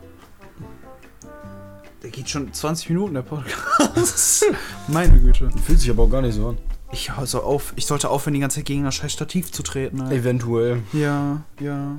Der 2.02 2.10
geht 2.10 2.30
schon 2.30 2.52
20 2.52 2.88
Minuten, 2.88 3.14
der 3.14 3.22
Podcast. 3.22 4.46
Meine 4.88 5.20
Güte. 5.20 5.50
Fühlt 5.64 5.78
sich 5.78 5.90
aber 5.90 6.04
auch 6.04 6.10
gar 6.10 6.22
nicht 6.22 6.34
so 6.34 6.48
an. 6.48 6.58
Ich, 6.92 7.12
soll 7.24 7.42
auf, 7.42 7.72
ich 7.76 7.86
sollte 7.86 8.08
aufhören, 8.08 8.34
die 8.34 8.40
ganze 8.40 8.56
Zeit 8.56 8.64
gegen 8.64 8.84
das 8.84 8.94
scheiß 8.96 9.12
Stativ 9.12 9.52
zu 9.52 9.62
treten. 9.62 10.00
Alter. 10.00 10.14
Eventuell. 10.14 10.82
Ja, 10.92 11.42
ja. 11.60 11.96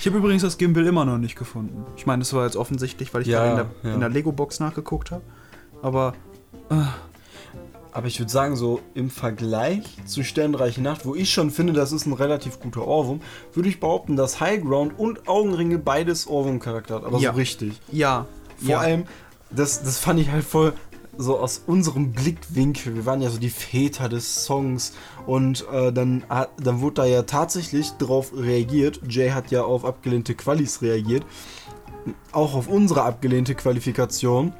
Ich 0.00 0.06
habe 0.06 0.18
übrigens 0.18 0.42
das 0.42 0.58
Gimbal 0.58 0.86
immer 0.86 1.04
noch 1.04 1.18
nicht 1.18 1.36
gefunden. 1.36 1.84
Ich 1.96 2.06
meine, 2.06 2.20
das 2.20 2.32
war 2.32 2.44
jetzt 2.44 2.56
offensichtlich, 2.56 3.12
weil 3.14 3.22
ich 3.22 3.28
Ja, 3.28 3.44
da 3.44 3.50
in 3.50 3.56
der, 3.82 3.92
ja. 3.92 3.98
der 3.98 4.08
Lego-Box 4.08 4.60
nachgeguckt 4.60 5.10
habe. 5.10 5.22
Aber 5.82 6.14
Aber 7.92 8.06
ich 8.08 8.18
würde 8.18 8.30
sagen, 8.30 8.56
so 8.56 8.80
im 8.94 9.08
Vergleich 9.08 9.82
zu 10.04 10.22
Sternreiche 10.22 10.82
Nacht, 10.82 11.06
wo 11.06 11.14
ich 11.14 11.30
schon 11.32 11.50
finde, 11.50 11.72
das 11.72 11.92
ist 11.92 12.04
ein 12.04 12.12
relativ 12.12 12.60
guter 12.60 12.86
Ohrwurm, 12.86 13.20
würde 13.54 13.70
ich 13.70 13.80
behaupten, 13.80 14.16
dass 14.16 14.38
High 14.38 14.62
Ground 14.62 14.98
und 14.98 15.26
Augenringe 15.28 15.78
beides 15.78 16.26
Ohrwurm-Charakter 16.26 16.96
hat. 16.96 17.04
Aber 17.04 17.18
Ja. 17.18 17.32
so 17.32 17.38
richtig. 17.38 17.80
ja. 17.90 18.26
Vor 18.62 18.78
allem, 18.80 19.04
das, 19.50 19.82
das 19.82 19.98
fand 19.98 20.18
ich 20.20 20.30
halt 20.30 20.44
voll 20.44 20.72
so 21.18 21.38
aus 21.38 21.62
unserem 21.66 22.12
Blickwinkel. 22.12 22.94
Wir 22.94 23.06
waren 23.06 23.22
ja 23.22 23.30
so 23.30 23.38
die 23.38 23.50
Väter 23.50 24.08
des 24.08 24.44
Songs 24.44 24.92
und 25.26 25.66
äh, 25.72 25.92
dann, 25.92 26.24
hat- 26.28 26.50
dann 26.62 26.80
wurde 26.80 26.94
da 26.94 27.04
ja 27.06 27.22
tatsächlich 27.22 27.90
drauf 27.92 28.32
reagiert. 28.34 29.00
Jay 29.08 29.30
hat 29.30 29.50
ja 29.50 29.62
auf 29.64 29.84
abgelehnte 29.84 30.34
Qualis 30.34 30.82
reagiert. 30.82 31.24
Auch 32.32 32.54
auf 32.54 32.68
unsere 32.68 33.02
abgelehnte 33.02 33.54
Qualifikation. 33.54 34.52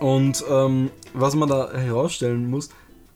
Und 0.00 0.44
ähm, 0.48 0.90
was 1.14 1.34
man 1.34 1.48
da 1.48 1.72
herausstellen 1.72 2.48
muss, 2.50 2.68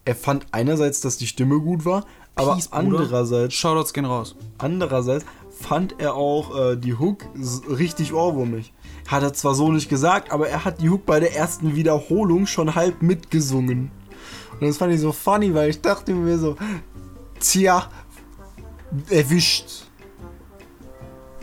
er 0.05 0.17
fand 0.17 0.47
einerseits, 0.51 1.01
dass 1.01 1.17
die 1.17 1.29
Stimme 1.29 1.61
gut 1.61 1.85
war, 1.85 2.05
aber 2.35 2.55
Peace, 2.55 2.73
andererseits 2.73 3.55
Shoutouts 3.55 3.93
gehen 3.93 4.05
raus. 4.05 4.35
Andererseits 4.59 5.25
fand 5.51 6.01
er 6.01 6.15
auch 6.15 6.59
äh, 6.59 6.77
die 6.77 6.95
Hook 6.99 7.25
richtig 7.69 8.13
ohrwurmig. 8.13 8.73
Hat 9.09 9.23
er 9.23 9.33
zwar 9.33 9.55
so 9.55 9.71
nicht 9.71 9.89
gesagt, 9.89 10.33
aber 10.33 10.49
er 10.49 10.65
hat 10.65 10.81
die 10.81 10.89
Hook 10.89 11.07
bei 11.07 11.21
der 11.21 11.35
ersten 11.35 11.75
Wiederholung 11.75 12.47
schon 12.47 12.75
halb 12.75 13.03
mitgesungen. 13.03 13.91
Und 14.53 14.69
das 14.69 14.77
fand 14.77 14.93
ich 14.93 15.01
so 15.01 15.13
funny, 15.13 15.55
weil 15.55 15.71
ich 15.71 15.81
dachte 15.81 16.15
mir 16.15 16.39
so, 16.39 16.57
tja, 17.41 17.91
erwischt. 19.11 19.85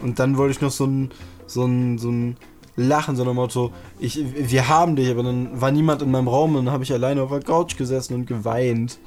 Und 0.02 0.20
dann 0.20 0.38
wollte 0.38 0.52
ich 0.52 0.62
noch 0.62 0.72
so 0.72 0.86
ein, 0.86 1.12
so 1.46 1.66
ein, 1.66 1.98
so 1.98 2.10
ein 2.10 2.38
Lachen, 2.76 3.16
so 3.16 3.28
ein 3.28 3.36
Motto, 3.36 3.74
ich, 4.00 4.18
wir 4.34 4.70
haben 4.70 4.96
dich, 4.96 5.10
aber 5.12 5.24
dann 5.24 5.60
war 5.60 5.72
niemand 5.72 6.02
in 6.02 6.12
meinem 6.12 6.30
Raum 6.30 6.56
und 6.56 6.66
dann 6.66 6.74
habe 6.74 6.84
ich 6.84 6.94
alleine 6.94 7.22
auf 7.22 7.30
der 7.30 7.42
Couch 7.42 7.76
gesessen 7.76 8.14
und 8.14 8.26
geweint. 8.26 9.00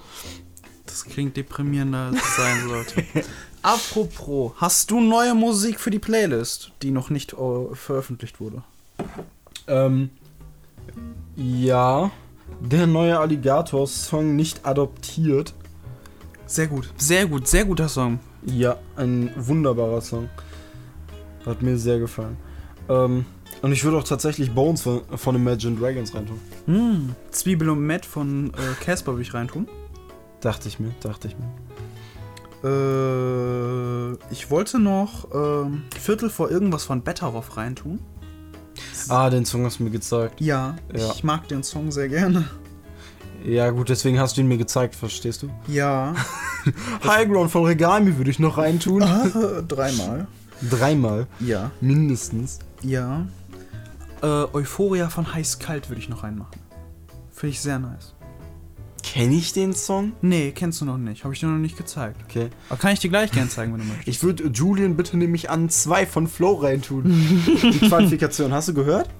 Das 0.85 1.07
klingt 1.07 1.37
deprimierender, 1.39 2.11
als 2.13 2.17
es 2.17 2.37
sein 2.37 2.69
sollte. 2.69 3.05
Apropos, 3.63 4.53
hast 4.57 4.91
du 4.91 5.01
neue 5.01 5.35
Musik 5.35 5.79
für 5.79 5.91
die 5.91 6.01
Playlist, 6.01 6.73
die 6.83 6.91
noch 6.91 7.11
nicht 7.11 7.33
äh, 7.33 7.75
veröffentlicht 7.75 8.41
wurde? 8.41 8.65
Ähm, 9.69 10.11
ja, 11.37 12.11
der 12.61 12.89
neue 12.89 13.19
Alligator-Song 13.19 14.35
nicht 14.35 14.67
adoptiert. 14.67 15.55
Sehr 16.47 16.67
gut. 16.67 16.93
Sehr 16.97 17.27
gut, 17.27 17.47
sehr 17.47 17.65
guter 17.65 17.89
Song. 17.89 18.19
Ja, 18.45 18.77
ein 18.97 19.33
wunderbarer 19.37 20.01
Song. 20.01 20.29
Hat 21.47 21.63
mir 21.63 21.79
sehr 21.79 22.01
gefallen. 22.01 22.37
Ähm, 22.89 23.25
und 23.63 23.73
ich 23.73 23.85
würde 23.85 23.97
auch 23.99 24.05
tatsächlich 24.05 24.53
Bones 24.53 24.83
von, 24.83 25.03
von 25.17 25.37
Imagine 25.37 25.77
Dragons 25.77 26.15
reintun. 26.15 26.41
Hm. 26.67 27.15
Zwiebel 27.31 27.71
und 27.71 27.87
Matt 27.87 28.05
von 28.05 28.53
äh, 28.55 28.85
Casper 28.85 29.13
würde 29.13 29.23
ich 29.23 29.35
reintun. 29.35 29.69
Dachte 30.41 30.69
ich 30.69 30.81
mir, 30.81 30.93
dachte 31.01 31.29
ich 31.29 31.39
mir. 31.39 31.49
Äh, 32.65 34.13
ich 34.33 34.51
wollte 34.51 34.79
noch 34.79 35.29
ähm, 35.35 35.83
Viertel 35.99 36.31
vor 36.31 36.51
irgendwas 36.51 36.85
von 36.85 37.03
Betteroff 37.03 37.57
reintun. 37.57 38.01
Ah, 39.09 39.29
den 39.31 39.45
Song 39.45 39.65
hast 39.65 39.79
du 39.79 39.85
mir 39.85 39.91
gezeigt. 39.91 40.41
Ja, 40.41 40.77
Ja. 40.95 41.11
ich 41.13 41.25
mag 41.25 41.49
den 41.49 41.63
Song 41.63 41.91
sehr 41.91 42.09
gerne. 42.09 42.45
Ja, 43.45 43.71
gut, 43.71 43.89
deswegen 43.89 44.21
hast 44.21 44.37
du 44.37 44.41
ihn 44.43 44.47
mir 44.47 44.59
gezeigt, 44.59 44.95
verstehst 44.95 45.43
du? 45.43 45.51
Ja. 45.67 46.15
High 47.05 47.29
Ground 47.29 47.51
von 47.51 47.65
Regami 47.65 48.17
würde 48.17 48.31
ich 48.31 48.39
noch 48.39 48.57
reintun. 48.59 49.03
Äh, 49.03 49.63
Dreimal. 49.67 50.27
Dreimal, 50.71 51.27
Ja. 51.41 51.73
mindestens. 51.81 52.61
Ja. 52.83 53.27
Äh, 54.23 54.27
Euphoria 54.27 55.09
von 55.09 55.35
Heiß 55.35 55.59
Kalt 55.59 55.91
würde 55.91 56.01
ich 56.01 56.09
noch 56.09 56.23
reinmachen. 56.23 56.61
Finde 57.33 57.51
ich 57.51 57.61
sehr 57.61 57.81
nice. 57.81 58.15
Kenne 59.13 59.35
ich 59.35 59.53
den 59.53 59.75
Song? 59.75 60.15
Nee, 60.23 60.53
kennst 60.53 60.81
du 60.81 60.87
noch 60.87 60.97
nicht. 60.97 61.25
Habe 61.25 61.35
ich 61.35 61.41
dir 61.41 61.47
noch 61.47 61.59
nicht 61.59 61.77
gezeigt. 61.77 62.17
Okay. 62.27 62.49
Aber 62.71 62.79
kann 62.79 62.95
ich 62.95 63.01
dir 63.01 63.11
gleich 63.11 63.31
gerne 63.31 63.51
zeigen, 63.51 63.75
wenn 63.75 63.81
du 63.81 63.87
möchtest. 63.87 64.09
Ich 64.09 64.23
würde 64.23 64.45
Julian 64.49 64.97
bitte 64.97 65.19
nämlich 65.19 65.51
an 65.51 65.69
zwei 65.69 66.07
von 66.07 66.27
Flow 66.27 66.55
reintun. 66.55 67.05
Die 67.63 67.79
Qualifikation, 67.89 68.55
hast 68.55 68.69
du 68.69 68.75
gehört? 68.75 69.11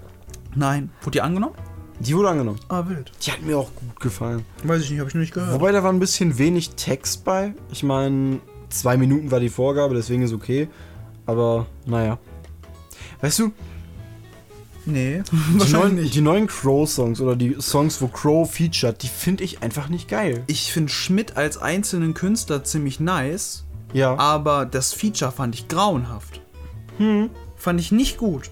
Nein. 0.55 0.89
Wurde 1.03 1.11
die 1.11 1.21
angenommen? 1.21 1.55
Die 2.01 2.17
wurde 2.17 2.31
angenommen. 2.31 2.59
Ah, 2.71 2.89
wild. 2.89 3.13
Die 3.21 3.33
hat 3.33 3.43
mir 3.43 3.59
auch 3.59 3.71
gut 3.75 4.01
gefallen. 4.01 4.47
Weiß 4.65 4.83
ich 4.83 4.91
nicht, 4.91 4.99
habe 4.99 5.11
ich 5.11 5.15
noch 5.15 5.21
nicht 5.21 5.35
gehört. 5.35 5.53
Wobei 5.53 5.73
da 5.73 5.83
war 5.83 5.93
ein 5.93 6.01
bisschen 6.01 6.39
wenig 6.39 6.71
Text 6.71 7.27
bei. 7.27 7.53
Ich 7.71 7.83
meine, 7.83 8.41
zwei 8.71 8.97
Minuten 8.97 9.31
war 9.31 9.41
die 9.41 9.51
Vorgabe, 9.51 9.95
deswegen 9.95 10.23
ist 10.23 10.33
okay. 10.33 10.71
Aber 11.27 11.67
naja. 11.85 12.19
Weißt 13.21 13.41
du, 13.41 13.53
nee, 14.87 15.23
die 15.33 15.73
neuen, 15.73 16.11
die 16.11 16.21
neuen 16.21 16.47
Crow-Songs 16.47 17.21
oder 17.21 17.37
die 17.37 17.57
Songs, 17.61 18.01
wo 18.01 18.09
Crow 18.09 18.51
featured, 18.51 19.03
die 19.03 19.09
finde 19.09 19.45
ich 19.45 19.63
einfach 19.63 19.89
nicht 19.89 20.09
geil. 20.09 20.45
Ich 20.47 20.73
finde 20.73 20.91
Schmidt 20.93 21.37
als 21.37 21.59
einzelnen 21.59 22.15
Künstler 22.15 22.65
ziemlich 22.65 23.01
nice, 23.01 23.65
Ja. 23.93 24.17
aber 24.19 24.67
das 24.67 24.93
Feature 24.93 25.33
fand 25.33 25.55
ich 25.55 25.69
grauenhaft. 25.69 26.41
Hm. 26.99 27.31
Fand 27.57 27.81
ich 27.81 27.93
nicht 27.93 28.19
gut. 28.19 28.51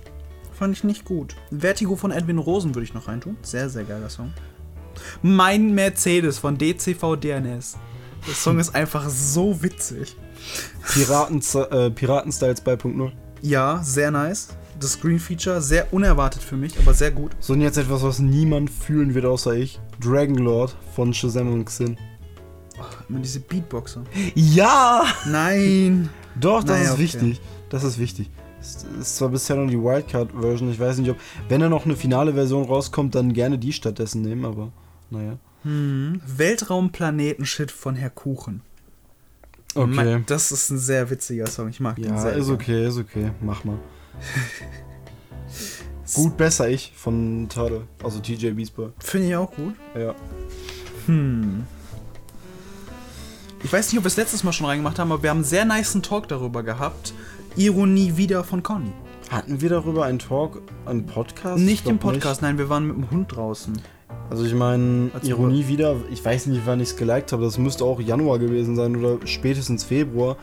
Fand 0.52 0.76
ich 0.76 0.84
nicht 0.84 1.04
gut. 1.04 1.36
Vertigo 1.50 1.96
von 1.96 2.10
Edwin 2.10 2.38
Rosen 2.38 2.74
würde 2.74 2.84
ich 2.84 2.94
noch 2.94 3.08
reintun. 3.08 3.36
Sehr, 3.42 3.68
sehr 3.70 3.84
geiler 3.84 4.10
Song. 4.10 4.32
Mein 5.22 5.74
Mercedes 5.74 6.38
von 6.38 6.58
DCV 6.58 7.16
DNS. 7.16 7.78
Der 8.26 8.34
Song 8.34 8.58
ist 8.58 8.74
einfach 8.74 9.08
so 9.08 9.62
witzig. 9.62 10.14
Piraten, 10.92 11.42
äh, 11.70 11.90
Piraten-Styles 11.90 12.62
2.0. 12.64 13.12
Ja, 13.40 13.80
sehr 13.82 14.10
nice. 14.10 14.48
Das 14.80 14.92
Screen 14.92 15.18
Feature, 15.18 15.60
sehr 15.60 15.92
unerwartet 15.92 16.42
für 16.42 16.56
mich, 16.56 16.78
aber 16.78 16.94
sehr 16.94 17.10
gut. 17.10 17.32
So, 17.38 17.52
und 17.52 17.60
jetzt 17.60 17.76
etwas, 17.76 18.02
was 18.02 18.18
niemand 18.18 18.70
fühlen 18.70 19.14
wird, 19.14 19.26
außer 19.26 19.54
ich. 19.54 19.78
Dragonlord 20.00 20.74
von 20.96 21.12
Shazam 21.12 21.52
und 21.52 21.66
Xin. 21.66 21.96
Immer 23.08 23.18
diese 23.20 23.40
Beatboxer. 23.40 24.02
Ja! 24.34 25.04
Nein! 25.26 26.08
Doch, 26.40 26.64
das 26.64 26.70
Naja, 26.78 26.84
ist 26.84 26.90
okay. 26.92 27.02
wichtig. 27.02 27.40
Das 27.68 27.84
ist 27.84 27.98
wichtig. 27.98 28.30
Es 28.60 28.86
ist 29.00 29.16
zwar 29.16 29.28
bisher 29.28 29.56
nur 29.56 29.66
die 29.66 29.78
Wildcard-Version. 29.78 30.70
Ich 30.70 30.80
weiß 30.80 30.96
nicht, 30.98 31.10
ob, 31.10 31.16
wenn 31.48 31.60
da 31.60 31.68
noch 31.68 31.84
eine 31.84 31.96
finale 31.96 32.32
Version 32.34 32.64
rauskommt, 32.64 33.14
dann 33.14 33.32
gerne 33.34 33.58
die 33.58 33.72
stattdessen 33.74 34.22
nehmen, 34.22 34.44
aber 34.46 34.72
naja. 35.10 35.36
Hm. 35.62 36.20
Weltraumplaneten-Shit 36.26 37.70
von 37.70 37.96
Herr 37.96 38.10
Kuchen. 38.10 38.62
Okay. 39.74 40.16
Ma- 40.18 40.22
Das 40.26 40.52
ist 40.52 40.70
ein 40.70 40.78
sehr 40.78 41.10
witziger 41.10 41.46
Song. 41.46 41.68
Ich 41.68 41.80
mag 41.80 41.96
den 41.96 42.06
Ja, 42.06 42.18
sehr. 42.18 42.32
ist 42.32 42.46
gerne. 42.46 42.52
okay, 42.54 42.86
ist 42.88 42.96
okay. 42.98 43.30
Mach 43.42 43.64
mal. 43.64 43.78
Gut, 46.14 46.36
besser 46.36 46.68
ich 46.68 46.92
von 46.96 47.48
Turtle. 47.48 47.82
Also 48.02 48.18
TJ 48.18 48.50
Beastboy. 48.50 48.88
Finde 48.98 49.28
ich 49.28 49.36
auch 49.36 49.52
gut. 49.52 49.74
Ja. 49.94 50.14
Hm. 51.06 51.64
Ich 53.62 53.72
weiß 53.72 53.92
nicht, 53.92 53.98
ob 53.98 54.04
wir 54.04 54.08
es 54.08 54.16
letztes 54.16 54.42
Mal 54.42 54.52
schon 54.52 54.66
reingemacht 54.66 54.98
haben, 54.98 55.12
aber 55.12 55.22
wir 55.22 55.30
haben 55.30 55.38
einen 55.38 55.44
sehr 55.44 55.64
niceen 55.64 56.02
Talk 56.02 56.28
darüber 56.28 56.62
gehabt. 56.62 57.12
Ironie 57.56 58.16
wieder 58.16 58.42
von 58.42 58.62
Conny. 58.62 58.92
Hatten 59.30 59.60
wir 59.60 59.68
darüber 59.68 60.06
einen 60.06 60.18
Talk, 60.18 60.62
einen 60.86 61.06
Podcast? 61.06 61.62
Nicht 61.62 61.84
Ich 61.84 61.90
im 61.90 61.98
Podcast, 61.98 62.42
nein, 62.42 62.58
wir 62.58 62.68
waren 62.68 62.88
mit 62.88 62.96
dem 62.96 63.10
Hund 63.10 63.36
draußen. 63.36 63.74
Nicht. 63.74 63.84
Also 64.30 64.44
ich 64.44 64.54
meine, 64.54 65.10
Ironie 65.22 65.66
wieder, 65.66 65.96
ich 66.10 66.24
weiß 66.24 66.46
nicht, 66.46 66.62
wann 66.64 66.80
ich 66.80 66.90
es 66.90 66.96
geliked 66.96 67.32
habe. 67.32 67.42
Das 67.42 67.58
müsste 67.58 67.84
auch 67.84 68.00
Januar 68.00 68.38
gewesen 68.38 68.76
sein 68.76 68.96
oder 68.96 69.24
spätestens 69.26 69.84
Februar. 69.84 70.36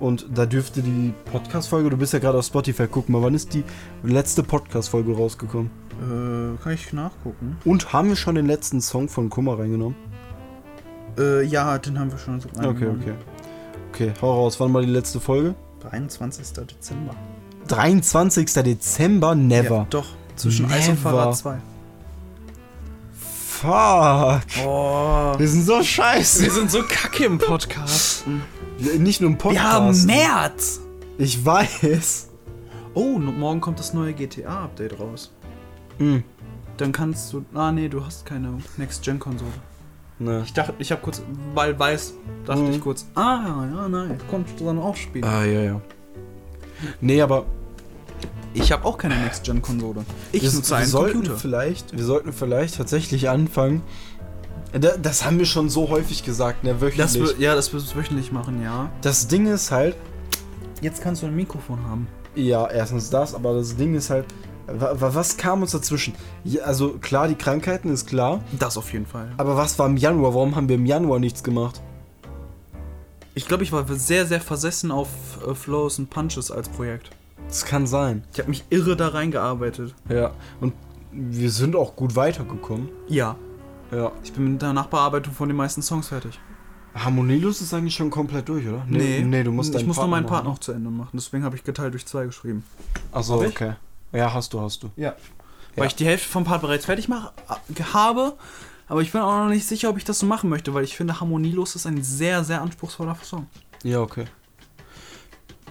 Und 0.00 0.26
da 0.34 0.46
dürfte 0.46 0.80
die 0.80 1.12
Podcast-Folge, 1.30 1.90
du 1.90 1.96
bist 1.96 2.12
ja 2.12 2.18
gerade 2.18 2.38
auf 2.38 2.44
Spotify, 2.44 2.86
guck 2.90 3.08
mal, 3.08 3.20
wann 3.22 3.34
ist 3.34 3.52
die 3.54 3.64
letzte 4.02 4.42
Podcast-Folge 4.42 5.16
rausgekommen? 5.16 5.70
Äh, 6.00 6.62
kann 6.62 6.72
ich 6.72 6.92
nachgucken? 6.92 7.56
Und 7.64 7.92
haben 7.92 8.10
wir 8.10 8.16
schon 8.16 8.36
den 8.36 8.46
letzten 8.46 8.80
Song 8.80 9.08
von 9.08 9.28
Kummer 9.28 9.58
reingenommen? 9.58 9.96
Äh, 11.18 11.42
ja, 11.44 11.78
den 11.78 11.98
haben 11.98 12.12
wir 12.12 12.18
schon 12.18 12.40
so 12.40 12.48
Okay, 12.56 12.86
okay. 12.86 13.14
Okay, 13.92 14.12
hau 14.22 14.34
raus, 14.34 14.60
wann 14.60 14.72
war 14.72 14.82
die 14.82 14.88
letzte 14.88 15.18
Folge? 15.18 15.56
23. 15.80 16.52
Dezember. 16.52 17.14
23. 17.66 18.52
Dezember, 18.62 19.34
never. 19.34 19.76
Ja, 19.76 19.86
doch. 19.90 20.06
Zwischen 20.36 20.66
Eis 20.66 20.88
und 20.88 21.02
Never. 21.02 21.10
Fahrrad 21.10 21.36
2. 21.36 21.58
Fuck. 23.60 24.42
Oh. 24.64 25.34
Wir 25.36 25.48
sind 25.48 25.64
so 25.64 25.82
scheiße. 25.82 26.44
Wir 26.44 26.52
sind 26.52 26.70
so 26.70 26.84
kacke 26.84 27.24
im 27.24 27.38
Podcast. 27.38 28.24
Wir- 28.78 28.98
Nicht 28.98 29.20
nur 29.20 29.30
im 29.30 29.38
Podcast. 29.38 29.62
Wir 29.64 29.72
haben 29.72 30.04
März. 30.06 30.80
Ich 31.18 31.44
weiß. 31.44 32.28
Oh, 32.94 33.18
morgen 33.18 33.60
kommt 33.60 33.78
das 33.78 33.92
neue 33.94 34.12
GTA-Update 34.12 34.98
raus. 34.98 35.32
Hm. 35.98 36.22
Dann 36.76 36.92
kannst 36.92 37.32
du. 37.32 37.44
Ah, 37.54 37.72
nee, 37.72 37.88
du 37.88 38.04
hast 38.04 38.24
keine 38.24 38.54
Next-Gen-Konsole. 38.76 39.50
Ne. 40.20 40.42
Ich 40.44 40.52
dachte, 40.52 40.74
ich 40.78 40.90
habe 40.90 41.00
kurz, 41.00 41.22
weil 41.54 41.78
weiß, 41.78 42.14
dachte 42.44 42.62
Mhm. 42.62 42.70
ich 42.72 42.80
kurz, 42.80 43.06
ah, 43.14 43.66
ja, 43.72 43.88
nein, 43.88 44.18
konntest 44.28 44.58
du 44.58 44.64
dann 44.64 44.78
auch 44.78 44.96
spielen. 44.96 45.24
Ah, 45.24 45.44
ja, 45.44 45.60
ja. 45.60 45.80
Nee, 47.00 47.20
aber 47.22 47.46
Ich 48.54 48.72
habe 48.72 48.84
auch 48.84 48.96
keine 48.98 49.14
Next-Gen-Konsole. 49.16 50.04
Ich 50.32 50.42
wir, 50.42 50.50
nutze 50.50 50.70
wir 50.70 50.76
einen 50.78 50.86
sollten 50.88 51.12
Computer. 51.18 51.36
vielleicht, 51.38 51.96
wir 51.96 52.04
sollten 52.04 52.32
vielleicht 52.32 52.76
tatsächlich 52.76 53.28
anfangen. 53.28 53.82
Da, 54.72 54.96
das 54.96 55.24
haben 55.24 55.38
wir 55.38 55.46
schon 55.46 55.68
so 55.70 55.88
häufig 55.88 56.24
gesagt, 56.24 56.62
ne, 56.64 56.80
wöchentlich. 56.80 56.98
Das 56.98 57.14
wir, 57.14 57.38
ja, 57.38 57.54
das 57.54 57.72
wirst 57.72 57.92
du 57.92 57.96
wöchentlich 57.98 58.32
machen, 58.32 58.62
ja. 58.62 58.90
das 59.00 59.26
Ding 59.28 59.46
ist 59.46 59.70
halt, 59.70 59.96
Jetzt 60.80 61.02
kannst 61.02 61.22
du 61.22 61.26
ein 61.26 61.34
Mikrofon 61.34 61.82
haben. 61.84 62.06
ja, 62.36 62.68
erstens 62.70 63.10
das, 63.10 63.34
aber 63.34 63.54
das 63.54 63.76
Ding 63.76 63.94
ist 63.94 64.10
halt, 64.10 64.26
wa, 64.66 64.92
wa, 65.00 65.14
was 65.14 65.36
kam 65.36 65.62
uns 65.62 65.72
dazwischen? 65.72 66.14
Ja, 66.44 66.62
also 66.64 66.90
klar, 67.00 67.26
die 67.28 67.34
Krankheiten 67.34 67.92
ist 67.92 68.06
klar, 68.06 68.42
Das 68.58 68.76
auf 68.76 68.92
jeden 68.92 69.06
Fall. 69.06 69.32
aber 69.38 69.56
was 69.56 69.78
war 69.78 69.86
im 69.86 69.96
Januar? 69.96 70.34
Warum 70.34 70.54
haben 70.54 70.68
wir 70.68 70.76
im 70.76 70.86
Januar 70.86 71.18
nichts 71.18 71.42
gemacht? 71.42 71.80
Ich 73.34 73.46
glaube, 73.46 73.62
ich 73.62 73.72
war 73.72 73.84
sehr, 73.88 74.26
sehr 74.26 74.40
versessen 74.40 74.90
auf 74.90 75.08
äh, 75.48 75.54
Flows 75.54 75.98
and 75.98 76.10
Punches 76.10 76.50
als 76.50 76.68
Projekt. 76.68 77.10
Das 77.48 77.64
kann 77.64 77.86
sein. 77.86 78.24
Ich 78.32 78.40
habe 78.40 78.50
mich 78.50 78.64
irre 78.68 78.96
da 78.96 79.08
reingearbeitet. 79.08 79.94
Ja, 80.08 80.32
und 80.60 80.74
wir 81.12 81.50
sind 81.50 81.74
auch 81.74 81.96
gut 81.96 82.14
weitergekommen. 82.16 82.88
Ja. 83.08 83.36
Ja. 83.90 84.12
Ich 84.22 84.32
bin 84.32 84.52
mit 84.52 84.62
der 84.62 84.72
Nachbearbeitung 84.72 85.32
von 85.32 85.48
den 85.48 85.56
meisten 85.56 85.82
Songs 85.82 86.08
fertig. 86.08 86.38
Harmonielus 86.94 87.60
ist 87.60 87.72
eigentlich 87.74 87.94
schon 87.94 88.10
komplett 88.10 88.48
durch, 88.48 88.66
oder? 88.66 88.84
Nee, 88.88 89.42
du 89.44 89.52
musst 89.52 89.74
Ich 89.74 89.86
muss 89.86 89.96
nur 89.96 90.08
meinen 90.08 90.26
Part 90.26 90.44
noch 90.44 90.58
zu 90.58 90.72
Ende 90.72 90.90
machen. 90.90 91.10
Deswegen 91.14 91.44
habe 91.44 91.54
ich 91.56 91.64
geteilt 91.64 91.92
durch 91.94 92.06
zwei 92.06 92.24
geschrieben. 92.26 92.64
Achso, 93.12 93.42
okay. 93.44 93.74
Ja, 94.12 94.32
hast 94.32 94.52
du, 94.52 94.60
hast 94.60 94.82
du. 94.82 94.90
Ja. 94.96 95.08
Ja. 95.10 95.14
Weil 95.76 95.86
ich 95.88 95.94
die 95.96 96.06
Hälfte 96.06 96.28
vom 96.28 96.44
Part 96.44 96.62
bereits 96.62 96.86
fertig 96.86 97.08
mach, 97.08 97.32
äh, 97.48 97.82
habe. 97.92 98.36
Aber 98.88 99.02
ich 99.02 99.12
bin 99.12 99.20
auch 99.20 99.44
noch 99.44 99.48
nicht 99.50 99.66
sicher, 99.66 99.90
ob 99.90 99.98
ich 99.98 100.04
das 100.04 100.18
so 100.18 100.26
machen 100.26 100.48
möchte, 100.50 100.72
weil 100.74 100.82
ich 100.82 100.96
finde, 100.96 101.20
Harmonielos 101.20 101.76
ist 101.76 101.86
ein 101.86 102.02
sehr, 102.02 102.42
sehr 102.42 102.62
anspruchsvoller 102.62 103.16
Song. 103.22 103.46
Ja, 103.84 104.00
okay. 104.00 104.24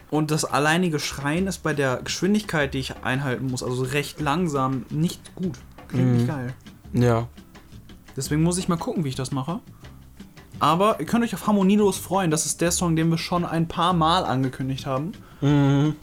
Und 0.10 0.32
das 0.32 0.46
alleinige 0.46 1.00
Schreien 1.00 1.48
ist 1.48 1.64
bei 1.64 1.74
der 1.74 1.98
Geschwindigkeit, 1.98 2.74
die 2.74 2.80
ich 2.80 2.96
einhalten 3.04 3.48
muss, 3.48 3.64
also 3.64 3.84
recht 3.84 4.22
langsam, 4.22 4.86
nicht 4.90 5.36
gut. 5.36 5.58
Klingt 5.90 6.14
nicht 6.14 6.24
Mhm. 6.24 6.28
geil. 6.28 6.54
Ja. 6.94 7.28
Deswegen 8.18 8.42
muss 8.42 8.58
ich 8.58 8.68
mal 8.68 8.78
gucken, 8.78 9.06
wie 9.06 9.10
ich 9.10 9.16
das 9.16 9.32
mache. 9.32 9.60
Aber 10.60 11.00
ihr 11.00 11.06
könnt 11.06 11.24
euch 11.24 11.36
auf 11.36 11.46
Harmonielos 11.46 11.98
freuen. 11.98 12.32
Das 12.32 12.48
ist 12.48 12.62
der 12.62 12.72
Song, 12.72 12.96
den 12.96 13.10
wir 13.12 13.20
schon 13.20 13.46
ein 13.46 13.68
paar 13.68 13.94
Mal 13.94 14.26
angekündigt 14.26 14.88
haben. 14.88 15.12
Mhm. 15.40 15.96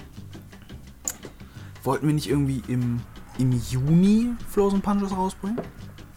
Wollten 1.83 2.07
wir 2.07 2.15
nicht 2.15 2.31
irgendwie 2.31 2.63
im, 2.69 3.01
im 3.39 3.61
Juni 3.69 4.29
Flows 4.49 4.73
und 4.73 4.83
Punches 4.83 5.11
rausbringen? 5.11 5.59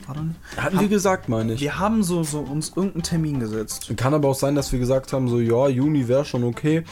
War 0.05 0.15
da 0.15 0.21
nicht? 0.21 0.39
Hatten 0.55 0.79
wir 0.79 0.87
gesagt, 0.87 1.29
meine 1.29 1.53
ich. 1.53 1.61
Wir 1.61 1.79
haben 1.79 2.03
so, 2.03 2.23
so 2.23 2.39
uns 2.39 2.69
irgendeinen 2.75 3.03
Termin 3.03 3.39
gesetzt. 3.39 3.91
Kann 3.97 4.13
aber 4.13 4.29
auch 4.29 4.35
sein, 4.35 4.53
dass 4.53 4.71
wir 4.71 4.79
gesagt 4.79 5.11
haben, 5.13 5.27
so, 5.27 5.39
ja, 5.39 5.67
Juni 5.67 6.07
wäre 6.07 6.23
schon 6.23 6.43
okay. 6.43 6.83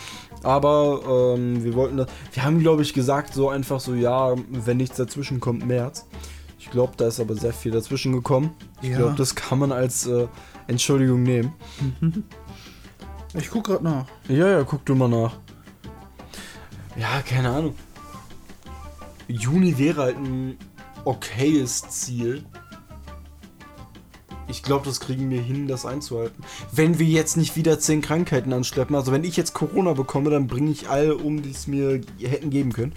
Aber 0.42 1.36
ähm, 1.38 1.64
wir 1.64 1.76
wollten 1.76 1.98
das. 1.98 2.08
Wir 2.34 2.44
haben, 2.44 2.60
glaube 2.60 2.82
ich, 2.82 2.94
gesagt, 2.94 3.36
so 3.36 3.50
einfach 3.50 3.80
so, 3.80 3.94
ja, 3.94 4.34
wenn 4.50 4.78
nichts 4.78 4.98
dazwischen 4.98 5.40
kommt, 5.40 5.66
März. 5.66 6.08
Ich 6.66 6.72
glaube, 6.72 6.94
da 6.98 7.08
ist 7.08 7.20
aber 7.20 7.36
sehr 7.36 7.54
viel 7.54 7.72
dazwischen 7.72 8.12
gekommen. 8.12 8.50
Ich 8.82 8.90
Ja. 8.90 8.98
glaube, 8.98 9.14
das 9.16 9.36
kann 9.36 9.60
man 9.60 9.72
als 9.72 10.08
äh, 10.08 10.28
Entschuldigung 10.68 11.22
nehmen. 11.24 11.54
Ich 13.38 13.50
guck 13.50 13.66
gerade 13.66 13.84
nach. 13.84 14.06
Ja, 14.30 14.48
ja, 14.48 14.64
guck 14.64 14.86
du 14.86 14.96
mal 14.96 15.10
nach. 15.10 15.34
Ja, 16.98 17.22
keine 17.22 17.50
Ahnung. 17.50 17.76
Juni 19.28 19.78
wäre 19.78 20.04
halt 20.04 20.16
ein 20.16 20.58
okayes 21.04 21.82
Ziel. 21.90 22.46
Ich 24.48 24.64
glaube, 24.64 24.86
das 24.86 25.02
kriegen 25.02 25.30
wir 25.30 25.42
hin, 25.42 25.68
das 25.68 25.86
einzuhalten. 25.86 26.46
Wenn 26.72 26.98
wir 26.98 27.08
jetzt 27.08 27.36
nicht 27.36 27.58
wieder 27.58 27.78
zehn 27.78 28.02
Krankheiten 28.02 28.54
anschleppen, 28.54 28.96
also 28.96 29.12
wenn 29.12 29.26
ich 29.26 29.36
jetzt 29.36 29.54
Corona 29.54 29.92
bekomme, 29.92 30.30
dann 30.30 30.48
bringe 30.48 30.72
ich 30.72 30.88
alle 30.88 31.18
um, 31.18 31.42
die 31.42 31.52
es 31.52 31.68
mir 31.68 32.00
hätten 32.22 32.52
geben 32.52 32.72
können. 32.72 32.94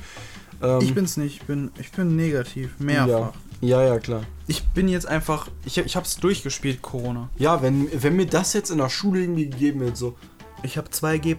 Ähm, 0.62 0.78
Ich 0.82 0.94
bin's 0.94 1.16
nicht, 1.16 1.40
ich 1.40 1.46
bin, 1.48 1.72
ich 1.80 1.90
bin 1.90 2.14
negativ, 2.14 2.78
mehrfach. 2.78 3.08
Ja, 3.08 3.32
ja, 3.60 3.82
ja, 3.82 3.98
klar. 3.98 4.22
Ich 4.46 4.66
bin 4.68 4.88
jetzt 4.88 5.06
einfach, 5.06 5.48
ich, 5.64 5.78
ich 5.78 5.96
hab's 5.96 6.16
durchgespielt, 6.16 6.80
Corona. 6.82 7.28
Ja, 7.36 7.60
wenn, 7.62 7.88
wenn 7.92 8.16
mir 8.16 8.26
das 8.26 8.52
jetzt 8.52 8.70
in 8.70 8.78
der 8.78 8.88
Schule 8.88 9.20
irgendwie 9.20 9.50
gegeben 9.50 9.80
wird, 9.80 9.96
so, 9.96 10.16
Ich 10.62 10.76
hab 10.76 10.88
2G+++. 10.88 11.36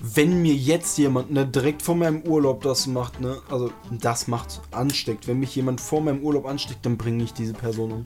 wenn 0.00 0.42
mir 0.42 0.54
jetzt 0.54 0.98
jemand 0.98 1.30
ne, 1.30 1.46
direkt 1.46 1.82
vor 1.82 1.94
meinem 1.94 2.22
Urlaub 2.22 2.62
das 2.62 2.86
macht, 2.86 3.20
ne, 3.20 3.38
also 3.50 3.70
das 3.90 4.28
macht, 4.28 4.60
ansteckt, 4.72 5.26
wenn 5.26 5.38
mich 5.38 5.54
jemand 5.56 5.80
vor 5.80 6.02
meinem 6.02 6.22
Urlaub 6.22 6.46
ansteckt, 6.46 6.84
dann 6.84 6.98
bringe 6.98 7.24
ich 7.24 7.32
diese 7.32 7.54
Person 7.54 7.92
um. 7.92 8.04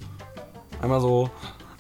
Einmal 0.81 1.01
so, 1.01 1.31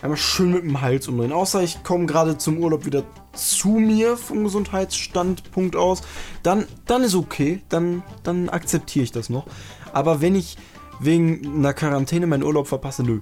einmal 0.02 0.16
schön 0.16 0.50
mit 0.52 0.62
dem 0.64 0.80
Hals 0.80 1.06
umdrehen. 1.08 1.32
Außer 1.32 1.62
ich 1.62 1.84
komme 1.84 2.06
gerade 2.06 2.36
zum 2.36 2.58
Urlaub 2.58 2.86
wieder 2.86 3.04
zu 3.32 3.68
mir 3.68 4.16
vom 4.16 4.44
Gesundheitsstandpunkt 4.44 5.76
aus, 5.76 6.02
dann, 6.42 6.66
dann 6.86 7.02
ist 7.02 7.14
okay, 7.14 7.62
dann, 7.68 8.02
dann 8.22 8.48
akzeptiere 8.48 9.04
ich 9.04 9.12
das 9.12 9.30
noch. 9.30 9.46
Aber 9.92 10.20
wenn 10.20 10.34
ich 10.34 10.56
wegen 11.00 11.58
einer 11.58 11.74
Quarantäne 11.74 12.26
meinen 12.26 12.42
Urlaub 12.42 12.68
verpasse, 12.68 13.02
nö. 13.02 13.20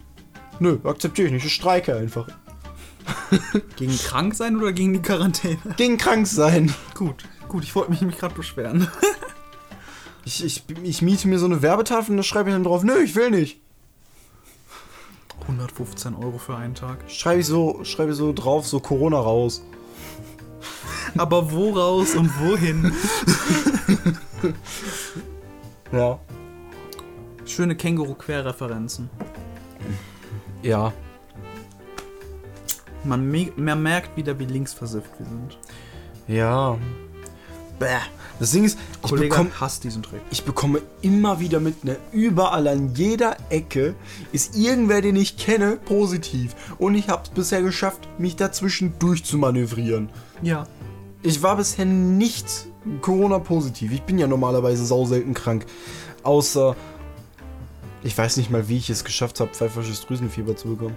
Nö, 0.60 0.78
akzeptiere 0.84 1.28
ich 1.28 1.32
nicht, 1.34 1.46
ich 1.46 1.54
streike 1.54 1.96
einfach. 1.96 2.28
Gegen 3.76 3.96
krank 3.98 4.34
sein 4.34 4.56
oder 4.56 4.72
gegen 4.72 4.92
die 4.92 5.02
Quarantäne? 5.02 5.58
Gegen 5.76 5.98
krank 5.98 6.26
sein. 6.26 6.72
Gut, 6.94 7.24
gut, 7.48 7.64
ich 7.64 7.74
wollte 7.74 7.90
mich 7.90 8.00
nämlich 8.00 8.18
gerade 8.18 8.34
beschweren. 8.34 8.88
Ich, 10.24 10.44
ich, 10.44 10.62
ich 10.84 11.02
miete 11.02 11.26
mir 11.26 11.40
so 11.40 11.46
eine 11.46 11.62
Werbetafel 11.62 12.12
und 12.12 12.18
da 12.18 12.22
schreibe 12.22 12.48
ich 12.48 12.54
dann 12.54 12.62
drauf, 12.62 12.84
nö, 12.84 12.96
ich 13.02 13.16
will 13.16 13.30
nicht. 13.30 13.60
115 15.40 16.14
Euro 16.14 16.38
für 16.38 16.56
einen 16.56 16.76
Tag. 16.76 16.98
Schreibe 17.10 17.40
ich 17.40 17.46
so, 17.46 17.82
schreibe 17.82 18.12
ich 18.12 18.16
so 18.16 18.32
drauf, 18.32 18.64
so 18.64 18.78
Corona 18.78 19.18
raus. 19.18 19.64
Aber 21.18 21.50
woraus 21.50 22.14
und 22.14 22.30
wohin? 22.40 22.92
Ja. 25.92 26.18
Schöne 27.52 27.74
Känguru-Querreferenzen. 27.76 29.10
Ja. 30.62 30.92
Man, 33.04 33.30
me- 33.30 33.52
man 33.56 33.82
merkt 33.82 34.16
wieder, 34.16 34.38
wie 34.38 34.46
linksversifft 34.46 35.10
wir 35.18 35.26
sind. 35.26 35.58
Ja. 36.28 36.78
Bäh. 37.78 37.88
Das 38.38 38.52
Ding 38.52 38.64
ist, 38.64 38.78
ich 39.04 39.10
Kollege 39.10 39.28
bekomme 39.28 39.50
hasst 39.60 39.84
diesen 39.84 40.02
Trick. 40.02 40.20
ich 40.30 40.44
bekomme 40.44 40.80
immer 41.02 41.38
wieder 41.40 41.60
mit, 41.60 41.84
ne, 41.84 41.96
überall 42.10 42.66
an 42.68 42.94
jeder 42.94 43.36
Ecke 43.50 43.94
ist 44.32 44.56
irgendwer, 44.56 45.00
den 45.02 45.14
ich 45.16 45.36
kenne, 45.36 45.76
positiv. 45.76 46.56
Und 46.78 46.94
ich 46.94 47.08
habe 47.08 47.22
es 47.24 47.28
bisher 47.28 47.60
geschafft, 47.62 48.08
mich 48.18 48.34
dazwischen 48.36 48.98
durchzumanövrieren. 48.98 50.08
Ja. 50.40 50.66
Ich 51.22 51.42
war 51.42 51.56
bisher 51.56 51.84
nicht 51.84 52.46
Corona-positiv. 53.02 53.92
Ich 53.92 54.02
bin 54.02 54.18
ja 54.18 54.26
normalerweise 54.26 54.84
sauselten 54.86 55.34
krank. 55.34 55.66
Außer, 56.24 56.74
ich 58.02 58.16
weiß 58.16 58.36
nicht 58.36 58.50
mal, 58.50 58.68
wie 58.68 58.76
ich 58.78 58.90
es 58.90 59.04
geschafft 59.04 59.40
habe, 59.40 59.52
pfeifersches 59.52 60.00
Drüsenfieber 60.06 60.56
zu 60.56 60.68
bekommen. 60.76 60.96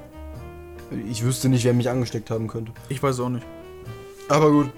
Ich 1.09 1.23
wüsste 1.23 1.49
nicht, 1.49 1.63
wer 1.65 1.73
mich 1.73 1.89
angesteckt 1.89 2.29
haben 2.31 2.47
könnte. 2.47 2.71
Ich 2.89 3.01
weiß 3.01 3.19
auch 3.19 3.29
nicht. 3.29 3.45
Aber 4.29 4.51
gut. 4.51 4.69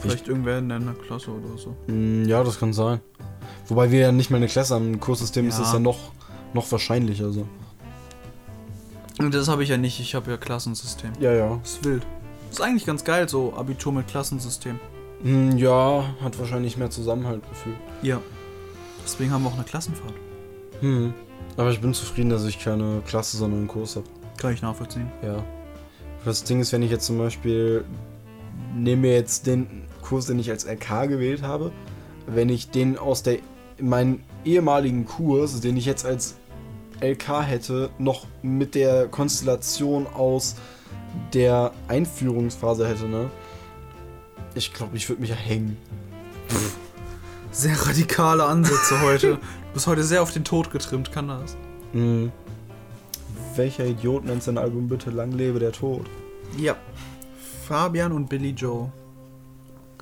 Vielleicht 0.00 0.28
irgendwer 0.28 0.58
in 0.58 0.68
deiner 0.68 0.92
Klasse 0.94 1.30
oder 1.32 1.56
so. 1.58 1.74
Mm, 1.86 2.24
Ja, 2.26 2.44
das 2.44 2.58
kann 2.58 2.72
sein. 2.72 3.00
Wobei 3.66 3.90
wir 3.90 4.00
ja 4.00 4.12
nicht 4.12 4.30
mal 4.30 4.36
eine 4.36 4.46
Klasse 4.46 4.74
haben. 4.74 4.94
Im 4.94 5.00
Kurssystem 5.00 5.48
ist 5.48 5.58
Ja. 5.58 5.64
es 5.64 5.72
ja 5.72 5.78
noch, 5.78 6.12
noch 6.54 6.70
wahrscheinlicher. 6.70 7.30
Und 9.18 9.34
das 9.34 9.48
habe 9.48 9.62
ich 9.64 9.70
ja 9.70 9.76
nicht. 9.76 9.98
Ich 9.98 10.14
habe 10.14 10.30
ja 10.30 10.36
Klassensystem. 10.36 11.10
Ja, 11.20 11.32
ja. 11.32 11.58
Das 11.62 11.72
ist 11.72 11.84
wild. 11.84 12.06
ist 12.50 12.60
eigentlich 12.62 12.86
ganz 12.86 13.04
geil, 13.04 13.28
so 13.28 13.52
Abitur 13.54 13.92
mit 13.92 14.06
Klassensystem. 14.06 14.78
Mm, 15.22 15.56
Ja, 15.58 16.04
hat 16.22 16.38
wahrscheinlich 16.38 16.76
mehr 16.76 16.90
Zusammenhaltgefühl. 16.90 17.74
Ja. 18.02 18.20
Deswegen 19.04 19.32
haben 19.32 19.42
wir 19.42 19.48
auch 19.50 19.54
eine 19.54 19.64
Klassenfahrt. 19.64 20.14
Hm. 20.80 21.14
Aber 21.56 21.70
ich 21.70 21.80
bin 21.80 21.92
zufrieden, 21.94 22.30
dass 22.30 22.44
ich 22.44 22.58
keine 22.58 23.02
Klasse, 23.06 23.36
sondern 23.36 23.60
einen 23.60 23.68
Kurs 23.68 23.96
habe. 23.96 24.06
Kann 24.36 24.52
ich 24.52 24.62
nachvollziehen. 24.62 25.10
Ja. 25.22 25.44
Das 26.24 26.44
Ding 26.44 26.60
ist, 26.60 26.72
wenn 26.72 26.82
ich 26.82 26.90
jetzt 26.90 27.06
zum 27.06 27.18
Beispiel 27.18 27.84
nehme 28.74 29.02
mir 29.02 29.14
jetzt 29.14 29.46
den 29.46 29.82
Kurs, 30.02 30.26
den 30.26 30.38
ich 30.38 30.50
als 30.50 30.64
LK 30.64 31.08
gewählt 31.08 31.42
habe, 31.42 31.72
wenn 32.26 32.48
ich 32.48 32.70
den 32.70 32.98
aus 32.98 33.22
der 33.22 33.38
meinen 33.80 34.22
ehemaligen 34.44 35.06
Kurs, 35.06 35.60
den 35.60 35.76
ich 35.76 35.86
jetzt 35.86 36.04
als 36.04 36.36
LK 37.00 37.42
hätte, 37.46 37.90
noch 37.98 38.26
mit 38.42 38.74
der 38.74 39.06
Konstellation 39.08 40.06
aus 40.06 40.56
der 41.32 41.72
Einführungsphase 41.86 42.88
hätte, 42.88 43.08
ne? 43.08 43.30
Ich 44.54 44.72
glaube, 44.72 44.96
ich 44.96 45.08
würde 45.08 45.22
mich 45.22 45.34
hängen. 45.34 45.76
Sehr 47.50 47.80
radikale 47.86 48.44
Ansätze 48.44 49.00
heute. 49.00 49.38
Du 49.78 49.80
bist 49.80 49.86
heute 49.86 50.02
sehr 50.02 50.22
auf 50.24 50.32
den 50.32 50.42
Tod 50.42 50.72
getrimmt, 50.72 51.12
kann 51.12 51.28
das? 51.28 51.56
Mhm. 51.92 52.32
Welcher 53.54 53.86
Idiot 53.86 54.24
nennt 54.24 54.42
sein 54.42 54.58
Album 54.58 54.88
bitte 54.88 55.10
Lang 55.10 55.30
lebe 55.30 55.60
der 55.60 55.70
Tod? 55.70 56.04
Ja. 56.56 56.74
Fabian 57.68 58.10
und 58.10 58.28
Billy 58.28 58.50
Joe. 58.50 58.90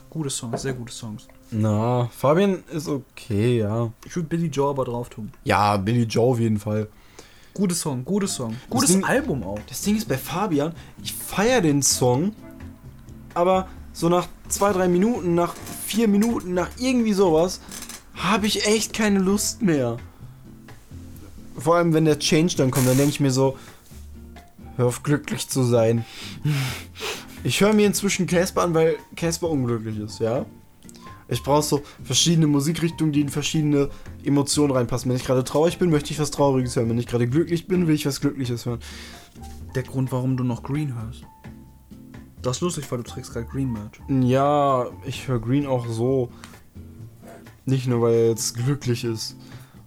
Gute 0.08 0.30
Songs, 0.30 0.62
sehr 0.62 0.72
gute 0.72 0.94
Songs. 0.94 1.28
Na, 1.50 2.08
Fabian 2.10 2.64
ist 2.72 2.88
okay, 2.88 3.58
ja. 3.58 3.90
Ich 4.06 4.16
würde 4.16 4.30
Billy 4.30 4.46
Joe 4.46 4.70
aber 4.70 4.86
drauf 4.86 5.10
tun. 5.10 5.30
Ja, 5.44 5.76
Billy 5.76 6.04
Joe 6.04 6.30
auf 6.30 6.40
jeden 6.40 6.58
Fall. 6.58 6.88
Gutes 7.52 7.78
Song, 7.82 8.02
gutes 8.02 8.34
Song. 8.34 8.56
Gutes 8.70 8.88
Ding- 8.92 9.04
Album 9.04 9.42
auch. 9.42 9.58
Das 9.68 9.82
Ding 9.82 9.94
ist 9.94 10.08
bei 10.08 10.16
Fabian, 10.16 10.72
ich 11.02 11.12
feiere 11.12 11.60
den 11.60 11.82
Song, 11.82 12.32
aber 13.34 13.68
so 13.92 14.08
nach 14.08 14.26
zwei, 14.48 14.72
drei 14.72 14.88
Minuten, 14.88 15.34
nach 15.34 15.54
vier 15.84 16.08
Minuten, 16.08 16.54
nach 16.54 16.70
irgendwie 16.78 17.12
sowas, 17.12 17.60
habe 18.16 18.46
ich 18.46 18.66
echt 18.66 18.92
keine 18.92 19.18
Lust 19.18 19.62
mehr. 19.62 19.98
Vor 21.57 21.76
allem, 21.76 21.94
wenn 21.94 22.05
der 22.05 22.18
Change 22.18 22.57
dann 22.57 22.70
kommt, 22.70 22.87
dann 22.87 22.96
denke 22.96 23.11
ich 23.11 23.20
mir 23.20 23.31
so, 23.31 23.57
hör 24.76 24.87
auf 24.87 25.02
glücklich 25.02 25.48
zu 25.48 25.62
sein. 25.62 26.05
Ich 27.44 27.61
höre 27.61 27.72
mir 27.72 27.87
inzwischen 27.87 28.26
Casper 28.26 28.62
an, 28.62 28.74
weil 28.74 28.96
Casper 29.14 29.48
unglücklich 29.48 29.98
ist, 29.98 30.18
ja? 30.18 30.44
Ich 31.29 31.42
brauche 31.42 31.62
so 31.62 31.83
verschiedene 32.05 32.46
Musikrichtungen, 32.46 33.12
die 33.12 33.20
in 33.20 33.29
verschiedene 33.29 33.90
Emotionen 34.24 34.72
reinpassen. 34.72 35.09
Wenn 35.09 35.16
ich 35.16 35.24
gerade 35.24 35.42
traurig 35.42 35.79
bin, 35.79 35.90
möchte 35.90 36.12
ich 36.12 36.20
was 36.20 36.31
Trauriges 36.31 36.76
hören. 36.76 36.88
Wenn 36.88 36.98
ich 36.98 37.07
gerade 37.07 37.26
glücklich 37.26 37.66
bin, 37.66 37.88
will 37.88 37.94
ich 37.96 38.07
was 38.07 38.20
Glückliches 38.20 38.64
hören. 38.64 38.81
Der 39.74 39.83
Grund, 39.83 40.12
warum 40.12 40.37
du 40.37 40.44
noch 40.44 40.62
Green 40.62 40.94
hörst. 40.94 41.24
Das 42.42 42.59
ist 42.59 42.61
lustig, 42.61 42.90
weil 42.90 42.98
du 42.98 43.05
trägst 43.05 43.33
gerade 43.33 43.46
Green 43.46 43.72
Merch. 43.72 44.00
Ja, 44.09 44.87
ich 45.05 45.26
höre 45.26 45.40
Green 45.40 45.66
auch 45.66 45.87
so. 45.88 46.31
Nicht 47.66 47.87
nur, 47.87 48.00
weil 48.00 48.14
er 48.14 48.29
jetzt 48.29 48.57
glücklich 48.57 49.05
ist. 49.05 49.37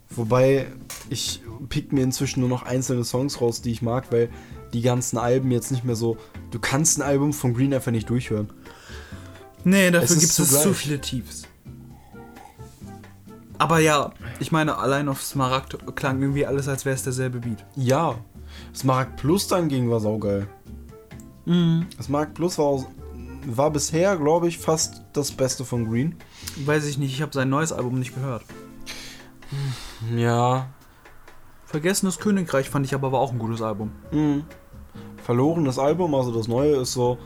Wobei, 0.09 0.67
ich 1.09 1.41
pick 1.69 1.91
mir 1.93 2.03
inzwischen 2.03 2.41
nur 2.41 2.49
noch 2.49 2.63
einzelne 2.63 3.03
Songs 3.03 3.41
raus, 3.41 3.61
die 3.61 3.71
ich 3.71 3.81
mag, 3.81 4.11
weil 4.11 4.29
die 4.73 4.81
ganzen 4.81 5.17
Alben 5.17 5.49
jetzt 5.51 5.71
nicht 5.71 5.83
mehr 5.83 5.95
so. 5.95 6.17
Du 6.51 6.59
kannst 6.59 6.99
ein 6.99 7.01
Album 7.01 7.33
von 7.33 7.53
Green 7.53 7.73
einfach 7.73 7.91
nicht 7.91 8.09
durchhören. 8.09 8.49
Nee, 9.63 9.91
dafür 9.91 10.15
gibt 10.15 10.39
es 10.39 10.61
zu 10.61 10.73
viele 10.73 10.99
Tiefs. 11.01 11.43
Aber 13.57 13.79
ja, 13.79 14.13
ich 14.39 14.51
meine, 14.51 14.77
allein 14.77 15.09
auf 15.09 15.21
Smaragd 15.21 15.77
klang 15.95 16.21
irgendwie 16.21 16.45
alles, 16.45 16.67
als 16.67 16.85
wäre 16.85 16.95
es 16.95 17.03
derselbe 17.03 17.39
Beat. 17.39 17.65
Ja. 17.75 18.15
Smaragd 18.73 19.17
Plus 19.17 19.47
dann 19.47 19.67
ging 19.67 19.89
war 19.89 19.99
saugeil. 19.99 20.47
Smaragd 22.01 22.35
Plus 22.35 22.57
war, 22.57 22.85
war 23.45 23.71
bisher, 23.71 24.15
glaube 24.17 24.47
ich, 24.47 24.57
fast 24.57 25.03
das 25.13 25.31
Beste 25.31 25.65
von 25.65 25.89
Green. 25.89 26.15
Weiß 26.65 26.85
ich 26.85 26.97
nicht, 26.97 27.13
ich 27.13 27.21
habe 27.21 27.33
sein 27.33 27.49
neues 27.49 27.71
Album 27.71 27.99
nicht 27.99 28.13
gehört. 28.15 28.43
Ja. 30.15 30.69
Vergessenes 31.65 32.19
Königreich 32.19 32.69
fand 32.69 32.85
ich 32.85 32.93
aber, 32.93 33.07
aber 33.07 33.19
auch 33.19 33.31
ein 33.31 33.39
gutes 33.39 33.61
Album. 33.61 33.91
Mhm. 34.11 34.43
Verlorenes 35.23 35.77
Album, 35.77 36.15
also 36.15 36.31
das 36.31 36.47
neue 36.47 36.77
ist 36.77 36.93
so, 36.93 37.17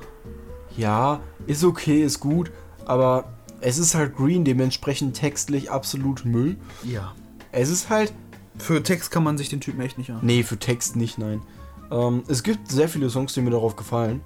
ja, 0.75 1.21
ist 1.47 1.63
okay, 1.63 2.03
ist 2.03 2.19
gut, 2.19 2.51
aber 2.85 3.25
es 3.61 3.77
ist 3.77 3.95
halt 3.95 4.15
Green, 4.17 4.43
dementsprechend 4.43 5.15
textlich 5.15 5.71
absolut 5.71 6.25
Müll. 6.25 6.57
Ja. 6.83 7.13
Es 7.51 7.69
ist 7.69 7.89
halt, 7.89 8.13
Für 8.57 8.83
Text 8.83 9.09
kann 9.11 9.23
man 9.23 9.37
sich 9.37 9.49
den 9.49 9.61
Typen 9.61 9.79
echt 9.81 9.97
nicht 9.97 10.09
an. 10.11 10.19
nee, 10.21 10.43
für 10.43 10.57
Text 10.57 10.95
nicht, 10.95 11.17
nein. 11.17 11.41
Ähm, 11.91 12.23
es 12.27 12.43
gibt 12.43 12.69
sehr 12.69 12.89
viele 12.89 13.09
Songs, 13.09 13.33
die 13.33 13.41
mir 13.41 13.51
darauf 13.51 13.75
gefallen. 13.75 14.21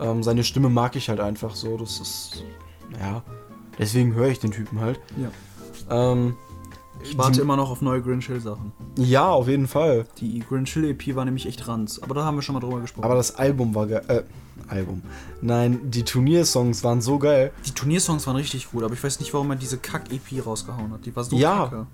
Ähm, 0.00 0.22
seine 0.22 0.44
Stimme 0.44 0.68
mag 0.68 0.96
ich 0.96 1.08
halt 1.08 1.20
einfach 1.20 1.54
so, 1.54 1.76
das 1.76 2.00
ist, 2.00 2.44
ja, 3.00 3.22
deswegen 3.78 4.14
höre 4.14 4.28
ich 4.28 4.38
den 4.38 4.50
Typen 4.52 4.80
halt. 4.80 5.00
Ja. 5.16 5.30
Ähm, 6.12 6.36
Ich 7.02 7.16
warte 7.16 7.32
die- 7.32 7.40
immer 7.40 7.56
noch 7.56 7.70
auf 7.70 7.80
neue 7.80 8.02
Grinch 8.02 8.26
Hill 8.26 8.40
Sachen. 8.40 8.72
Ja, 8.96 9.28
auf 9.28 9.46
jeden 9.48 9.66
Fall. 9.68 10.06
Die 10.18 10.40
Grinch 10.40 10.72
Hill 10.72 10.84
EP 10.84 11.14
war 11.14 11.24
nämlich 11.24 11.46
echt 11.46 11.66
ranz. 11.68 12.00
Aber 12.02 12.14
da 12.14 12.24
haben 12.24 12.36
wir 12.36 12.42
schon 12.42 12.54
mal 12.54 12.60
drüber 12.60 12.80
gesprochen. 12.80 13.04
Aber 13.04 13.14
das 13.14 13.36
Album 13.36 13.74
war 13.74 13.86
geil. 13.86 14.02
Äh, 14.08 14.22
Album. 14.68 15.02
Nein, 15.40 15.80
die 15.90 16.02
Turniersongs 16.04 16.82
waren 16.84 17.00
so 17.00 17.18
geil. 17.18 17.52
die 17.66 17.70
Turniersongs 17.70 18.26
waren 18.26 18.36
richtig 18.36 18.70
gut, 18.70 18.82
aber 18.82 18.92
ich 18.94 19.02
weiß 19.02 19.20
nicht, 19.20 19.32
warum 19.32 19.48
er 19.50 19.56
diese 19.56 19.78
Kack-EP 19.78 20.44
rausgehauen 20.44 20.92
hat. 20.92 21.06
Die 21.06 21.14
war 21.14 21.22
so 21.24 21.36
Ja. 21.36 21.56
kacke. 21.68 21.86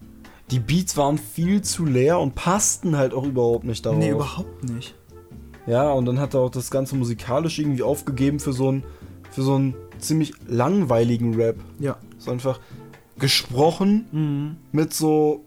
Die 0.50 0.58
Beats 0.60 0.96
waren 0.96 1.16
viel 1.18 1.62
zu 1.62 1.84
leer 1.84 2.18
und 2.18 2.34
passten 2.34 2.96
halt 2.96 3.14
auch 3.14 3.24
überhaupt 3.24 3.64
nicht 3.64 3.84
darauf. 3.86 3.98
Nee, 3.98 4.10
überhaupt 4.10 4.64
nicht. 4.64 4.94
Ja, 5.66 5.90
und 5.92 6.04
dann 6.06 6.18
hat 6.20 6.34
er 6.34 6.40
auch 6.40 6.50
das 6.50 6.70
Ganze 6.70 6.94
musikalisch 6.96 7.58
irgendwie 7.58 7.82
aufgegeben 7.82 8.38
für 8.40 8.52
so 8.52 8.68
einen 8.68 8.84
für 9.30 9.42
so 9.42 9.54
einen 9.54 9.74
ziemlich 9.98 10.32
langweiligen 10.46 11.34
Rap. 11.34 11.56
Ja. 11.80 11.96
So 12.18 12.30
einfach 12.30 12.60
gesprochen 13.18 14.06
Mhm. 14.12 14.56
mit 14.72 14.92
so 14.94 15.44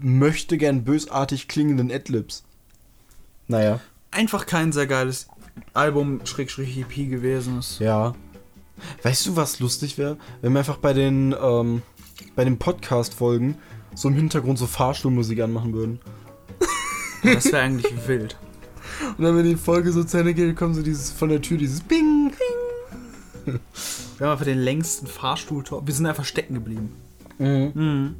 möchte 0.00 0.58
gern 0.58 0.84
bösartig 0.84 1.48
klingenden 1.48 1.90
Adlibs. 1.90 2.44
Naja, 3.48 3.80
Einfach 4.10 4.46
kein 4.46 4.72
sehr 4.72 4.86
geiles 4.86 5.28
Album, 5.74 6.20
Schrägstrich 6.24 6.78
EP 6.78 7.08
gewesen 7.10 7.58
ist. 7.58 7.80
ja. 7.80 8.14
Weißt 9.02 9.26
du, 9.26 9.36
was 9.36 9.58
lustig 9.58 9.96
wäre? 9.96 10.18
Wenn 10.42 10.52
wir 10.52 10.58
einfach 10.58 10.76
bei 10.76 10.92
den 10.92 11.34
ähm, 11.40 11.80
bei 12.34 12.44
den 12.44 12.58
Podcast-Folgen 12.58 13.56
so 13.94 14.08
im 14.08 14.14
Hintergrund 14.14 14.58
so 14.58 14.66
Fahrstuhlmusik 14.66 15.40
anmachen 15.40 15.72
würden. 15.72 15.98
Das 17.22 17.46
wäre 17.46 17.62
eigentlich 17.62 17.92
wild. 18.06 18.36
Und 19.16 19.24
dann, 19.24 19.36
wenn 19.36 19.44
die 19.44 19.56
Folge 19.56 19.92
so 19.92 20.04
zu 20.04 20.18
Ende 20.18 20.34
geht, 20.34 20.56
kommt 20.56 20.74
so 20.74 20.82
dieses 20.82 21.10
von 21.10 21.28
der 21.28 21.40
Tür, 21.40 21.58
dieses 21.58 21.80
Bing. 21.80 22.32
Wir 23.44 24.26
haben 24.26 24.32
einfach 24.32 24.44
den 24.44 24.58
längsten 24.58 25.06
fahrstuhl 25.06 25.64
Wir 25.84 25.94
sind 25.94 26.06
einfach 26.06 26.24
stecken 26.24 26.54
geblieben. 26.54 26.92
Mhm. 27.38 27.72
Mhm. 27.74 28.14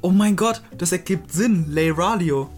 Oh 0.00 0.10
mein 0.10 0.36
Gott, 0.36 0.62
das 0.78 0.92
ergibt 0.92 1.32
Sinn. 1.32 1.66
Lay 1.68 1.90
Radio. 1.90 2.50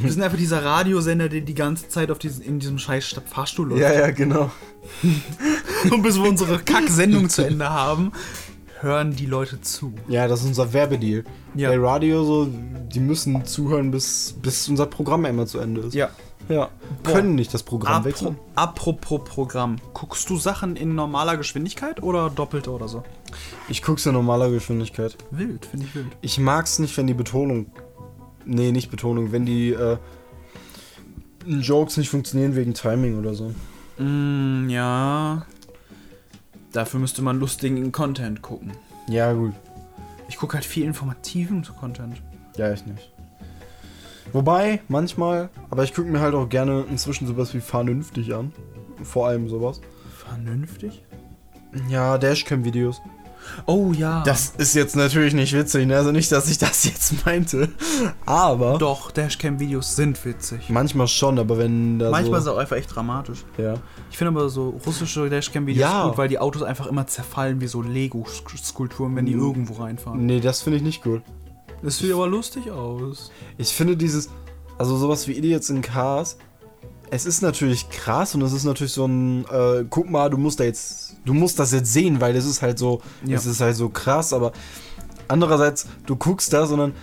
Wir 0.00 0.10
sind 0.10 0.22
einfach 0.22 0.38
dieser 0.38 0.64
Radiosender, 0.64 1.28
der 1.28 1.42
die 1.42 1.54
ganze 1.54 1.88
Zeit 1.88 2.10
auf 2.10 2.18
diesen, 2.18 2.42
in 2.42 2.58
diesem 2.58 2.78
scheiß 2.78 3.14
Fahrstuhl 3.26 3.68
läuft. 3.68 3.82
Ja, 3.82 3.92
ja, 3.92 4.10
genau. 4.10 4.50
Und 5.90 6.02
bis 6.02 6.16
wir 6.16 6.28
unsere 6.28 6.58
Kack-Sendung 6.58 7.28
zu 7.28 7.46
Ende 7.46 7.68
haben, 7.68 8.12
hören 8.82 9.14
die 9.14 9.26
Leute 9.26 9.60
zu. 9.60 9.94
Ja, 10.08 10.28
das 10.28 10.40
ist 10.40 10.46
unser 10.46 10.72
Werbedeal. 10.72 11.24
Ja. 11.54 11.70
Bei 11.70 11.78
Radio 11.78 12.24
so, 12.24 12.48
die 12.48 13.00
müssen 13.00 13.44
zuhören, 13.44 13.90
bis, 13.90 14.34
bis 14.42 14.68
unser 14.68 14.86
Programm 14.86 15.24
einmal 15.24 15.46
zu 15.46 15.58
Ende 15.58 15.82
ist. 15.82 15.94
Ja. 15.94 16.10
Ja. 16.48 16.70
Können 17.04 17.36
nicht 17.36 17.54
das 17.54 17.62
Programm 17.62 17.98
Apro 17.98 18.04
wechseln. 18.04 18.36
apropos 18.56 19.20
Programm. 19.24 19.76
Guckst 19.94 20.28
du 20.28 20.36
Sachen 20.36 20.76
in 20.76 20.94
normaler 20.94 21.36
Geschwindigkeit 21.36 22.02
oder 22.02 22.30
doppelt 22.30 22.66
oder 22.68 22.88
so? 22.88 23.04
Ich 23.68 23.80
guck's 23.82 24.06
in 24.06 24.12
normaler 24.12 24.50
Geschwindigkeit. 24.50 25.16
Wild, 25.30 25.66
finde 25.66 25.86
ich 25.86 25.94
wild. 25.94 26.08
Ich 26.20 26.38
mag's 26.38 26.78
nicht, 26.78 26.96
wenn 26.96 27.06
die 27.06 27.14
Betonung. 27.14 27.66
Nee, 28.44 28.72
nicht 28.72 28.90
Betonung, 28.90 29.30
wenn 29.30 29.46
die 29.46 29.70
äh, 29.70 29.98
Jokes 31.46 31.96
nicht 31.96 32.10
funktionieren 32.10 32.56
wegen 32.56 32.74
Timing 32.74 33.18
oder 33.18 33.34
so. 33.34 33.54
Mm, 33.98 34.68
ja. 34.68 35.46
Dafür 36.72 37.00
müsste 37.00 37.22
man 37.22 37.38
lustigen 37.38 37.92
Content 37.92 38.42
gucken. 38.42 38.72
Ja, 39.06 39.32
gut. 39.32 39.52
Ich 40.28 40.36
gucke 40.36 40.54
halt 40.54 40.64
viel 40.64 40.84
informativen 40.84 41.62
Content. 41.78 42.22
Ja, 42.56 42.72
ich 42.72 42.86
nicht. 42.86 43.12
Wobei, 44.32 44.80
manchmal, 44.88 45.50
aber 45.68 45.84
ich 45.84 45.94
gucke 45.94 46.08
mir 46.08 46.20
halt 46.20 46.34
auch 46.34 46.48
gerne 46.48 46.86
inzwischen 46.88 47.26
sowas 47.26 47.52
wie 47.52 47.60
vernünftig 47.60 48.34
an. 48.34 48.52
Vor 49.02 49.26
allem 49.26 49.48
sowas. 49.48 49.80
Vernünftig? 50.16 51.04
Ja, 51.88 52.16
Dashcam-Videos. 52.16 53.00
Oh 53.66 53.92
ja. 53.92 54.22
Das 54.24 54.54
ist 54.58 54.74
jetzt 54.74 54.96
natürlich 54.96 55.34
nicht 55.34 55.52
witzig, 55.52 55.86
ne? 55.86 55.96
Also 55.96 56.12
nicht, 56.12 56.30
dass 56.32 56.48
ich 56.48 56.58
das 56.58 56.84
jetzt 56.84 57.24
meinte. 57.26 57.68
Aber. 58.26 58.78
Doch, 58.78 59.10
Dashcam-Videos 59.10 59.96
sind 59.96 60.24
witzig. 60.24 60.68
Manchmal 60.70 61.08
schon, 61.08 61.38
aber 61.38 61.58
wenn 61.58 61.98
da 61.98 62.10
Manchmal 62.10 62.38
ist 62.38 62.44
so. 62.44 62.50
es 62.50 62.56
auch 62.56 62.60
einfach 62.60 62.76
echt 62.76 62.94
dramatisch. 62.94 63.44
Ja. 63.58 63.74
Ich 64.10 64.18
finde 64.18 64.30
aber 64.38 64.48
so 64.48 64.70
russische 64.86 65.28
Dashcam-Videos 65.28 65.80
Ja. 65.80 66.08
gut, 66.08 66.18
weil 66.18 66.28
die 66.28 66.38
Autos 66.38 66.62
einfach 66.62 66.86
immer 66.86 67.06
zerfallen 67.06 67.60
wie 67.60 67.66
so 67.66 67.82
Lego-Skulpturen, 67.82 69.16
wenn 69.16 69.26
die 69.26 69.34
Mhm. 69.34 69.42
irgendwo 69.42 69.74
reinfahren. 69.82 70.24
Nee, 70.26 70.40
das 70.40 70.62
finde 70.62 70.78
ich 70.78 70.82
nicht 70.82 71.02
gut. 71.02 71.22
Das 71.82 71.98
sieht 71.98 72.12
aber 72.12 72.26
lustig 72.28 72.70
aus. 72.70 73.30
Ich 73.58 73.68
finde 73.74 73.96
dieses. 73.96 74.30
Also 74.78 74.96
sowas 74.96 75.28
wie 75.28 75.32
Idiots 75.32 75.68
in 75.70 75.82
Cars. 75.82 76.38
Es 77.14 77.26
ist 77.26 77.42
natürlich 77.42 77.90
krass 77.90 78.34
und 78.34 78.40
es 78.40 78.54
ist 78.54 78.64
natürlich 78.64 78.94
so 78.94 79.04
ein. 79.04 79.44
Äh, 79.44 79.84
guck 79.90 80.08
mal, 80.08 80.30
du 80.30 80.38
musst 80.38 80.58
da 80.60 80.64
jetzt. 80.64 81.14
Du 81.26 81.34
musst 81.34 81.58
das 81.58 81.70
jetzt 81.70 81.92
sehen, 81.92 82.22
weil 82.22 82.34
es 82.34 82.46
ist 82.46 82.62
halt 82.62 82.78
so. 82.78 83.02
Ja. 83.22 83.36
Es 83.36 83.44
ist 83.44 83.60
halt 83.60 83.76
so 83.76 83.90
krass, 83.90 84.32
aber. 84.32 84.52
Andererseits, 85.28 85.86
du 86.06 86.16
guckst 86.16 86.54
das 86.54 86.70
und 86.70 86.78
dann. 86.78 86.94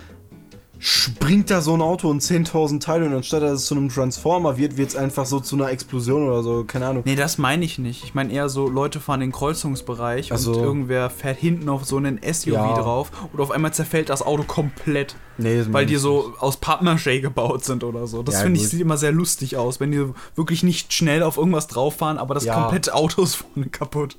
Springt 0.80 1.50
da 1.50 1.60
so 1.60 1.74
ein 1.74 1.82
Auto 1.82 2.10
in 2.10 2.20
10.000 2.20 2.80
Teile 2.80 3.04
und 3.06 3.14
anstatt 3.14 3.42
dass 3.42 3.52
es 3.60 3.66
zu 3.66 3.74
einem 3.76 3.90
Transformer 3.90 4.56
wird, 4.56 4.76
wird 4.78 4.88
es 4.88 4.96
einfach 4.96 5.26
so 5.26 5.38
zu 5.38 5.54
einer 5.56 5.70
Explosion 5.70 6.26
oder 6.26 6.42
so, 6.42 6.64
keine 6.64 6.86
Ahnung. 6.86 7.02
Nee, 7.06 7.16
das 7.16 7.38
meine 7.38 7.64
ich 7.64 7.78
nicht. 7.78 8.02
Ich 8.04 8.14
meine 8.14 8.32
eher 8.32 8.48
so, 8.48 8.68
Leute 8.68 8.98
fahren 8.98 9.20
den 9.20 9.30
Kreuzungsbereich 9.30 10.32
Ach 10.32 10.38
so. 10.38 10.52
und 10.52 10.58
irgendwer 10.62 11.10
fährt 11.10 11.38
hinten 11.38 11.68
auf 11.68 11.84
so 11.84 11.98
einen 11.98 12.18
SUV 12.22 12.52
Ja. 12.52 12.74
drauf 12.74 13.12
und 13.32 13.40
auf 13.40 13.50
einmal 13.50 13.72
zerfällt 13.74 14.08
das 14.08 14.22
Auto 14.22 14.42
komplett. 14.44 15.16
Nee, 15.38 15.62
Weil 15.70 15.86
die 15.86 15.96
so 15.96 16.34
aus 16.38 16.60
Pappmaché 16.60 17.20
gebaut 17.20 17.64
sind 17.64 17.84
oder 17.84 18.06
so. 18.06 18.22
Das 18.22 18.34
Ja, 18.36 18.40
finde 18.42 18.60
ich 18.60 18.68
sieht 18.68 18.80
immer 18.80 18.96
sehr 18.96 19.12
lustig 19.12 19.56
aus, 19.56 19.80
wenn 19.80 19.90
die 19.92 20.04
wirklich 20.34 20.62
nicht 20.62 20.92
schnell 20.92 21.22
auf 21.22 21.36
irgendwas 21.36 21.66
drauf 21.66 21.96
fahren, 21.96 22.18
aber 22.18 22.34
das 22.34 22.44
Ja. 22.44 22.54
komplette 22.60 22.94
Auto 22.94 23.22
ist 23.22 23.36
vorne 23.36 23.68
kaputt. 23.68 24.16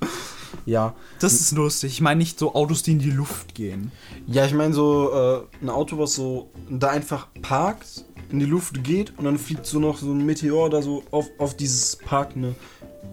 Ja. 0.65 0.95
Das 1.19 1.33
ist 1.33 1.51
lustig. 1.51 1.93
Ich 1.93 2.01
meine 2.01 2.19
nicht 2.19 2.39
so 2.39 2.53
Autos, 2.53 2.83
die 2.83 2.91
in 2.93 2.99
die 2.99 3.11
Luft 3.11 3.55
gehen. 3.55 3.91
Ja, 4.27 4.45
ich 4.45 4.53
meine 4.53 4.73
so 4.73 5.11
äh, 5.11 5.63
ein 5.63 5.69
Auto, 5.69 5.97
was 5.97 6.15
so 6.15 6.49
da 6.69 6.89
einfach 6.89 7.27
parkt, 7.41 8.05
in 8.29 8.39
die 8.39 8.45
Luft 8.45 8.83
geht 8.83 9.17
und 9.17 9.25
dann 9.25 9.37
fliegt 9.37 9.65
so 9.65 9.79
noch 9.79 9.97
so 9.97 10.11
ein 10.11 10.25
Meteor 10.25 10.69
da 10.69 10.81
so 10.81 11.03
auf, 11.11 11.27
auf 11.37 11.55
dieses 11.55 11.97
parkende 11.97 12.55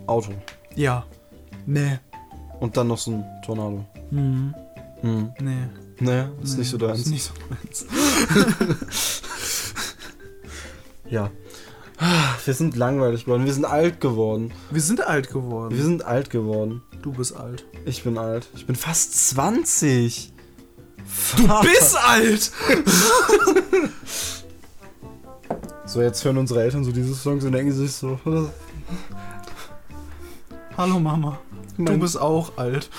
Auto. 0.06 0.32
Ja. 0.74 1.04
Nee. 1.66 1.98
Und 2.60 2.76
dann 2.76 2.88
noch 2.88 2.98
so 2.98 3.12
ein 3.12 3.24
Tornado. 3.44 3.84
Mhm. 4.10 4.54
Hm. 5.00 5.30
Nee. 5.40 5.68
Nee, 6.00 6.24
ist 6.42 6.52
nee. 6.52 6.58
nicht 6.60 6.70
so 6.70 6.78
deins. 6.78 7.00
Ist 7.00 7.10
nicht 7.10 7.24
so 7.24 7.32
meins. 7.48 7.86
Ja. 11.10 11.30
Ah, 11.98 12.34
Wir 12.44 12.54
sind 12.54 12.76
langweilig 12.76 13.24
geworden. 13.24 13.44
Wir 13.44 13.52
sind 13.52 13.64
alt 13.64 14.00
geworden. 14.00 14.52
Wir 14.70 14.82
sind 14.82 15.06
alt 15.06 15.30
geworden. 15.30 15.74
Wir 15.74 15.82
sind 15.82 16.04
alt 16.04 16.30
geworden. 16.30 16.82
Du 17.02 17.12
bist 17.12 17.36
alt. 17.36 17.64
Ich 17.84 18.04
bin 18.04 18.18
alt. 18.18 18.48
Ich 18.54 18.66
bin 18.66 18.76
fast 18.76 19.28
20. 19.30 20.32
Du 21.36 21.46
Vater. 21.46 21.68
bist 21.68 21.96
alt! 21.96 22.52
So, 25.88 26.02
jetzt 26.02 26.22
hören 26.22 26.36
unsere 26.36 26.62
Eltern 26.62 26.84
so 26.84 26.92
diese 26.92 27.14
Songs 27.14 27.44
und 27.44 27.52
denken 27.52 27.72
sich 27.72 27.92
so. 27.92 28.20
Hallo 30.76 31.00
Mama. 31.00 31.40
Du 31.78 31.98
bist 31.98 32.20
auch 32.20 32.58
alt. 32.58 32.90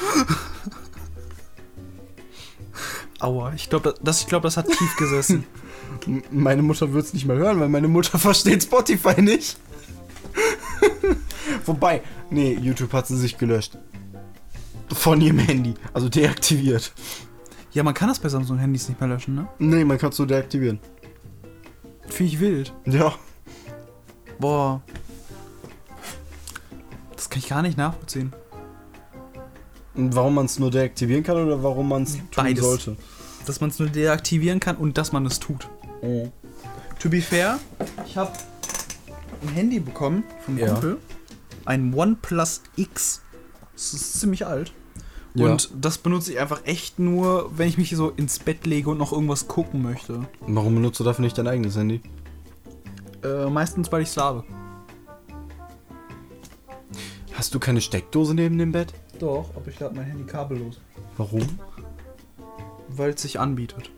Aua, 3.20 3.54
ich 3.54 3.70
glaube, 3.70 3.94
das, 4.02 4.22
ich 4.22 4.28
glaub, 4.28 4.42
das 4.42 4.58
hat 4.58 4.66
tief 4.66 4.96
gesessen. 4.98 5.46
Meine 6.32 6.64
Mutter 6.64 6.92
wird 6.92 7.06
es 7.06 7.14
nicht 7.14 7.28
mehr 7.28 7.38
hören, 7.38 7.60
weil 7.60 7.70
meine 7.70 7.88
Mutter 7.88 8.18
versteht 8.18 8.64
Spotify 8.64 9.22
nicht. 9.22 9.58
Wobei, 11.66 12.02
nee, 12.32 12.54
YouTube 12.60 12.94
hat 12.94 13.06
sie 13.06 13.18
sich 13.18 13.38
gelöscht. 13.38 13.78
Von 14.94 15.22
ihrem 15.22 15.40
Handy. 15.40 15.74
Also 15.94 16.10
deaktiviert. 16.10 16.92
ja, 17.72 17.84
man 17.84 17.94
kann 17.94 18.10
das 18.10 18.20
bei 18.20 18.30
Samsung-Handys 18.30 18.90
nicht 18.90 19.00
mehr 19.00 19.10
löschen, 19.10 19.36
ne? 19.36 19.48
Nee, 19.60 19.84
man 19.86 19.98
kann 19.98 20.10
es 20.10 20.16
so 20.18 20.26
deaktivieren. 20.26 20.80
Finde 22.08 22.34
ich 22.34 22.40
wild. 22.40 22.74
Ja. 22.86 23.14
Boah. 24.40 24.82
Das 27.16 27.30
kann 27.30 27.40
ich 27.40 27.50
gar 27.50 27.62
nicht 27.62 27.78
nachvollziehen. 27.78 28.34
Und 29.96 30.16
warum 30.16 30.36
man 30.36 30.46
es 30.46 30.58
nur 30.60 30.72
deaktivieren 30.72 31.24
kann 31.24 31.38
oder 31.38 31.62
warum 31.62 31.90
man 31.90 32.04
es 32.04 32.14
tun 32.14 32.24
Beides. 32.36 32.64
sollte. 32.64 32.96
Dass 33.46 33.60
man 33.62 33.70
es 33.70 33.80
nur 33.80 33.90
deaktivieren 33.90 34.60
kann 34.60 34.78
und 34.78 34.98
dass 34.98 35.12
man 35.12 35.26
es 35.26 35.40
tut. 35.40 35.68
To 37.00 37.10
be 37.10 37.22
fair, 37.22 37.60
ich 38.06 38.18
habe 38.18 38.32
ein 39.42 39.50
Handy 39.50 39.80
bekommen 39.80 40.24
vom 40.46 40.58
Ja. 40.58 40.68
Kumpel. 40.72 40.98
Ein 41.66 41.94
OnePlus 41.94 42.62
X. 42.76 43.22
Das 43.74 43.94
ist 43.94 44.20
ziemlich 44.20 44.46
alt. 44.46 44.74
Ja. 45.36 45.46
Und 45.46 45.70
das 45.80 45.98
benutze 45.98 46.32
ich 46.32 46.40
einfach 46.40 46.66
echt 46.66 47.00
nur, 47.00 47.52
wenn 47.56 47.68
ich 47.68 47.78
mich 47.78 47.96
so 47.96 48.10
ins 48.10 48.40
Bett 48.40 48.66
lege 48.66 48.90
und 48.90 48.98
noch 48.98 49.12
irgendwas 49.12 49.48
gucken 49.48 49.82
möchte. 49.82 50.28
Warum 50.42 50.76
benutzt 50.76 51.00
du 51.00 51.04
dafür 51.04 51.24
nicht 51.24 51.38
dein 51.38 51.48
eigenes 51.48 51.78
Handy? 51.78 52.02
Äh, 53.24 53.50
meistens, 53.50 53.92
weil 53.92 54.02
ich 54.02 54.18
habe. 54.18 54.44
Hast 57.34 57.54
du 57.54 57.60
keine 57.60 57.80
Steckdose 57.80 58.34
neben 58.34 58.58
dem 58.58 58.72
Bett? 58.72 58.94
Doch, 59.20 59.50
aber 59.56 59.68
ich 59.68 59.80
lade 59.80 59.96
mein 59.96 60.06
Handy 60.06 60.24
kabellos. 60.24 60.82
Warum? 61.18 61.48
Weil 62.90 63.12
es 63.12 63.22
sich 63.22 63.40
anbietet. 63.40 63.92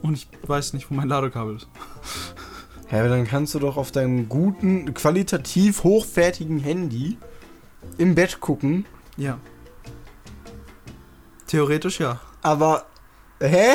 Und 0.00 0.14
ich 0.14 0.28
weiß 0.46 0.74
nicht, 0.74 0.90
wo 0.90 0.94
mein 0.94 1.08
Ladekabel 1.08 1.56
ist. 1.56 1.68
Ja, 2.90 3.00
aber 3.00 3.08
dann 3.08 3.26
kannst 3.26 3.54
du 3.54 3.58
doch 3.58 3.76
auf 3.76 3.90
deinem 3.90 4.28
guten, 4.28 4.94
qualitativ 4.94 5.84
hochwertigen 5.84 6.60
Handy 6.60 7.18
im 7.98 8.14
Bett 8.14 8.40
gucken. 8.40 8.86
Ja. 9.18 9.38
Theoretisch 11.46 12.00
ja. 12.00 12.20
Aber. 12.42 12.86
Hä? 13.40 13.68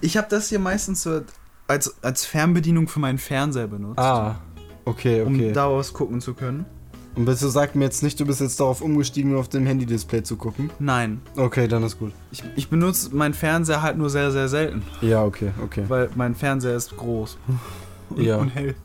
Ich 0.00 0.16
habe 0.16 0.26
das 0.30 0.48
hier 0.48 0.58
meistens 0.58 1.02
so 1.02 1.20
als, 1.68 1.94
als 2.02 2.24
Fernbedienung 2.24 2.88
für 2.88 3.00
meinen 3.00 3.18
Fernseher 3.18 3.66
benutzt. 3.66 3.98
Ah. 3.98 4.40
Okay, 4.84 5.22
Um 5.22 5.34
okay. 5.34 5.52
daraus 5.52 5.92
gucken 5.92 6.20
zu 6.20 6.34
können. 6.34 6.64
Und 7.16 7.24
bitte 7.24 7.48
sag 7.48 7.74
mir 7.74 7.84
jetzt 7.84 8.02
nicht, 8.02 8.20
du 8.20 8.26
bist 8.26 8.40
jetzt 8.40 8.60
darauf 8.60 8.82
umgestiegen, 8.82 9.30
nur 9.30 9.40
auf 9.40 9.48
dem 9.48 9.64
Handy-Display 9.66 10.22
zu 10.22 10.36
gucken. 10.36 10.70
Nein. 10.78 11.22
Okay, 11.36 11.66
dann 11.66 11.82
ist 11.82 11.98
gut. 11.98 12.12
Ich, 12.30 12.44
ich 12.56 12.68
benutze 12.68 13.14
meinen 13.16 13.32
Fernseher 13.32 13.80
halt 13.82 13.96
nur 13.96 14.10
sehr, 14.10 14.30
sehr 14.30 14.48
selten. 14.48 14.82
Ja, 15.00 15.24
okay, 15.24 15.50
okay. 15.64 15.84
Weil 15.88 16.10
mein 16.14 16.34
Fernseher 16.34 16.76
ist 16.76 16.96
groß. 16.96 17.38
Und, 18.10 18.22
Ja. 18.22 18.36
und 18.36 18.50
hell. 18.50 18.76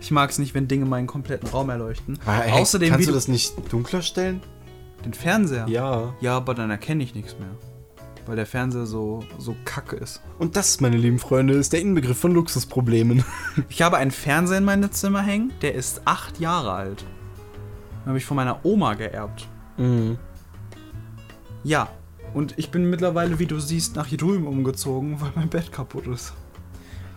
Ich 0.00 0.10
mag 0.10 0.28
es 0.30 0.38
nicht, 0.40 0.52
wenn 0.54 0.66
Dinge 0.66 0.86
meinen 0.86 1.06
kompletten 1.06 1.48
Raum 1.48 1.70
erleuchten. 1.70 2.18
Ah, 2.26 2.38
hey, 2.40 2.52
Außerdem, 2.60 2.90
kannst 2.90 3.06
du 3.08 3.12
das 3.12 3.28
nicht 3.28 3.54
dunkler 3.72 4.02
stellen? 4.02 4.40
Den 5.04 5.14
Fernseher. 5.14 5.66
Ja. 5.68 6.14
Ja, 6.20 6.36
aber 6.36 6.54
dann 6.54 6.70
erkenne 6.70 7.02
ich 7.02 7.14
nichts 7.14 7.38
mehr. 7.38 7.50
Weil 8.26 8.36
der 8.36 8.46
Fernseher 8.46 8.86
so, 8.86 9.22
so 9.38 9.54
kacke 9.64 9.96
ist. 9.96 10.20
Und 10.38 10.56
das, 10.56 10.80
meine 10.80 10.96
lieben 10.96 11.20
Freunde, 11.20 11.54
ist 11.54 11.72
der 11.72 11.80
Inbegriff 11.80 12.18
von 12.18 12.32
Luxusproblemen. 12.32 13.24
Ich 13.68 13.82
habe 13.82 13.98
einen 13.98 14.10
Fernseher 14.10 14.58
in 14.58 14.64
meinem 14.64 14.90
Zimmer 14.90 15.22
hängen, 15.22 15.52
der 15.62 15.74
ist 15.74 16.02
acht 16.04 16.40
Jahre 16.40 16.72
alt. 16.72 17.02
Den 18.02 18.06
habe 18.08 18.18
ich 18.18 18.24
von 18.24 18.36
meiner 18.36 18.64
Oma 18.64 18.94
geerbt. 18.94 19.48
Mhm. 19.76 20.18
Ja. 21.62 21.88
Und 22.34 22.58
ich 22.58 22.70
bin 22.70 22.90
mittlerweile, 22.90 23.38
wie 23.38 23.46
du 23.46 23.58
siehst, 23.60 23.96
nach 23.96 24.06
hier 24.06 24.18
drüben 24.18 24.46
umgezogen, 24.46 25.20
weil 25.20 25.32
mein 25.36 25.48
Bett 25.48 25.72
kaputt 25.72 26.06
ist. 26.06 26.32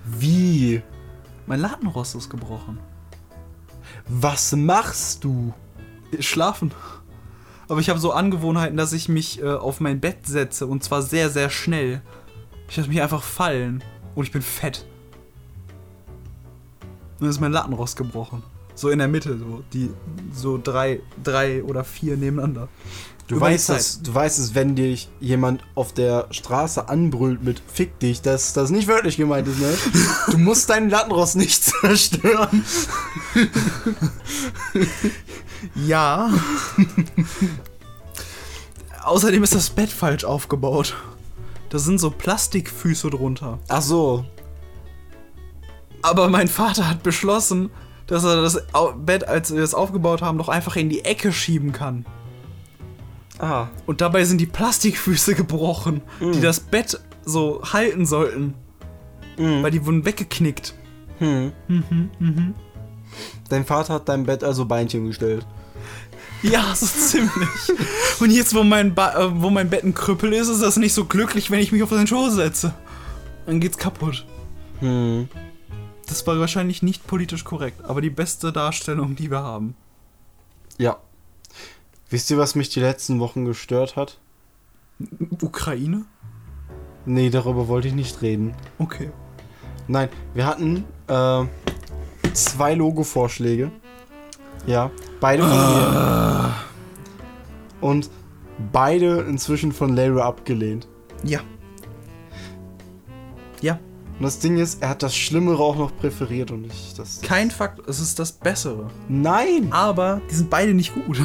Wie? 0.06 0.82
Mein 1.46 1.60
Ladenrost 1.60 2.16
ist 2.16 2.30
gebrochen. 2.30 2.80
Was 4.08 4.56
machst 4.56 5.24
du? 5.24 5.54
Schlafen. 6.20 6.72
Aber 7.70 7.80
ich 7.80 7.90
habe 7.90 8.00
so 8.00 8.12
Angewohnheiten, 8.12 8.76
dass 8.76 8.94
ich 8.94 9.10
mich 9.10 9.42
äh, 9.42 9.48
auf 9.48 9.80
mein 9.80 10.00
Bett 10.00 10.26
setze 10.26 10.66
und 10.66 10.84
zwar 10.84 11.04
sehr, 11.04 11.30
sehr 11.30 11.52
schnell. 11.52 12.02
Ich 12.68 12.76
lasse 12.76 12.90
mich 12.90 13.02
einfach 13.02 13.24
fallen 13.24 13.84
und 14.16 14.24
ich 14.24 14.32
bin 14.32 14.42
fett. 14.42 14.86
Und 16.82 17.22
dann 17.22 17.30
ist 17.30 17.40
mein 17.40 17.52
Lattenrost 17.52 17.96
gebrochen. 17.96 18.42
So 18.74 18.90
in 18.90 18.98
der 18.98 19.08
Mitte, 19.08 19.38
so 19.38 19.64
die 19.72 19.92
so 20.34 20.60
drei, 20.62 21.02
drei 21.24 21.64
oder 21.64 21.84
vier 21.84 22.18
nebeneinander. 22.18 22.70
Du 23.28 23.36
Über 23.36 23.48
weißt, 23.48 23.70
es, 23.70 24.02
du 24.02 24.16
weißt 24.16 24.40
es, 24.40 24.56
wenn 24.56 24.76
dich 24.76 25.08
jemand 25.20 25.64
auf 25.76 25.94
der 25.94 26.26
Straße 26.32 26.90
anbrüllt 26.90 27.44
mit 27.44 27.62
Fick 27.72 28.00
dich, 28.00 28.24
dass 28.24 28.54
das 28.54 28.72
nicht 28.72 28.88
wörtlich 28.88 29.18
gemeint 29.18 29.48
ist, 29.48 29.60
ne? 29.60 29.72
Du 30.32 30.40
musst 30.40 30.72
deinen 30.72 30.90
Lattenrost 30.90 31.36
nicht 31.36 31.64
zerstören. 31.82 32.66
Ja. 35.76 36.32
Außerdem 39.04 39.44
ist 39.44 39.56
das 39.56 39.70
Bett 39.70 39.90
falsch 39.90 40.24
aufgebaut. 40.24 40.96
Da 41.70 41.80
sind 41.80 42.00
so 42.00 42.12
Plastikfüße 42.12 43.10
drunter. 43.10 43.60
Ach 43.68 43.82
so. 43.82 44.26
Aber 46.02 46.30
mein 46.30 46.48
Vater 46.48 46.90
hat 46.90 47.04
beschlossen, 47.04 47.70
dass 48.08 48.24
er 48.24 48.42
das 48.42 48.64
Bett, 48.98 49.28
als 49.28 49.54
wir 49.54 49.62
es 49.62 49.74
aufgebaut 49.74 50.22
haben, 50.22 50.38
doch 50.38 50.50
einfach 50.50 50.76
in 50.76 50.90
die 50.90 51.06
Ecke 51.06 51.32
schieben 51.32 51.72
kann. 51.72 52.06
Ah. 53.38 53.68
Und 53.86 54.02
dabei 54.02 54.26
sind 54.26 54.40
die 54.40 54.46
Plastikfüße 54.46 55.36
gebrochen, 55.36 56.02
die 56.20 56.42
das 56.42 56.60
Bett 56.60 57.00
so 57.24 57.62
halten 57.64 58.06
sollten. 58.06 58.54
Weil 59.38 59.72
die 59.72 59.86
wurden 59.86 60.04
weggeknickt. 60.04 60.74
Hm. 61.20 61.54
Dein 63.50 63.66
Vater 63.66 63.96
hat 63.96 64.10
dein 64.10 64.26
Bett 64.26 64.44
also 64.44 64.66
Beinchen 64.66 65.06
gestellt. 65.06 65.46
Ja, 66.44 66.74
so 66.74 66.86
ziemlich. 66.86 67.32
Und 68.20 68.32
jetzt, 68.32 68.56
wo 68.56 68.64
mein, 68.64 68.96
ba 68.96 69.14
äh, 69.14 69.42
wo 69.42 69.50
mein 69.50 69.70
Bett 69.70 69.84
ein 69.84 69.94
Krüppel 69.94 70.32
ist, 70.34 70.48
ist 70.48 70.62
das 70.62 70.78
nicht 70.78 70.94
so 70.94 71.06
glücklich, 71.06 71.52
wenn 71.52 71.60
ich 71.60 71.72
mich 71.72 71.84
auf 71.84 71.90
den 71.90 72.08
Schoß 72.08 72.36
setze. 72.36 72.74
Dann 73.46 73.60
geht's 73.60 73.78
kaputt. 73.78 74.26
Hm. 74.80 75.28
Das 76.08 76.26
war 76.26 76.40
wahrscheinlich 76.40 76.82
nicht 76.82 77.06
politisch 77.06 77.44
korrekt, 77.44 77.84
aber 77.84 78.02
die 78.02 78.10
beste 78.10 78.52
Darstellung, 78.52 79.16
die 79.16 79.30
wir 79.30 79.40
haben. 79.40 79.76
Ja. 80.78 80.98
Wisst 82.10 82.32
ihr, 82.32 82.38
was 82.38 82.56
mich 82.56 82.70
die 82.70 82.80
letzten 82.80 83.20
Wochen 83.20 83.46
gestört 83.46 83.96
hat? 83.96 84.18
Ukraine? 85.42 86.06
Nee, 87.06 87.30
darüber 87.30 87.68
wollte 87.68 87.88
ich 87.88 87.94
nicht 87.94 88.22
reden. 88.22 88.56
Okay. 88.80 89.12
Nein, 89.88 90.10
wir 90.34 90.46
hatten 90.46 90.84
äh, 91.08 91.46
zwei 92.34 92.74
Logo-Vorschläge. 92.74 93.72
Ja, 94.66 94.92
beide 95.20 95.44
von 95.44 95.52
mir. 95.52 96.54
Und 97.82 98.10
beide 98.72 99.22
inzwischen 99.22 99.72
von 99.72 99.96
Layra 99.96 100.26
abgelehnt. 100.26 100.88
Ja. 101.24 101.40
Ja. 103.62 103.80
Und 104.18 104.24
das 104.26 104.40
Ding 104.40 104.58
ist, 104.58 104.82
er 104.82 104.90
hat 104.90 105.04
das 105.04 105.16
Schlimmere 105.16 105.60
auch 105.60 105.78
noch 105.78 105.96
präferiert 105.96 106.52
und 106.52 106.66
ich 106.66 106.94
das. 106.96 107.22
Kein 107.22 107.52
Fakt, 107.52 107.88
es 107.88 108.00
ist 108.00 108.20
das 108.20 108.34
Bessere. 108.34 108.88
Nein! 109.08 109.70
Aber 109.72 110.22
die 110.30 110.36
sind 110.36 110.50
beide 110.50 110.74
nicht 110.74 110.94
gut. 110.94 111.22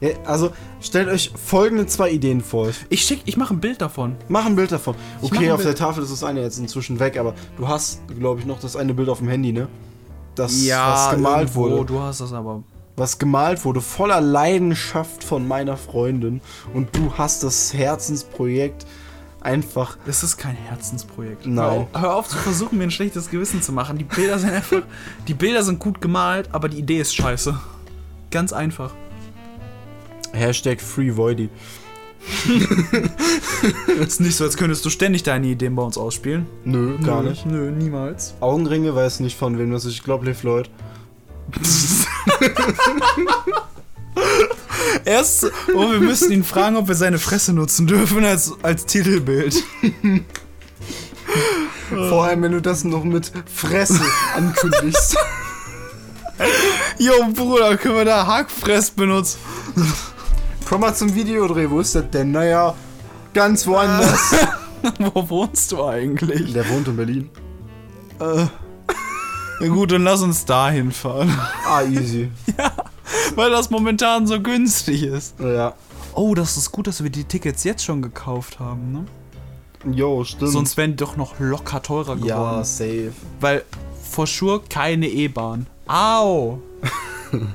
Ja, 0.00 0.10
also 0.24 0.50
stellt 0.80 1.08
euch 1.08 1.30
folgende 1.36 1.86
zwei 1.86 2.10
Ideen 2.10 2.40
vor. 2.40 2.70
Ich 2.88 3.02
schick, 3.02 3.22
ich 3.26 3.36
mache 3.36 3.54
ein 3.54 3.60
Bild 3.60 3.80
davon. 3.80 4.16
Mach 4.28 4.44
ein 4.44 4.56
Bild 4.56 4.72
davon. 4.72 4.96
Okay, 5.20 5.52
auf 5.52 5.58
Bild. 5.58 5.68
der 5.68 5.76
Tafel 5.76 6.02
ist 6.02 6.10
das 6.10 6.24
eine 6.24 6.42
jetzt 6.42 6.58
inzwischen 6.58 6.98
weg, 6.98 7.16
aber 7.16 7.34
du 7.56 7.68
hast, 7.68 8.00
glaube 8.08 8.40
ich, 8.40 8.46
noch 8.46 8.58
das 8.58 8.74
eine 8.74 8.94
Bild 8.94 9.08
auf 9.08 9.18
dem 9.18 9.28
Handy, 9.28 9.52
ne? 9.52 9.68
Das, 10.34 10.52
was 10.68 11.10
gemalt 11.10 11.42
irgendwo, 11.42 11.70
wurde. 11.70 11.84
Du 11.84 12.00
hast 12.00 12.20
das 12.20 12.32
aber. 12.32 12.64
Was 12.96 13.18
gemalt 13.18 13.64
wurde, 13.64 13.80
voller 13.80 14.20
Leidenschaft 14.20 15.24
von 15.24 15.48
meiner 15.48 15.76
Freundin. 15.76 16.40
Und 16.74 16.94
du 16.94 17.14
hast 17.16 17.42
das 17.42 17.72
Herzensprojekt 17.72 18.86
einfach. 19.40 19.96
Das 20.06 20.22
ist 20.22 20.36
kein 20.36 20.54
Herzensprojekt. 20.54 21.46
Nein. 21.46 21.56
Hör 21.56 21.72
auf, 21.72 21.88
hör 21.94 22.16
auf 22.16 22.28
zu 22.28 22.36
versuchen, 22.36 22.78
mir 22.78 22.84
ein 22.84 22.90
schlechtes 22.90 23.30
Gewissen 23.30 23.62
zu 23.62 23.72
machen. 23.72 23.98
Die 23.98 24.04
Bilder 24.04 24.38
sind 24.38 24.50
einfach. 24.50 24.82
Die 25.26 25.34
Bilder 25.34 25.62
sind 25.62 25.78
gut 25.78 26.00
gemalt, 26.00 26.48
aber 26.52 26.68
die 26.68 26.78
Idee 26.78 27.00
ist 27.00 27.14
scheiße. 27.14 27.58
Ganz 28.30 28.52
einfach. 28.52 28.92
Hashtag 30.32 30.80
FreeVoidy. 30.80 31.48
Ist 34.00 34.20
nicht 34.20 34.36
so, 34.36 34.44
als 34.44 34.56
könntest 34.56 34.84
du 34.84 34.90
ständig 34.90 35.24
deine 35.24 35.48
Ideen 35.48 35.74
bei 35.74 35.82
uns 35.82 35.98
ausspielen. 35.98 36.46
Nö, 36.64 36.96
gar 36.98 37.22
Nö, 37.22 37.30
nicht. 37.30 37.46
Nö, 37.46 37.70
niemals. 37.70 38.34
Augenringe 38.40 38.94
weiß 38.94 39.20
nicht 39.20 39.36
von 39.36 39.58
wem 39.58 39.72
das 39.72 39.84
ist. 39.84 39.94
Ich 39.94 40.04
glaube, 40.04 40.26
Liv 40.26 40.42
Lloyd. 40.44 40.70
Erst, 45.04 45.50
oh, 45.74 45.90
wir 45.90 46.00
müssen 46.00 46.32
ihn 46.32 46.44
fragen, 46.44 46.76
ob 46.76 46.88
wir 46.88 46.94
seine 46.94 47.18
Fresse 47.18 47.52
nutzen 47.52 47.86
dürfen 47.86 48.24
als, 48.24 48.52
als 48.62 48.86
Titelbild. 48.86 49.62
Vor 51.88 52.24
allem, 52.24 52.42
wenn 52.42 52.52
du 52.52 52.62
das 52.62 52.84
noch 52.84 53.04
mit 53.04 53.30
Fresse 53.52 54.00
ankündigst. 54.34 55.16
Jo, 56.98 57.12
Bruder, 57.32 57.76
können 57.76 57.96
wir 57.96 58.04
da 58.04 58.26
Hackfress 58.26 58.90
benutzen? 58.90 59.38
Komm 60.68 60.80
mal 60.80 60.94
zum 60.94 61.14
Videodreh. 61.14 61.70
Wo 61.70 61.80
ist 61.80 61.94
das 61.94 62.10
denn? 62.10 62.32
Naja, 62.32 62.74
ganz 63.34 63.66
woanders. 63.66 64.34
Wo 64.98 65.28
wohnst 65.28 65.72
du 65.72 65.84
eigentlich? 65.84 66.52
Der 66.52 66.68
wohnt 66.68 66.88
in 66.88 66.96
Berlin. 66.96 67.30
Äh, 68.18 68.46
na 69.62 69.68
gut, 69.74 69.92
dann 69.92 70.02
lass 70.04 70.22
uns 70.22 70.44
da 70.44 70.70
hinfahren. 70.70 71.30
Ah, 71.66 71.82
easy. 71.82 72.30
Weil 73.34 73.50
das 73.50 73.70
momentan 73.70 74.26
so 74.26 74.40
günstig 74.40 75.02
ist. 75.02 75.38
Ja. 75.40 75.74
Oh, 76.14 76.34
das 76.34 76.56
ist 76.56 76.70
gut, 76.72 76.86
dass 76.86 77.02
wir 77.02 77.10
die 77.10 77.24
Tickets 77.24 77.64
jetzt 77.64 77.84
schon 77.84 78.02
gekauft 78.02 78.58
haben, 78.60 78.92
ne? 78.92 79.04
Jo, 79.94 80.22
stimmt. 80.24 80.50
Sonst 80.52 80.76
wären 80.76 80.92
die 80.92 80.96
doch 80.98 81.16
noch 81.16 81.38
locker 81.40 81.82
teurer 81.82 82.14
geworden. 82.16 82.28
ja, 82.28 82.64
safe. 82.64 83.12
Weil 83.40 83.64
for 84.02 84.26
sure 84.26 84.60
keine 84.68 85.08
E-Bahn. 85.08 85.66
Au! 85.86 86.60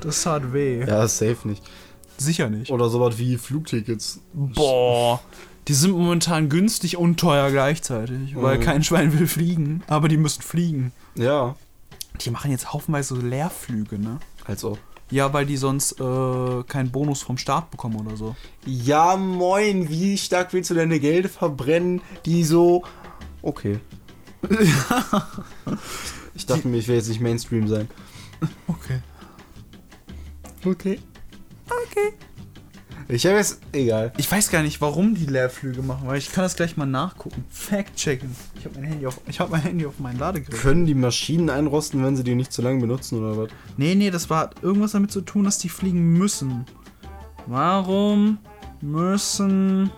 Das 0.00 0.26
hat 0.26 0.52
weh. 0.52 0.80
Ja, 0.84 1.06
safe 1.06 1.36
nicht. 1.46 1.62
Sicher 2.16 2.50
nicht. 2.50 2.72
Oder 2.72 2.88
sowas 2.88 3.16
wie 3.16 3.36
Flugtickets. 3.38 4.18
Boah. 4.32 5.20
Die 5.68 5.72
sind 5.74 5.92
momentan 5.92 6.48
günstig 6.48 6.96
und 6.96 7.20
teuer 7.20 7.50
gleichzeitig, 7.52 8.34
weil 8.34 8.58
Mhm. 8.58 8.62
kein 8.62 8.82
Schwein 8.82 9.16
will 9.16 9.28
fliegen, 9.28 9.84
aber 9.86 10.08
die 10.08 10.16
müssen 10.16 10.42
fliegen. 10.42 10.90
Ja. 11.14 11.54
Die 12.20 12.30
machen 12.30 12.50
jetzt 12.50 12.72
haufenweise 12.72 13.14
so 13.14 13.20
Leerflüge, 13.20 13.98
ne? 13.98 14.18
Als 14.44 14.64
ob. 14.64 14.78
Ja, 15.10 15.32
weil 15.32 15.46
die 15.46 15.56
sonst 15.56 15.98
äh, 16.00 16.62
keinen 16.64 16.90
Bonus 16.90 17.22
vom 17.22 17.38
Staat 17.38 17.70
bekommen 17.70 17.96
oder 17.96 18.16
so. 18.16 18.36
Ja, 18.66 19.16
moin, 19.16 19.88
wie 19.88 20.18
stark 20.18 20.52
willst 20.52 20.70
du 20.70 20.74
deine 20.74 21.00
Geld 21.00 21.30
verbrennen, 21.30 22.02
die 22.26 22.44
so. 22.44 22.84
Okay. 23.40 23.80
ich 26.34 26.46
dachte 26.46 26.68
mir, 26.68 26.76
ich 26.76 26.88
will 26.88 26.96
jetzt 26.96 27.08
nicht 27.08 27.20
Mainstream 27.20 27.68
sein. 27.68 27.88
Okay. 28.66 29.00
Okay. 30.64 30.98
Okay. 31.66 32.12
Ich 33.10 33.24
habe 33.26 33.36
jetzt. 33.36 33.60
Egal. 33.72 34.12
Ich 34.18 34.30
weiß 34.30 34.50
gar 34.50 34.62
nicht, 34.62 34.80
warum 34.82 35.14
die 35.14 35.24
Leerflüge 35.24 35.80
machen, 35.82 36.06
weil 36.06 36.18
ich 36.18 36.30
kann 36.30 36.44
das 36.44 36.56
gleich 36.56 36.76
mal 36.76 36.84
nachgucken. 36.84 37.42
Fact-checken. 37.48 38.28
Ich 38.58 38.66
habe 38.66 38.74
mein 38.80 38.84
Handy 38.84 39.06
auf, 39.06 39.18
ich 39.26 39.40
habe 39.40 39.50
mein 39.50 39.62
Handy 39.62 39.86
auf 39.86 39.98
mein 39.98 40.18
Ladegerät. 40.18 40.60
Können 40.60 40.84
die 40.84 40.94
Maschinen 40.94 41.48
einrosten, 41.48 42.04
wenn 42.04 42.16
sie 42.16 42.24
die 42.24 42.34
nicht 42.34 42.52
zu 42.52 42.60
lange 42.60 42.80
benutzen 42.80 43.18
oder 43.18 43.36
was? 43.38 43.48
Nee, 43.78 43.94
nee, 43.94 44.10
das 44.10 44.28
war 44.28 44.50
irgendwas 44.60 44.92
damit 44.92 45.10
zu 45.10 45.22
tun, 45.22 45.44
dass 45.44 45.56
die 45.58 45.70
fliegen 45.70 46.12
müssen. 46.18 46.66
Warum 47.46 48.38
müssen 48.82 49.90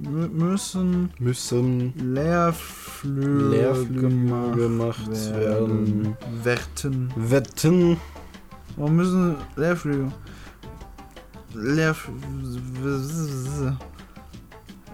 mü- 0.00 0.28
müssen 0.28 1.10
Müssen 1.18 1.92
Leerflüge, 2.14 3.48
Leerflüge 3.50 4.50
gemacht 4.56 5.10
werden. 5.10 6.16
Werten. 6.42 7.12
Wetten. 7.16 7.96
Warum 8.76 8.96
müssen 8.96 9.36
Leerflüge? 9.56 10.10
Leerf... 11.56 12.08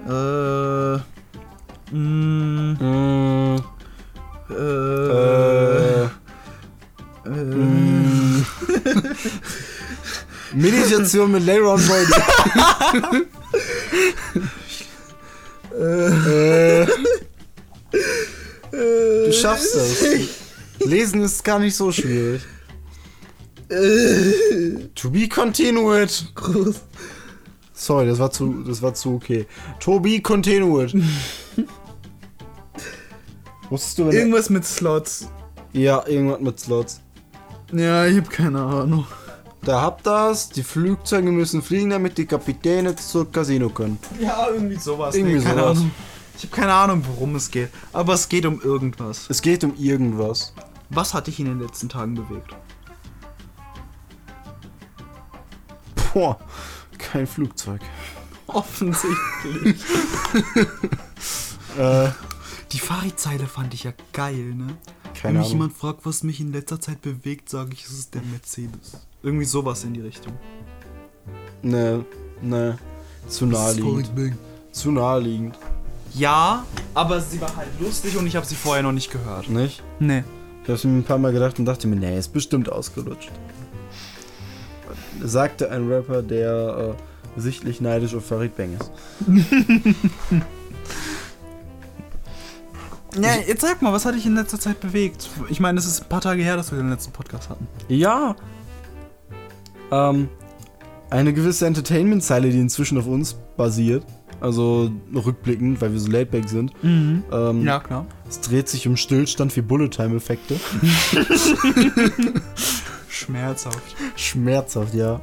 Äh... 0.09 0.97
Mm, 1.95 2.77
Mm, 2.81 3.57
äh... 4.51 4.55
äh, 4.55 6.09
Äh... 7.25 7.29
mm. 7.29 8.47
Meditation 10.55 11.33
mit 11.33 11.45
Leron 11.45 11.81
Boyd. 11.87 12.09
äh, 15.79 16.87
du 18.73 19.33
schaffst 19.33 19.75
das. 19.77 20.05
Lesen 20.81 21.23
ist 21.23 21.45
gar 21.45 21.59
nicht 21.59 21.77
so 21.77 21.93
schwierig. 21.93 22.43
To 24.95 25.11
be 25.11 25.29
continued. 25.29 26.11
Groß. 26.35 26.81
Sorry, 27.73 28.07
das 28.07 28.19
war 28.19 28.31
zu, 28.31 28.63
das 28.67 28.83
war 28.83 28.95
zu 28.95 29.15
okay. 29.15 29.47
To 29.81 29.99
be 29.99 30.21
continued. 30.21 30.95
Wusstest 33.71 33.99
du, 33.99 34.07
wenn 34.07 34.13
Irgendwas 34.13 34.51
mit 34.51 34.65
Slots. 34.65 35.29
Ja, 35.73 36.07
irgendwas 36.07 36.41
mit 36.41 36.61
Slots. 36.61 37.01
Ja, 37.73 38.05
ich 38.07 38.19
hab 38.19 38.29
keine 38.29 38.61
Ahnung. 38.61 39.07
Da 39.63 39.81
habt 39.81 40.07
das. 40.07 40.51
Die 40.51 40.63
Flugzeuge 40.63 41.31
müssen 41.33 41.63
fliegen, 41.63 41.91
damit 41.91 42.19
die 42.19 42.27
Kapitäne 42.27 42.95
zur 42.97 43.31
Casino 43.33 43.71
können. 43.71 43.99
Ja, 44.21 44.49
irgendwie 44.53 44.77
sowas. 44.77 45.15
Irgendwie 45.15 45.37
nee, 45.37 45.43
keine 45.43 45.61
sowas. 45.61 45.79
Ahnung. 45.79 45.91
Ich 46.37 46.45
habe 46.45 46.55
keine 46.55 46.73
Ahnung, 46.75 47.05
worum 47.09 47.37
es 47.37 47.51
geht. 47.51 47.71
Aber 47.93 48.15
es 48.15 48.29
geht 48.29 48.45
um 48.45 48.61
irgendwas. 48.61 49.27
Es 49.31 49.41
geht 49.41 49.65
um 49.65 49.75
irgendwas. 49.79 50.53
Was 50.91 51.15
hat 51.15 51.27
dich 51.27 51.41
in 51.41 51.47
den 51.47 51.61
letzten 51.61 51.89
Tagen 51.89 52.15
bewegt? 52.15 52.55
Boah, 56.13 56.39
kein 56.99 57.27
Flugzeug. 57.27 57.81
Offensichtlich. 58.47 59.77
Äh, 61.79 62.11
Die 62.71 62.79
Fahrradzeile 62.79 63.47
fand 63.47 63.73
ich 63.73 63.85
ja 63.85 63.93
geil, 64.13 64.55
ne? 64.55 64.77
keine 65.15 65.23
Wenn 65.23 65.33
mich 65.33 65.41
Ahnung. 65.47 65.51
jemand 65.53 65.73
fragt, 65.73 66.05
was 66.05 66.23
mich 66.23 66.39
in 66.39 66.53
letzter 66.53 66.79
Zeit 66.83 67.01
bewegt, 67.01 67.49
sage 67.49 67.71
ich, 67.73 67.87
es 67.87 67.93
ist 67.93 68.15
der 68.15 68.21
Mercedes. 68.23 68.93
Irgendwie 69.23 69.47
sowas 69.47 69.83
in 69.85 69.95
die 69.95 70.03
Richtung. 70.03 70.35
Ne, 71.63 72.05
ne. 72.43 72.79
Zu 73.27 73.47
naheliegend. 73.47 74.37
Zu 74.73 74.91
naheliegend. 74.91 75.57
Ja, 76.13 76.67
aber 76.93 77.23
sie 77.23 77.41
war 77.41 77.57
halt 77.57 77.69
lustig 77.81 78.19
und 78.19 78.27
ich 78.27 78.37
habe 78.37 78.45
sie 78.45 78.55
vorher 78.55 78.83
noch 78.83 78.93
nicht 78.93 79.11
gehört. 79.11 79.49
Nicht? 79.49 79.83
Nee. 79.99 80.25
Ich 80.65 80.69
hab's 80.69 80.85
mir 80.85 80.91
ein 80.99 81.05
paar 81.05 81.17
Mal 81.19 81.33
gedacht 81.33 81.59
und 81.59 81.65
dachte 81.65 81.87
mir, 81.89 81.97
nee, 81.97 82.19
ist 82.19 82.35
bestimmt 82.35 82.71
ausgelutscht. 82.71 83.31
Sagte 85.23 85.71
ein 85.71 85.89
Rapper, 85.89 86.23
der 86.23 86.95
äh, 87.37 87.41
sichtlich 87.41 87.81
neidisch 87.81 88.15
auf 88.15 88.27
Farid 88.27 88.57
Bang 88.57 88.77
ist. 88.79 88.91
Ja, 93.21 93.35
jetzt 93.47 93.61
sag 93.61 93.83
mal, 93.83 93.93
was 93.93 94.07
hat 94.07 94.15
dich 94.15 94.25
in 94.25 94.35
letzter 94.35 94.59
Zeit 94.59 94.81
bewegt? 94.81 95.29
Ich 95.51 95.61
meine, 95.61 95.79
es 95.79 95.85
ist 95.85 96.01
ein 96.03 96.09
paar 96.09 96.23
Tage 96.23 96.43
her, 96.43 96.57
dass 96.57 96.73
wir 96.73 96.79
den 96.79 96.89
letzten 96.89 97.13
Podcast 97.13 97.51
hatten. 97.51 97.67
Ja. 97.89 98.35
Ähm, 99.91 100.31
eine 101.11 101.35
gewisse 101.35 101.67
Entertainment-Zeile, 101.67 102.49
die 102.49 102.59
inzwischen 102.59 102.97
auf 102.97 103.07
uns 103.07 103.37
basiert. 103.57 104.07
Also 104.41 104.91
rückblickend, 105.15 105.81
weil 105.83 105.93
wir 105.93 106.01
so 106.01 106.11
laidback 106.11 106.49
sind. 106.49 106.73
Mhm. 106.83 107.23
Ähm, 107.31 107.63
Ja, 107.65 107.81
klar. 107.81 108.07
Es 108.29 108.41
dreht 108.41 108.69
sich 108.69 108.89
um 108.89 108.97
Stillstand 108.97 109.55
wie 109.57 109.61
Bullet-Time-Effekte. 109.61 110.59
Schmerzhaft. 113.23 113.97
Schmerzhaft, 114.17 114.95
ja. 114.95 115.21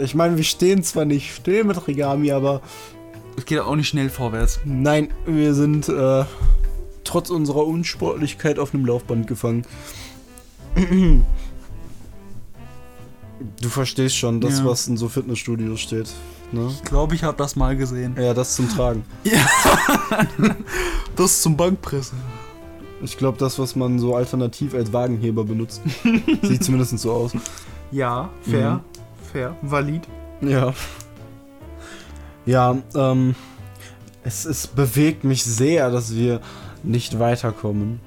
Ich 0.00 0.14
meine, 0.14 0.36
wir 0.36 0.44
stehen 0.44 0.82
zwar 0.84 1.04
nicht 1.04 1.34
still 1.34 1.64
mit 1.64 1.86
Rigami, 1.88 2.30
aber 2.32 2.60
Es 3.36 3.44
geht 3.46 3.60
auch 3.60 3.74
nicht 3.76 3.88
schnell 3.88 4.10
vorwärts. 4.10 4.60
nein, 4.64 5.08
wir 5.26 5.54
sind 5.54 5.88
äh, 5.88 6.24
trotz 7.04 7.30
unserer 7.30 7.66
Unsportlichkeit 7.66 8.58
auf 8.58 8.74
einem 8.74 8.84
Laufband 8.86 9.26
gefangen. 9.26 9.64
Du 13.60 13.68
verstehst 13.68 14.16
schon, 14.16 14.40
das, 14.40 14.58
Ja. 14.58 14.64
was 14.66 14.86
in 14.86 14.96
so 14.96 15.08
Fitnessstudios 15.08 15.80
steht. 15.80 16.10
Ne? 16.52 16.68
Ich 16.70 16.82
glaube, 16.84 17.14
ich 17.14 17.22
habe 17.24 17.36
das 17.38 17.56
mal 17.56 17.76
gesehen. 17.76 18.14
Ja, 18.20 18.34
das 18.34 18.54
zum 18.56 18.68
Tragen. 18.68 19.04
Das 21.16 21.42
zum 21.42 21.56
Bankpressen. 21.56 22.16
Ich 23.02 23.16
glaube, 23.16 23.38
das, 23.38 23.58
was 23.58 23.76
man 23.76 23.98
so 23.98 24.14
alternativ 24.14 24.74
als 24.74 24.92
Wagenheber 24.92 25.44
benutzt. 25.44 25.80
Sieht 26.42 26.62
zumindest 26.64 26.98
so 26.98 27.12
aus. 27.12 27.32
Ja, 27.90 28.30
fair. 28.42 28.74
Mhm. 28.74 28.80
Fair. 29.32 29.56
Valid. 29.62 30.02
Ja. 30.40 30.74
Ja, 32.46 32.76
ähm, 32.94 33.34
es, 34.24 34.44
es 34.44 34.66
bewegt 34.66 35.24
mich 35.24 35.44
sehr, 35.44 35.90
dass 35.90 36.14
wir 36.14 36.40
nicht 36.82 37.18
weiterkommen. 37.18 38.00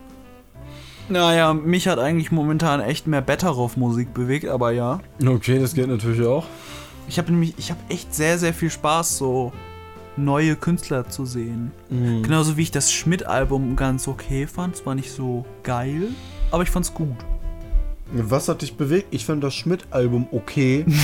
Naja, 1.10 1.54
mich 1.54 1.88
hat 1.88 2.00
eigentlich 2.00 2.32
momentan 2.32 2.80
echt 2.80 3.08
mehr 3.08 3.22
Betteroff-Musik 3.22 4.14
bewegt, 4.14 4.48
aber 4.48 4.72
ja. 4.72 5.00
Okay, 5.26 5.60
das 5.60 5.74
geht 5.74 5.88
natürlich 5.88 6.26
auch. 6.26 6.46
Ich 7.08 7.18
habe 7.18 7.32
nämlich, 7.32 7.56
ich 7.58 7.72
habe 7.72 7.82
echt 7.90 8.14
sehr, 8.14 8.38
sehr 8.38 8.54
viel 8.54 8.70
Spaß, 8.70 9.18
so 9.18 9.52
neue 10.18 10.56
Künstler 10.56 11.10
zu 11.10 11.26
sehen. 11.26 11.72
Mhm. 11.90 12.24
Genauso 12.24 12.58
wie 12.58 12.64
ich 12.64 12.72
das 12.72 12.92
Schmidt-Album 12.92 13.76
ganz 13.76 14.08
okay 14.08 14.48
fand. 14.48 14.76
Es 14.76 14.86
war 14.86 14.96
nicht 14.96 15.12
so 15.12 15.46
geil, 15.64 16.10
aber 16.52 16.64
ich 16.64 16.70
fand's 16.70 16.94
gut. 16.94 17.18
Was 18.12 18.48
hat 18.48 18.62
dich 18.62 18.78
bewegt? 18.78 19.08
Ich 19.12 19.26
fand 19.26 19.44
das 19.44 19.56
Schmidt-Album 19.56 20.28
okay. 20.32 20.86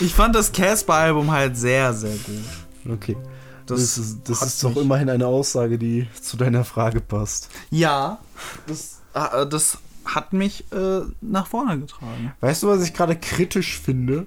Ich 0.00 0.14
fand 0.14 0.34
das 0.34 0.52
Casper-Album 0.52 1.30
halt 1.30 1.56
sehr, 1.56 1.92
sehr 1.94 2.14
gut. 2.14 2.92
Okay. 2.92 3.16
Das 3.64 3.80
Das, 3.80 3.98
ist, 3.98 4.18
das 4.28 4.42
ist 4.42 4.62
doch 4.62 4.76
immerhin 4.76 5.10
eine 5.10 5.26
Aussage, 5.26 5.78
die 5.78 6.06
zu 6.20 6.36
deiner 6.36 6.64
Frage 6.64 7.00
passt. 7.00 7.48
Ja, 7.70 8.18
das, 8.66 9.00
äh, 9.14 9.46
das 9.46 9.78
hat 10.04 10.32
mich 10.32 10.64
äh, 10.72 11.00
nach 11.20 11.46
vorne 11.48 11.80
getragen. 11.80 12.32
Weißt 12.40 12.62
du, 12.62 12.68
was 12.68 12.84
ich 12.84 12.94
gerade 12.94 13.16
kritisch 13.16 13.78
finde? 13.78 14.26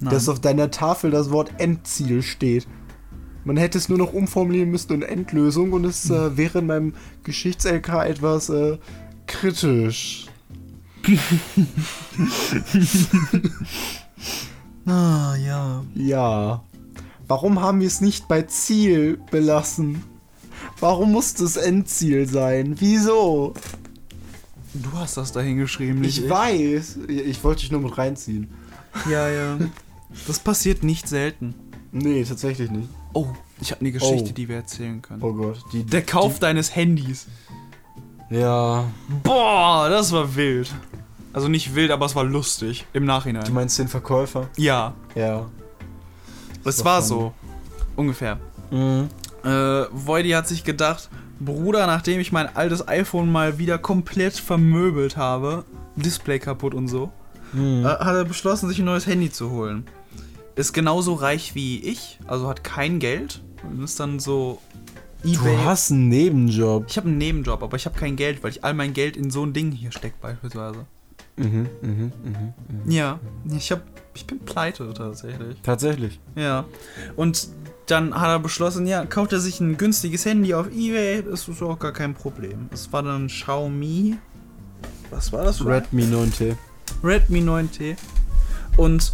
Nein. 0.00 0.14
Dass 0.14 0.28
auf 0.28 0.40
deiner 0.40 0.70
Tafel 0.70 1.10
das 1.10 1.30
Wort 1.30 1.50
Endziel 1.58 2.22
steht. 2.22 2.66
Man 3.44 3.56
hätte 3.56 3.78
es 3.78 3.88
nur 3.88 3.98
noch 3.98 4.12
umformulieren 4.12 4.70
müssen 4.70 4.92
in 4.92 5.02
Endlösung 5.02 5.72
und 5.72 5.84
es 5.84 6.10
äh, 6.10 6.36
wäre 6.36 6.60
in 6.60 6.66
meinem 6.66 6.94
Geschichts-LK 7.24 7.88
etwas 8.06 8.48
äh, 8.48 8.78
kritisch. 9.26 10.26
ah, 14.86 15.34
ja. 15.36 15.84
Ja. 15.94 16.62
Warum 17.26 17.60
haben 17.60 17.80
wir 17.80 17.88
es 17.88 18.00
nicht 18.00 18.28
bei 18.28 18.42
Ziel 18.42 19.18
belassen? 19.30 20.04
Warum 20.78 21.12
musste 21.12 21.44
es 21.44 21.56
Endziel 21.56 22.28
sein? 22.28 22.76
Wieso? 22.78 23.54
Du 24.74 24.92
hast 24.92 25.16
das 25.16 25.32
dahin 25.32 25.58
geschrieben, 25.58 26.00
nicht 26.00 26.18
Ich 26.18 26.30
weiß. 26.30 26.98
Ich 27.08 27.42
wollte 27.44 27.60
dich 27.62 27.72
nur 27.72 27.80
mit 27.80 27.96
reinziehen. 27.98 28.48
Ja, 29.10 29.28
ja. 29.28 29.58
Das 30.26 30.38
passiert 30.38 30.82
nicht 30.82 31.08
selten. 31.08 31.54
Nee, 31.90 32.22
tatsächlich 32.22 32.70
nicht. 32.70 32.90
Oh, 33.14 33.26
ich 33.60 33.70
habe 33.70 33.80
eine 33.82 33.92
Geschichte, 33.92 34.30
Oh. 34.30 34.34
die 34.34 34.48
wir 34.48 34.56
erzählen 34.56 35.00
können. 35.02 35.22
Oh 35.22 35.32
Gott. 35.32 35.58
Die, 35.72 35.84
Der 35.84 36.02
Kauf 36.02 36.38
deines 36.38 36.74
Handys. 36.74 37.26
ja. 38.30 38.84
Boah, 39.22 39.88
das 39.88 40.12
war 40.12 40.34
wild. 40.34 40.72
Also 41.32 41.48
nicht 41.48 41.74
wild, 41.74 41.90
aber 41.90 42.06
es 42.06 42.14
war 42.14 42.24
lustig 42.24 42.86
im 42.92 43.04
Nachhinein. 43.04 43.44
Du 43.44 43.52
meinst 43.52 43.78
den 43.78 43.88
Verkäufer? 43.88 44.48
ja, 44.56 44.94
Ja. 45.14 45.46
es 46.64 46.84
war 46.84 46.94
war 46.96 47.02
so. 47.02 47.32
Ungefähr. 47.96 48.38
Mhm. 48.70 49.08
Äh, 49.44 49.48
Voidy 49.92 50.30
hat 50.30 50.46
sich 50.48 50.64
gedacht, 50.64 51.08
Bruder, 51.40 51.86
nachdem 51.86 52.20
ich 52.20 52.32
mein 52.32 52.54
altes 52.54 52.86
iPhone 52.86 53.30
mal 53.32 53.58
wieder 53.58 53.78
komplett 53.78 54.34
vermöbelt 54.36 55.16
habe, 55.16 55.64
Display 55.96 56.38
kaputt 56.38 56.74
und 56.74 56.88
so, 56.88 57.10
Mhm. 57.52 57.84
äh, 57.84 57.88
hat 57.88 58.14
er 58.14 58.24
beschlossen, 58.24 58.68
sich 58.68 58.78
ein 58.78 58.84
neues 58.84 59.06
Handy 59.06 59.30
zu 59.30 59.50
holen. 59.50 59.86
Ist 60.54 60.72
genauso 60.72 61.14
reich 61.14 61.54
wie 61.54 61.80
ich, 61.80 62.18
also 62.26 62.48
hat 62.48 62.62
kein 62.62 62.98
Geld 62.98 63.42
und 63.62 63.82
ist 63.82 63.98
dann 63.98 64.20
so 64.20 64.60
eBay. 65.24 65.56
Du 65.56 65.64
hast 65.64 65.90
einen 65.90 66.08
Nebenjob. 66.08 66.86
ich 66.88 66.96
habe 66.96 67.08
einen 67.08 67.18
Nebenjob, 67.18 67.62
aber 67.62 67.76
ich 67.76 67.86
habe 67.86 67.98
kein 67.98 68.16
Geld, 68.16 68.42
weil 68.42 68.50
ich 68.50 68.64
all 68.64 68.74
mein 68.74 68.92
Geld 68.92 69.16
in 69.16 69.30
so 69.30 69.44
ein 69.44 69.52
Ding 69.52 69.70
hier 69.72 69.92
stecke 69.92 70.16
beispielsweise. 70.20 70.84
Mhm, 71.36 71.68
mhm, 71.80 72.12
mhm. 72.22 72.90
Ja, 72.90 73.18
ich 73.50 73.72
hab, 73.72 73.82
ich 74.14 74.26
bin 74.26 74.40
pleite 74.40 74.92
tatsächlich. 74.92 75.58
Tatsächlich. 75.62 76.20
Ja. 76.34 76.66
Und 77.16 77.48
dann 77.86 78.14
hat 78.14 78.28
er 78.28 78.38
beschlossen, 78.38 78.86
ja, 78.86 79.04
kauft 79.06 79.32
er 79.32 79.40
sich 79.40 79.60
ein 79.60 79.76
günstiges 79.76 80.24
Handy 80.24 80.54
auf 80.54 80.70
Ebay, 80.70 81.22
das 81.22 81.48
ist 81.48 81.62
auch 81.62 81.78
gar 81.78 81.92
kein 81.92 82.14
Problem. 82.14 82.68
Es 82.72 82.92
war 82.92 83.02
dann 83.02 83.28
Xiaomi. 83.28 84.16
Was 85.10 85.32
war 85.32 85.44
das? 85.44 85.64
Redmi 85.64 86.04
9T. 86.04 86.56
Redmi 87.02 87.40
9T. 87.40 87.96
Und 88.76 89.12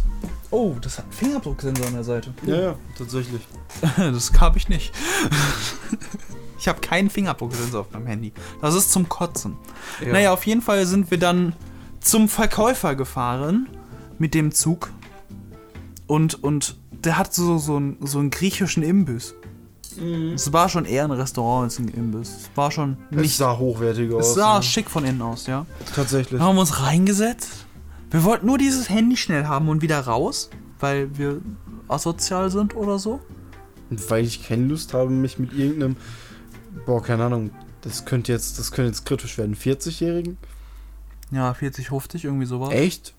oh, 0.51 0.75
das 0.81 0.97
hat 0.97 1.05
einen 1.05 1.13
Fingerabdrucksensor 1.13 1.87
an 1.87 1.93
der 1.93 2.03
Seite. 2.03 2.33
Ja, 2.45 2.61
ja, 2.61 2.75
tatsächlich. 2.97 3.41
Das 3.97 4.31
habe 4.39 4.57
ich 4.57 4.67
nicht. 4.69 4.93
Ich 6.59 6.67
habe 6.67 6.81
keinen 6.81 7.09
Fingerabdrucksensor 7.09 7.81
auf 7.81 7.91
meinem 7.91 8.07
Handy. 8.07 8.33
Das 8.61 8.75
ist 8.75 8.91
zum 8.91 9.07
Kotzen. 9.07 9.55
Ja. 10.01 10.11
Naja, 10.13 10.33
auf 10.33 10.45
jeden 10.45 10.61
Fall 10.61 10.85
sind 10.85 11.09
wir 11.11 11.17
dann 11.17 11.53
zum 12.01 12.27
Verkäufer 12.27 12.95
gefahren 12.95 13.69
mit 14.17 14.33
dem 14.33 14.51
Zug. 14.51 14.91
Und, 16.07 16.43
und 16.43 16.77
der 16.91 17.17
hat 17.17 17.33
so, 17.33 17.57
so, 17.57 17.77
einen, 17.77 17.97
so 18.05 18.19
einen 18.19 18.29
griechischen 18.29 18.83
Imbiss. 18.83 19.35
Es 20.33 20.53
war 20.53 20.69
schon 20.69 20.85
eher 20.85 21.03
ein 21.03 21.11
Restaurant 21.11 21.65
als 21.65 21.79
ein 21.79 21.87
Imbiss. 21.89 22.29
Es 22.29 22.49
war 22.55 22.71
schon 22.71 22.97
Es 23.11 23.17
nicht. 23.17 23.37
sah 23.37 23.57
hochwertig 23.57 24.13
aus. 24.13 24.29
Es 24.29 24.33
sah 24.35 24.55
ja. 24.55 24.61
schick 24.61 24.89
von 24.89 25.03
innen 25.03 25.21
aus, 25.21 25.47
ja. 25.47 25.65
Tatsächlich. 25.95 26.39
Dann 26.39 26.47
haben 26.47 26.55
wir 26.55 26.61
uns 26.61 26.81
reingesetzt. 26.81 27.65
Wir 28.11 28.23
wollten 28.23 28.45
nur 28.47 28.57
dieses 28.57 28.89
Handy 28.89 29.17
schnell 29.17 29.45
haben 29.45 29.69
und 29.69 29.81
wieder 29.81 29.99
raus, 29.99 30.49
weil 30.79 31.15
wir 31.17 31.41
asozial 31.87 32.49
sind 32.49 32.75
oder 32.75 32.97
so. 32.99 33.19
Und 33.89 34.09
weil 34.09 34.25
ich 34.25 34.47
keine 34.47 34.65
Lust 34.65 34.93
habe, 34.93 35.09
mich 35.09 35.39
mit 35.39 35.53
irgendeinem. 35.53 35.95
Boah, 36.85 37.01
keine 37.03 37.25
Ahnung. 37.25 37.51
Das 37.81 38.05
könnte 38.05 38.31
jetzt, 38.31 38.59
das 38.59 38.71
könnte 38.71 38.89
jetzt 38.89 39.05
kritisch 39.05 39.37
werden. 39.37 39.55
40-Jährigen? 39.55 40.37
Ja, 41.31 41.53
40, 41.53 41.87
50, 41.89 42.25
irgendwie 42.25 42.45
sowas. 42.45 42.71
Echt? 42.73 43.13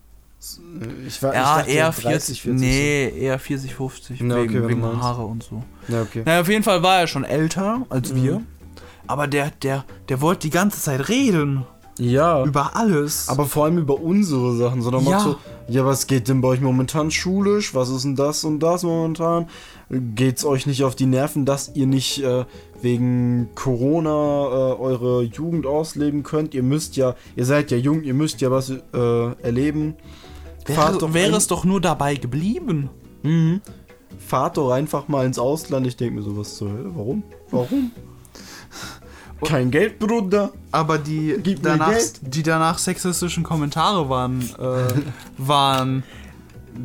Ich 1.07 1.21
war, 1.21 1.33
Ja, 1.33 1.41
ich 1.41 1.57
dachte, 1.65 1.71
eher 1.71 1.91
30, 1.91 2.01
40, 2.01 2.41
40. 2.41 2.59
nee, 2.61 3.09
eher 3.09 3.39
40, 3.39 3.75
50, 3.75 4.21
Na, 4.21 4.35
okay, 4.35 4.49
wegen, 4.49 4.61
du 4.61 4.67
wegen. 4.69 5.01
Haare 5.01 5.25
und 5.25 5.43
so. 5.43 5.63
Ja, 5.87 6.01
okay. 6.01 6.23
Naja, 6.25 6.41
auf 6.41 6.49
jeden 6.49 6.63
Fall 6.63 6.81
war 6.83 6.99
er 6.99 7.07
schon 7.07 7.23
älter 7.23 7.85
als 7.89 8.11
Mhm. 8.11 8.23
wir. 8.23 8.41
Aber 9.07 9.27
der, 9.27 9.51
der, 9.61 9.85
der 10.09 10.21
wollte 10.21 10.41
die 10.47 10.49
ganze 10.49 10.79
Zeit 10.81 11.09
reden. 11.09 11.65
Ja. 11.99 12.43
Über 12.45 12.75
alles. 12.75 13.29
Aber 13.29 13.45
vor 13.45 13.65
allem 13.65 13.77
über 13.77 13.99
unsere 14.01 14.55
Sachen, 14.55 14.81
sondern 14.81 15.05
Ja. 15.05 15.19
so, 15.19 15.35
ja, 15.67 15.85
was 15.85 16.07
geht 16.07 16.27
denn 16.27 16.41
bei 16.41 16.47
euch 16.49 16.61
momentan 16.61 17.11
schulisch? 17.11 17.73
Was 17.75 17.89
ist 17.89 18.03
denn 18.03 18.15
das 18.15 18.43
und 18.43 18.59
das 18.59 18.83
momentan? 18.83 19.47
Geht's 19.89 20.45
euch 20.45 20.65
nicht 20.67 20.83
auf 20.83 20.95
die 20.95 21.05
Nerven, 21.05 21.45
dass 21.45 21.71
ihr 21.75 21.85
nicht 21.85 22.23
äh, 22.23 22.45
wegen 22.81 23.49
Corona 23.55 24.09
äh, 24.11 24.79
eure 24.79 25.23
Jugend 25.23 25.65
ausleben 25.67 26.23
könnt? 26.23 26.53
Ihr 26.53 26.63
müsst 26.63 26.95
ja, 26.95 27.15
ihr 27.35 27.45
seid 27.45 27.71
ja 27.71 27.77
jung, 27.77 28.03
ihr 28.03 28.13
müsst 28.13 28.41
ja 28.41 28.49
was 28.51 28.69
äh, 28.69 28.77
erleben. 29.43 29.95
wäre, 30.65 31.13
wäre 31.13 31.27
ein- 31.31 31.33
es 31.35 31.47
doch 31.47 31.65
nur 31.65 31.81
dabei 31.81 32.15
geblieben. 32.15 32.89
Mhm. 33.23 33.61
Fahrt 34.17 34.57
doch 34.57 34.71
einfach 34.71 35.07
mal 35.07 35.25
ins 35.25 35.37
Ausland. 35.39 35.85
Ich 35.87 35.97
denke 35.97 36.15
mir 36.15 36.21
so, 36.21 36.37
was 36.37 36.55
zur 36.55 36.71
Hölle? 36.71 36.91
Warum? 36.95 37.23
Warum? 37.51 37.91
Kein 39.45 39.71
Geld, 39.71 39.99
Bruder. 39.99 40.51
Aber 40.71 40.97
die 40.97 41.35
Gib 41.41 41.63
danach, 41.63 41.93
die 42.21 42.43
danach 42.43 42.77
sexistischen 42.77 43.43
Kommentare 43.43 44.09
waren, 44.09 44.41
äh, 44.59 44.93
waren. 45.37 46.03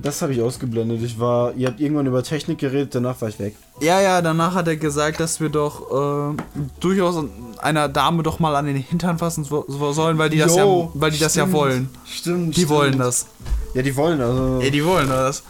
Das 0.03 0.21
habe 0.21 0.33
ich 0.33 0.43
ausgeblendet. 0.43 1.01
Ich 1.03 1.19
war, 1.21 1.55
ihr 1.55 1.69
habt 1.69 1.81
irgendwann 1.81 2.07
über 2.07 2.23
Technik 2.23 2.59
geredet, 2.59 2.95
danach 2.95 3.21
war 3.21 3.29
ich 3.29 3.39
weg. 3.39 3.55
Ja, 3.81 4.01
ja, 4.01 4.21
danach 4.21 4.55
hat 4.55 4.67
er 4.67 4.77
gesagt, 4.77 5.21
dass 5.21 5.39
wir 5.41 5.49
doch 5.49 6.33
äh, 6.33 6.37
durchaus 6.81 7.25
einer 7.59 7.89
Dame 7.89 8.23
doch 8.25 8.41
mal 8.41 8.57
an 8.57 8.67
den 8.67 8.77
Hintern 8.77 9.19
fassen 9.19 9.45
so- 9.45 9.65
so 9.69 9.93
sollen, 9.93 10.19
weil 10.19 10.29
die 10.31 10.39
das, 10.39 10.57
ja, 10.57 10.65
Jo, 10.65 10.91
weil 10.95 11.13
die 11.13 11.19
das 11.21 11.35
ja 11.37 11.43
stimmt. 11.43 11.55
wollen. 11.57 11.89
Stimmt. 12.05 12.49
Die 12.57 12.61
stimmt. 12.63 12.71
wollen 12.71 12.99
das. 12.99 13.27
Ja, 13.75 13.83
die 13.83 13.95
wollen 13.97 14.21
also. 14.21 14.61
Ja, 14.61 14.71
die 14.71 14.85
wollen 14.85 15.09
das. 15.09 15.45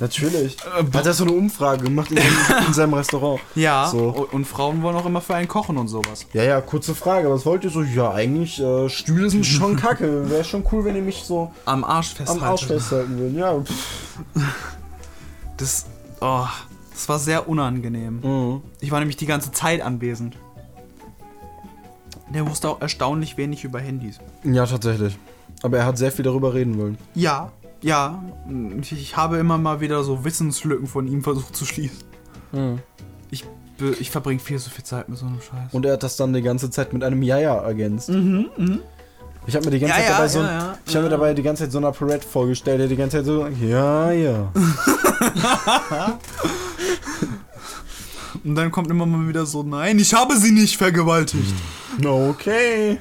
Natürlich. 0.00 0.56
Äh, 0.58 0.96
Hat 0.96 1.06
er 1.06 1.12
so 1.12 1.24
eine 1.24 1.32
Umfrage 1.32 1.84
gemacht 1.84 2.10
in, 2.12 2.18
in 2.66 2.72
seinem 2.72 2.94
Restaurant. 2.94 3.40
Ja, 3.54 3.88
So. 3.90 4.28
und, 4.30 4.44
Frauen 4.46 4.82
wollen 4.82 4.94
auch 4.96 5.06
immer 5.06 5.20
für 5.20 5.34
einen 5.34 5.48
kochen 5.48 5.76
und 5.76 5.88
sowas. 5.88 6.24
Ja, 6.32 6.44
ja, 6.44 6.60
kurze 6.60 6.94
Frage. 6.94 7.28
Was 7.30 7.44
wollt 7.44 7.64
ihr 7.64 7.70
so? 7.70 7.82
Ja, 7.82 8.12
eigentlich, 8.12 8.60
äh, 8.60 8.88
Stühle 8.88 9.28
sind 9.28 9.44
schon 9.46 9.76
kacke. 9.76 10.30
Wäre 10.30 10.44
schon 10.44 10.64
cool, 10.70 10.84
wenn 10.84 10.94
ihr 10.96 11.02
mich 11.02 11.24
so 11.24 11.50
Am 11.64 11.82
Arsch 11.84 12.14
festhalten. 12.14 12.42
am 12.42 12.48
Arsch 12.50 12.66
festhalten 12.66 13.18
würdet. 13.18 13.36
Ja. 13.38 13.56
Das, 15.56 15.86
oh, 16.20 16.46
das 16.92 17.08
war 17.08 17.18
sehr 17.18 17.48
unangenehm. 17.48 18.20
Mhm. 18.22 18.62
Ich 18.80 18.92
war 18.92 19.00
nämlich 19.00 19.16
die 19.16 19.26
ganze 19.26 19.50
Zeit 19.50 19.80
anwesend. 19.82 20.36
Der 22.32 22.48
wusste 22.48 22.68
auch 22.68 22.80
erstaunlich 22.80 23.36
wenig 23.36 23.64
über 23.64 23.80
Handys. 23.80 24.20
Ja, 24.44 24.66
tatsächlich. 24.66 25.18
Aber 25.62 25.78
er 25.78 25.86
hat 25.86 25.98
sehr 25.98 26.12
viel 26.12 26.24
darüber 26.24 26.54
reden 26.54 26.78
wollen. 26.78 26.96
Ja, 27.16 27.50
ja. 27.82 28.22
Ich, 28.80 28.92
ich 28.92 29.16
habe 29.16 29.38
immer 29.38 29.58
mal 29.58 29.80
wieder 29.80 30.02
so 30.04 30.24
Wissenslücken 30.24 30.86
von 30.86 31.06
ihm 31.06 31.22
versucht 31.22 31.54
zu 31.56 31.64
schließen. 31.64 31.98
Ich, 33.30 33.44
be- 33.78 33.96
ich 34.00 34.10
verbringe 34.10 34.40
viel 34.40 34.58
zu 34.58 34.70
viel 34.70 34.84
Zeit 34.84 35.08
mit 35.08 35.18
so 35.18 35.26
einem 35.26 35.40
Scheiß. 35.40 35.72
Und 35.72 35.84
er 35.86 35.92
hat 35.94 36.02
das 36.02 36.16
dann 36.16 36.32
die 36.32 36.42
ganze 36.42 36.70
Zeit 36.70 36.92
mit 36.92 37.04
einem 37.04 37.22
Ja-Ja 37.22 37.56
ergänzt. 37.56 38.08
Mhm, 38.08 38.46
mhm. 38.56 38.80
Ich 39.46 39.54
habe 39.56 39.64
mir 39.64 39.70
die 39.70 39.78
ganze 39.80 39.96
Ja, 39.96 40.02
Zeit 40.02 40.08
ja, 40.08 40.16
dabei 40.16 40.28
so, 40.28 40.38
ja, 40.40 40.44
ein- 40.46 40.50
ja, 40.60 40.78
ich 40.86 40.94
habe 40.94 41.04
mir 41.04 41.10
ja. 41.10 41.16
dabei 41.16 41.34
die 41.34 41.42
ganze 41.42 41.64
Zeit 41.64 41.72
so 41.72 41.78
eine 41.78 41.90
Parade 41.92 42.20
vorgestellt, 42.20 42.80
der 42.80 42.86
die 42.88 42.96
ganze 42.96 43.18
Zeit 43.18 43.26
so, 43.26 43.46
ja, 43.46 44.10
ja. 44.12 44.52
Und 48.44 48.54
dann 48.54 48.70
kommt 48.70 48.90
immer 48.90 49.04
mal 49.06 49.26
wieder 49.28 49.46
so, 49.46 49.62
nein, 49.62 49.98
ich 49.98 50.14
habe 50.14 50.36
sie 50.36 50.52
nicht 50.52 50.76
vergewaltigt. 50.76 51.54
Okay. 52.04 52.98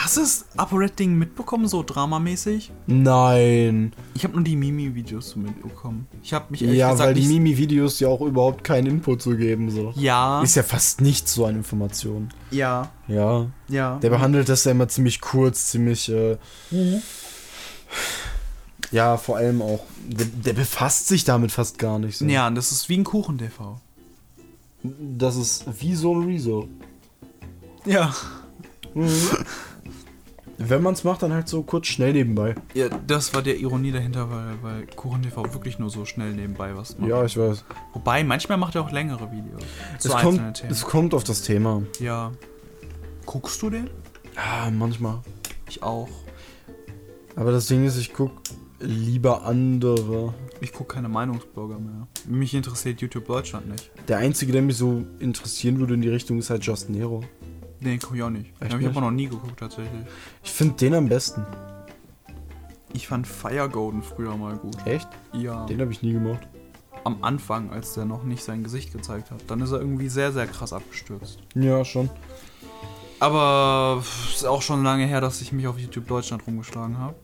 Hast 0.00 0.16
du 0.16 0.20
das 0.20 0.44
Apo-Red-Ding 0.56 1.14
mitbekommen, 1.18 1.66
so 1.66 1.82
dramamäßig? 1.82 2.70
Nein. 2.86 3.92
Ich 4.14 4.22
habe 4.22 4.34
nur 4.34 4.44
die 4.44 4.54
Mimi-Videos 4.54 5.34
mitbekommen. 5.34 6.06
Ich 6.22 6.32
habe 6.32 6.46
mich 6.50 6.60
Ja, 6.60 6.90
gesagt 6.92 6.98
weil 7.00 7.14
die 7.14 7.26
Mimi-Videos 7.26 7.98
ja 7.98 8.06
auch 8.06 8.20
überhaupt 8.20 8.62
keinen 8.62 8.86
Input 8.86 9.20
zu 9.22 9.36
geben, 9.36 9.70
so. 9.72 9.92
Ja, 9.96 10.40
Ist 10.42 10.54
ja 10.54 10.62
fast 10.62 11.00
nichts 11.00 11.34
so 11.34 11.46
an 11.46 11.56
Informationen. 11.56 12.28
ja, 12.52 12.90
Ja. 13.08 13.46
ja. 13.66 13.98
Der 13.98 14.10
behandelt 14.10 14.48
das 14.48 14.62
ja 14.64 14.70
immer 14.70 14.86
ziemlich 14.88 15.20
kurz, 15.20 15.66
ziemlich, 15.70 16.08
äh, 16.10 16.36
Ja, 18.92 19.16
vor 19.16 19.36
allem 19.36 19.60
auch. 19.62 19.84
Der, 20.06 20.26
der 20.26 20.52
befasst 20.52 21.08
sich 21.08 21.24
damit 21.24 21.50
fast 21.50 21.76
gar 21.78 21.98
nicht 21.98 22.16
so. 22.16 22.24
Ja, 22.24 22.48
das 22.50 22.70
ist 22.70 22.88
wie 22.88 22.98
ein 22.98 23.04
Kuchen-TV. 23.04 23.80
Das 24.82 25.34
ist 25.36 25.64
wie 25.80 25.94
so 25.96 26.14
ein 26.14 26.24
Rezo. 26.24 26.68
Ja. 27.84 28.14
Wenn 30.60 30.82
man 30.82 30.94
es 30.94 31.04
macht, 31.04 31.22
dann 31.22 31.32
halt 31.32 31.48
so 31.48 31.62
kurz 31.62 31.86
schnell 31.86 32.12
nebenbei. 32.12 32.56
ja. 32.74 32.88
Das 33.06 33.32
war 33.32 33.42
der 33.42 33.56
Ironie 33.58 33.92
dahinter, 33.92 34.28
weil, 34.30 34.62
weil 34.62 34.86
Kuchen-TV 34.88 35.54
wirklich 35.54 35.78
nur 35.78 35.88
so 35.88 36.04
schnell 36.04 36.34
nebenbei 36.34 36.76
was 36.76 36.98
macht. 36.98 37.08
Ja, 37.08 37.24
ich 37.24 37.36
weiß. 37.38 37.64
Wobei, 37.94 38.24
manchmal 38.24 38.58
macht 38.58 38.74
er 38.74 38.82
auch 38.82 38.90
längere 38.90 39.30
Videos. 39.30 39.62
Es 40.02 40.10
kommt, 40.10 40.64
es 40.68 40.82
kommt 40.82 41.14
auf 41.14 41.22
das 41.24 41.42
Thema. 41.42 41.82
Ja. 42.00 42.32
Guckst 43.24 43.62
du 43.62 43.70
den? 43.70 43.88
Ja, 44.34 44.70
manchmal. 44.70 45.20
Ich 45.68 45.82
auch. 45.82 46.08
Aber 47.36 47.52
das 47.52 47.66
Ding 47.66 47.86
ist, 47.86 47.96
ich 47.96 48.12
guck 48.12 48.32
lieber 48.80 49.44
andere. 49.44 50.34
Ich 50.60 50.72
gucke 50.72 50.94
keine 50.94 51.08
Meinungsblogger 51.08 51.78
mehr. 51.78 52.08
Mich 52.26 52.52
interessiert 52.54 53.00
YouTube 53.00 53.26
Deutschland 53.26 53.68
nicht. 53.68 53.90
Der 54.08 54.18
einzige, 54.18 54.52
der 54.52 54.62
mich 54.62 54.76
so 54.76 55.04
interessieren 55.20 55.78
würde 55.78 55.94
in 55.94 56.00
die 56.00 56.08
Richtung, 56.08 56.38
ist 56.38 56.50
halt 56.50 56.64
Just 56.64 56.90
Nero. 56.90 57.22
Nee, 57.80 57.98
gucke 57.98 58.16
ich 58.16 58.22
auch 58.22 58.30
nicht. 58.30 58.50
Echt 58.60 58.72
Hab 58.72 58.80
ich 58.80 58.86
nicht? 58.86 58.96
aber 58.96 59.00
noch 59.06 59.10
nie 59.10 59.28
geguckt, 59.28 59.58
tatsächlich. 59.58 60.02
Ich 60.42 60.50
finde 60.50 60.74
den 60.74 60.94
am 60.94 61.08
besten. 61.08 61.44
Ich 62.92 63.06
fand 63.06 63.26
Fire 63.26 63.68
Golden 63.68 64.02
früher 64.02 64.36
mal 64.36 64.56
gut. 64.56 64.76
Echt? 64.86 65.08
Ja. 65.32 65.66
Den 65.66 65.80
habe 65.80 65.92
ich 65.92 66.02
nie 66.02 66.12
gemacht. 66.12 66.48
Am 67.04 67.22
Anfang, 67.22 67.70
als 67.70 67.94
der 67.94 68.04
noch 68.04 68.24
nicht 68.24 68.42
sein 68.42 68.64
Gesicht 68.64 68.92
gezeigt 68.92 69.30
hat. 69.30 69.40
Dann 69.46 69.60
ist 69.60 69.70
er 69.72 69.78
irgendwie 69.80 70.08
sehr, 70.08 70.32
sehr 70.32 70.46
krass 70.46 70.72
abgestürzt. 70.72 71.38
Ja, 71.54 71.84
schon. 71.84 72.10
Aber 73.20 73.98
es 74.00 74.36
ist 74.36 74.44
auch 74.44 74.62
schon 74.62 74.82
lange 74.82 75.06
her, 75.06 75.20
dass 75.20 75.40
ich 75.40 75.52
mich 75.52 75.66
auf 75.66 75.78
YouTube 75.78 76.06
Deutschland 76.06 76.46
rumgeschlagen 76.46 76.98
habe. 76.98 77.16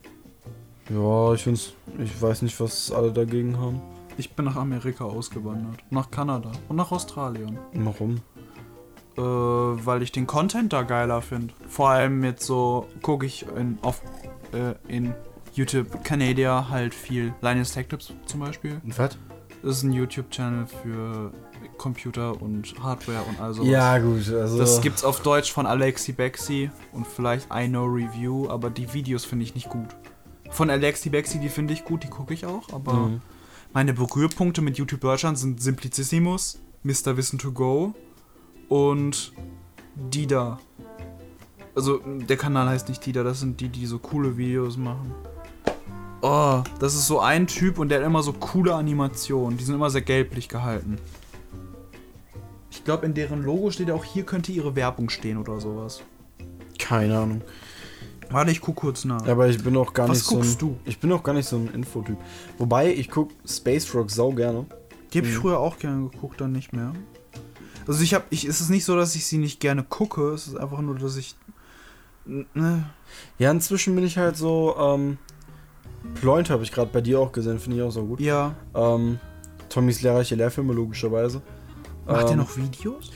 Ja, 0.91 1.33
ich 1.35 1.43
find's. 1.43 1.73
Ich 1.99 2.21
weiß 2.21 2.43
nicht, 2.43 2.59
was 2.61 2.91
alle 2.93 3.13
dagegen 3.13 3.59
haben. 3.59 3.81
Ich 4.17 4.33
bin 4.33 4.45
nach 4.45 4.57
Amerika 4.57 5.05
ausgewandert. 5.05 5.79
Nach 5.91 6.11
Kanada 6.11 6.53
und 6.69 6.77
nach 6.77 6.93
Australien. 6.93 7.59
Warum? 7.75 8.21
Äh, 9.17 9.21
weil 9.21 10.03
ich 10.03 10.11
den 10.13 10.27
Content 10.27 10.73
da 10.73 10.83
geiler 10.83 11.23
finde. 11.23 11.55
Vor 11.69 11.89
allem 11.91 12.25
jetzt 12.25 12.45
so 12.47 12.89
gucke 13.03 13.27
ich 13.27 13.47
in, 13.57 13.79
auf 13.83 14.03
äh, 14.53 14.75
in 14.93 15.15
YouTube 15.53 16.03
Canada 16.03 16.67
halt 16.69 16.95
viel. 16.95 17.33
Linus 17.41 17.73
Tech 17.73 17.87
Tips 17.89 18.13
zum 18.27 18.41
Beispiel. 18.41 18.81
Was? 18.85 19.17
Das 19.63 19.77
ist 19.79 19.83
ein 19.85 19.93
YouTube-Channel 19.93 20.67
für 20.67 21.31
Computer 21.79 22.43
und 22.43 22.75
Hardware 22.83 23.23
und 23.23 23.41
all 23.41 23.55
sowas. 23.55 23.69
Ja, 23.69 23.99
gut. 23.99 24.29
Also, 24.29 24.59
Das 24.59 24.81
gibt's 24.83 25.05
auf 25.05 25.21
Deutsch 25.21 25.53
von 25.53 25.65
Alexi 25.67 26.13
Bexi 26.13 26.71
und 26.93 27.07
vielleicht 27.07 27.49
I 27.55 27.69
Know 27.69 27.85
Review, 27.85 28.49
aber 28.51 28.69
die 28.69 28.93
Videos 28.93 29.25
finde 29.25 29.45
ich 29.45 29.55
nicht 29.55 29.71
gut. 29.71 29.87
Von 30.51 30.69
Alexi 30.71 31.09
Bexi, 31.09 31.39
die 31.39 31.49
finde 31.49 31.73
ich 31.73 31.85
gut, 31.85 32.03
die 32.05 32.09
gucke 32.09 32.35
ich 32.35 32.45
auch, 32.47 32.73
aber 32.73 32.93
Mhm. 32.95 33.23
meine 33.73 33.95
Berührpunkte 33.95 34.61
mit 34.61 34.77
YouTube 34.77 35.01
Deutschland 35.01 35.39
sind 35.39 35.63
Simplicissimus, 35.63 36.59
Mr. 36.83 37.17
Wissen 37.17 37.39
to 37.39 37.51
Go 37.53 37.95
und 38.69 39.33
Dida. 39.95 40.59
Also 41.75 41.99
der 41.99 42.37
Kanal 42.37 42.69
heißt 42.69 42.89
nicht 42.89 43.05
Dida, 43.05 43.23
das 43.23 43.41
sind 43.41 43.61
die, 43.61 43.69
die 43.69 43.87
so 43.87 43.99
coole 43.99 44.37
Videos 44.37 44.77
machen. 44.77 45.13
Oh, 46.23 46.63
das 46.79 46.95
ist 46.95 47.07
so 47.07 47.21
ein 47.21 47.47
Typ 47.47 47.79
und 47.79 47.89
der 47.91 48.01
hat 48.01 48.07
immer 48.07 48.23
so 48.23 48.33
coole 48.33 48.75
Animationen. 48.75 49.59
Die 49.59 49.65
sind 49.65 49.75
immer 49.75 49.91
sehr 49.91 50.01
gelblich 50.03 50.49
gehalten. 50.49 50.97
Ich 52.71 52.83
glaube, 52.85 53.07
in 53.07 53.15
deren 53.15 53.43
Logo 53.43 53.71
steht 53.71 53.91
auch, 53.91 54.05
hier 54.05 54.25
könnte 54.25 54.53
ihre 54.53 54.75
Werbung 54.77 55.09
stehen 55.11 55.37
oder 55.39 55.61
sowas. 55.61 56.03
Keine 56.79 57.19
Ahnung. 57.19 57.43
Warte, 58.31 58.51
ich 58.51 58.61
guck 58.61 58.77
kurz 58.77 59.05
nach. 59.05 59.27
Aber 59.29 59.49
ich 59.49 59.63
bin 59.63 59.77
auch 59.77 59.93
gar 59.93 60.09
Was 60.09 60.19
nicht 60.19 60.27
so. 60.27 60.37
guckst 60.37 60.57
ein, 60.57 60.59
du? 60.61 60.77
Ich 60.87 60.99
bin 60.99 61.13
auch 61.13 61.23
gar 61.23 61.35
nicht 61.35 61.47
so 61.47 61.57
ein 61.57 61.69
Infotyp. 61.75 62.17
Wobei, 62.59 62.93
ich 62.93 63.11
guck 63.11 63.31
Space 63.47 63.95
Rock 63.95 64.11
sau 64.11 64.33
gerne. 64.33 64.65
Die 65.13 65.19
habe 65.19 65.29
ich 65.29 65.35
Mhm. 65.35 65.41
früher 65.41 65.59
auch 65.59 65.79
gerne 65.79 66.09
geguckt, 66.09 66.41
dann 66.41 66.53
nicht 66.53 66.73
mehr. 66.73 66.93
Also 67.87 68.03
ich 68.03 68.15
habe, 68.15 68.25
ich, 68.31 68.45
es 68.45 68.61
ist 68.61 68.71
nicht 68.71 68.85
so, 68.85 68.97
dass 68.97 69.15
ich 69.15 69.27
sie 69.27 69.39
nicht 69.39 69.61
gerne 69.61 69.83
gucke, 69.83 70.31
es 70.33 70.47
ist 70.47 70.57
einfach 70.57 70.81
nur, 70.81 70.97
dass 70.99 71.17
ich, 71.17 71.37
ne, 72.25 72.85
Ja, 73.39 73.51
inzwischen 73.51 73.95
bin 73.95 74.05
ich 74.05 74.17
halt 74.19 74.37
so. 74.37 74.75
Ähm, 74.79 75.19
Ploint 76.21 76.51
habe 76.51 76.63
ich 76.63 76.71
gerade 76.73 76.91
bei 76.93 77.01
dir 77.01 77.19
auch 77.21 77.33
gesehen, 77.33 77.59
finde 77.59 77.79
ich 77.79 77.83
auch 77.83 77.91
so 77.91 78.05
gut. 78.05 78.21
ja. 78.21 78.55
Ähm, 78.75 79.19
Tommys 79.71 80.03
lehrreiche 80.03 80.35
Lehrfilme, 80.37 80.73
logischerweise. 80.73 81.43
Macht 82.07 82.25
der 82.25 82.33
ähm, 82.33 82.39
noch 82.39 82.57
Videos? 82.57 83.11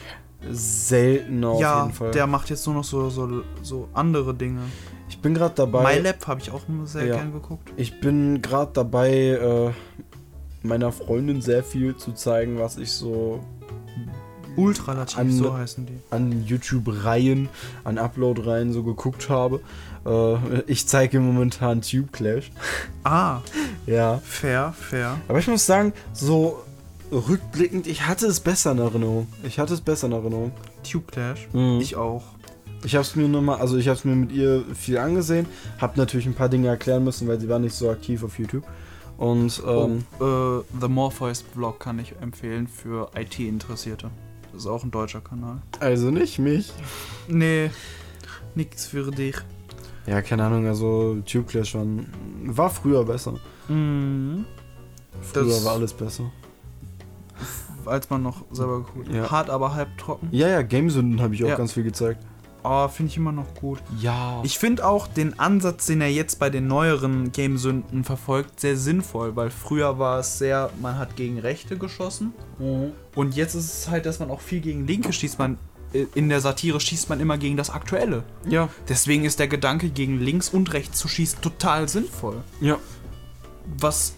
Selten 0.51 1.45
auf 1.45 1.61
ja, 1.61 1.83
jeden 1.83 1.95
Fall. 1.95 2.11
der 2.11 2.27
macht 2.27 2.49
jetzt 2.51 2.65
nur 2.67 2.77
noch 2.77 2.85
so, 2.85 3.11
so, 3.11 3.43
so 3.63 3.89
andere 3.93 4.35
Dinge. 4.35 4.63
ich 5.09 5.21
bin 5.21 5.35
gerade 5.35 5.55
dabei. 5.55 5.97
MyLab 5.99 6.27
habe 6.27 6.41
ich 6.41 6.51
auch 6.51 6.63
sehr 6.85 7.07
Ja. 7.07 7.17
gern 7.17 7.33
geguckt. 7.33 7.73
Ich 7.77 8.01
bin 8.01 8.41
gerade 8.43 8.73
dabei, 8.73 9.11
äh, 9.13 9.71
meiner 10.67 10.91
Freundin 10.91 11.41
sehr 11.43 11.63
viel 11.63 11.97
zu 11.97 12.13
zeigen, 12.13 12.59
was 12.59 12.77
ich 12.79 12.93
so 12.93 13.41
Ultralativ, 14.59 15.19
An- 15.19 15.31
so 15.33 15.55
heißen 15.57 15.87
die. 15.87 15.99
an 16.11 16.45
YouTube-Reihen, 16.45 17.49
an 17.85 17.99
Upload-Reihen 17.99 18.73
so 18.73 18.83
geguckt 18.83 19.29
habe. 19.29 19.61
Äh, 20.07 20.61
ich 20.67 20.87
zeige 20.87 21.21
momentan 21.21 21.81
Tube 21.83 22.13
Clash. 22.13 22.51
Ah, 23.05 23.41
Ja. 23.87 24.21
fair, 24.25 24.75
fair. 24.79 25.19
Aber 25.29 25.39
ich 25.39 25.47
muss 25.49 25.65
sagen, 25.67 25.93
so 26.13 26.63
rückblickend, 27.11 27.87
ich 27.87 28.07
hatte 28.07 28.27
es 28.27 28.41
besser 28.41 28.73
in 28.73 28.79
Erinnerung. 28.79 29.29
Ich 29.43 29.59
hatte 29.59 29.75
es 29.75 29.81
besser 29.81 30.07
in 30.09 30.13
Erinnerung. 30.13 30.53
Tube 30.89 31.11
Clash. 31.11 31.49
Mhm. 31.53 31.81
Ich 31.81 31.97
auch. 31.97 32.23
Ich 32.85 32.95
habe 32.95 33.03
es 33.03 33.17
mir 33.17 33.27
nochmal, 33.29 33.61
also 33.61 33.77
ich 33.77 33.89
habe 33.89 33.99
es 33.99 34.05
mir 34.05 34.15
mit 34.15 34.31
ihr 34.31 34.65
viel 34.75 34.99
angesehen, 34.99 35.47
habe 35.79 35.99
natürlich 35.99 36.27
ein 36.27 36.35
paar 36.35 36.49
Dinge 36.49 36.69
erklären 36.69 37.03
müssen, 37.03 37.27
weil 37.27 37.41
sie 37.41 37.49
war 37.49 37.59
nicht 37.59 37.75
so 37.75 37.91
aktiv 37.91 38.23
auf 38.23 38.39
YouTube. 38.39 38.63
Und 39.17 39.61
ähm, 39.67 40.05
oh, 40.21 40.25
äh, 40.61 40.63
The 40.81 40.87
Morpheus 40.89 41.43
Vlog 41.53 41.81
kann 41.81 41.99
ich 41.99 42.15
empfehlen 42.21 42.69
für 42.69 43.11
IT-Interessierte. 43.17 44.11
Das 44.53 44.63
ist 44.63 44.67
auch 44.67 44.83
ein 44.85 44.91
deutscher 44.91 45.21
Kanal. 45.21 45.59
also 45.81 46.11
nicht 46.11 46.39
mich. 46.39 46.73
Nee, 47.29 47.71
nix 48.55 48.87
für 48.87 49.11
dich. 49.11 49.37
Ja, 50.07 50.23
keine 50.23 50.45
Ahnung, 50.45 50.67
also 50.67 51.19
Tube 51.27 51.47
Clash 51.49 51.75
war, 51.75 51.85
war 52.47 52.71
früher 52.71 53.05
besser. 53.05 53.35
Mhm. 53.69 54.47
Früher 55.21 55.45
Das- 55.45 55.65
war 55.65 55.73
alles 55.75 55.93
besser. 55.93 56.31
Als 57.85 58.11
man 58.11 58.23
noch 58.23 58.45
selber 58.53 58.81
geguckt 58.81 59.09
hat. 59.09 59.15
Ja. 59.15 59.31
Hart, 59.31 59.51
aber 59.51 59.75
halb 59.75 59.97
trocken. 59.97 60.29
Ja, 60.31 60.49
ja, 60.49 60.63
Gamesünden 60.63 61.21
habe 61.23 61.35
ich 61.35 61.43
auch 61.45 61.49
Ja. 61.49 61.57
ganz 61.57 61.73
viel 61.73 61.85
gezeigt. 61.85 62.23
Aber 62.69 62.91
finde 62.91 63.11
ich 63.11 63.17
immer 63.17 63.33
noch 63.33 63.55
gut. 63.55 63.79
Ja. 63.99 64.43
Ich 64.45 64.59
finde 64.59 64.87
auch 64.87 65.07
den 65.07 65.39
Ansatz, 65.39 65.87
den 65.87 66.03
er 66.03 66.11
jetzt 66.11 66.39
bei 66.39 66.51
den 66.51 66.67
neueren 66.67 67.33
Gamesünden 67.33 68.05
verfolgt, 68.05 68.61
sehr 68.61 68.77
sinnvoll, 68.77 69.37
weil 69.37 69.51
früher 69.51 69.99
war 69.99 70.19
es 70.19 70.39
sehr, 70.39 70.71
man 70.83 70.99
hat 70.99 71.17
gegen 71.17 71.39
Rechte 71.39 71.79
geschossen 71.79 72.35
und 73.15 73.35
jetzt 73.37 73.55
ist 73.55 73.73
es 73.73 73.89
halt, 73.89 74.05
dass 74.05 74.19
man 74.19 74.31
auch 74.31 74.43
viel 74.43 74.61
gegen 74.61 74.87
Linke 74.87 75.15
schießt. 75.15 75.39
Man 75.39 75.57
äh, 75.95 76.05
in 76.15 76.29
der 76.29 76.43
Satire 76.43 76.79
schießt 76.79 77.09
man 77.09 77.21
immer 77.21 77.39
gegen 77.39 77.57
das 77.57 77.71
Aktuelle. 77.71 78.25
ja. 78.47 78.69
Deswegen 78.87 79.25
ist 79.25 79.39
der 79.39 79.49
Gedanke, 79.49 79.89
gegen 79.89 80.21
links 80.21 80.51
und 80.51 80.73
rechts 80.75 80.99
zu 80.99 81.09
schießen, 81.09 81.41
total 81.41 81.89
sinnvoll. 81.89 82.43
Ja. 82.61 82.77
Was 83.79 84.13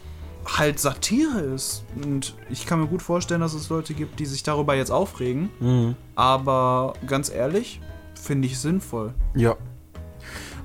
halt 0.58 0.80
Satire 0.80 1.40
ist. 1.40 1.84
Und 2.02 2.34
ich 2.50 2.66
kann 2.66 2.80
mir 2.80 2.88
gut 2.88 3.02
vorstellen, 3.02 3.42
dass 3.42 3.54
es 3.54 3.68
Leute 3.68 3.94
gibt, 3.94 4.18
die 4.18 4.26
sich 4.26 4.42
darüber 4.42 4.74
jetzt 4.74 4.90
aufregen. 4.90 5.50
Mhm. 5.60 5.94
Aber 6.16 6.94
ganz 7.06 7.30
ehrlich, 7.30 7.80
finde 8.20 8.46
ich 8.46 8.58
sinnvoll. 8.58 9.14
Ja. 9.34 9.56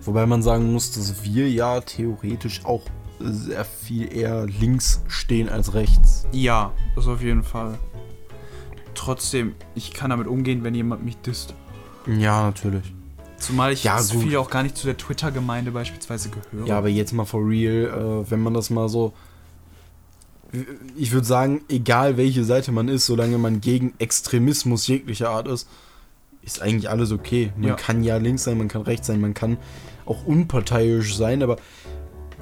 Wobei 0.03 0.26
man 0.26 0.43
sagen 0.43 0.72
muss, 0.72 0.91
dass 0.91 1.24
wir 1.24 1.49
ja 1.49 1.82
theoretisch 1.82 2.64
auch 2.66 2.84
sehr 3.20 3.66
viel 3.66 4.14
eher 4.14 4.45
links 4.45 5.01
stehen 5.08 5.49
als 5.49 5.74
rechts. 5.74 6.28
Ja, 6.32 6.74
das 6.95 7.08
auf 7.08 7.22
jeden 7.22 7.43
Fall. 7.43 7.78
Trotzdem, 8.93 9.56
ich 9.74 9.93
kann 9.93 10.10
damit 10.10 10.28
umgehen, 10.28 10.64
wenn 10.64 10.76
jemand 10.76 11.03
mich 11.03 11.18
disst. 11.18 11.53
Ja, 12.08 12.43
natürlich. 12.43 12.93
Zumal 13.38 13.74
ich 13.74 13.84
Ja, 13.84 13.99
gut. 13.99 14.22
viel 14.22 14.38
auch 14.38 14.49
gar 14.49 14.64
nicht 14.64 14.78
zu 14.78 14.86
der 14.86 14.97
Twitter-Gemeinde 14.97 15.72
beispielsweise 15.72 16.30
gehöre. 16.30 16.68
Ja, 16.68 16.78
aber 16.78 16.89
jetzt 16.89 17.12
mal 17.14 17.26
for 17.26 17.47
real, 17.47 18.24
äh, 18.26 18.32
wenn 18.32 18.41
man 18.41 18.53
das 18.53 18.70
mal 18.70 18.89
so. 18.89 19.14
Ich 20.95 21.12
würde 21.12 21.28
sagen, 21.28 21.62
egal 21.68 22.16
welche 22.16 22.43
Seite 22.45 22.72
man 22.72 22.88
ist, 22.88 23.06
solange 23.06 23.38
man 23.38 23.60
gegen 23.60 23.93
Extremismus 23.97 24.88
jeglicher 24.88 25.30
Art 25.30 25.47
ist, 25.47 25.68
ist 26.45 26.61
eigentlich 26.61 26.89
alles 26.89 27.11
okay. 27.11 27.51
Man 27.57 27.69
Ja. 27.69 27.75
kann 27.75 28.03
ja 28.03 28.17
links 28.17 28.43
sein, 28.43 28.57
man 28.57 28.67
kann 28.67 28.81
rechts 28.83 29.07
sein, 29.07 29.19
man 29.19 29.33
kann 29.33 29.57
auch 30.05 30.25
unparteiisch 30.25 31.15
sein, 31.15 31.41
aber 31.43 31.57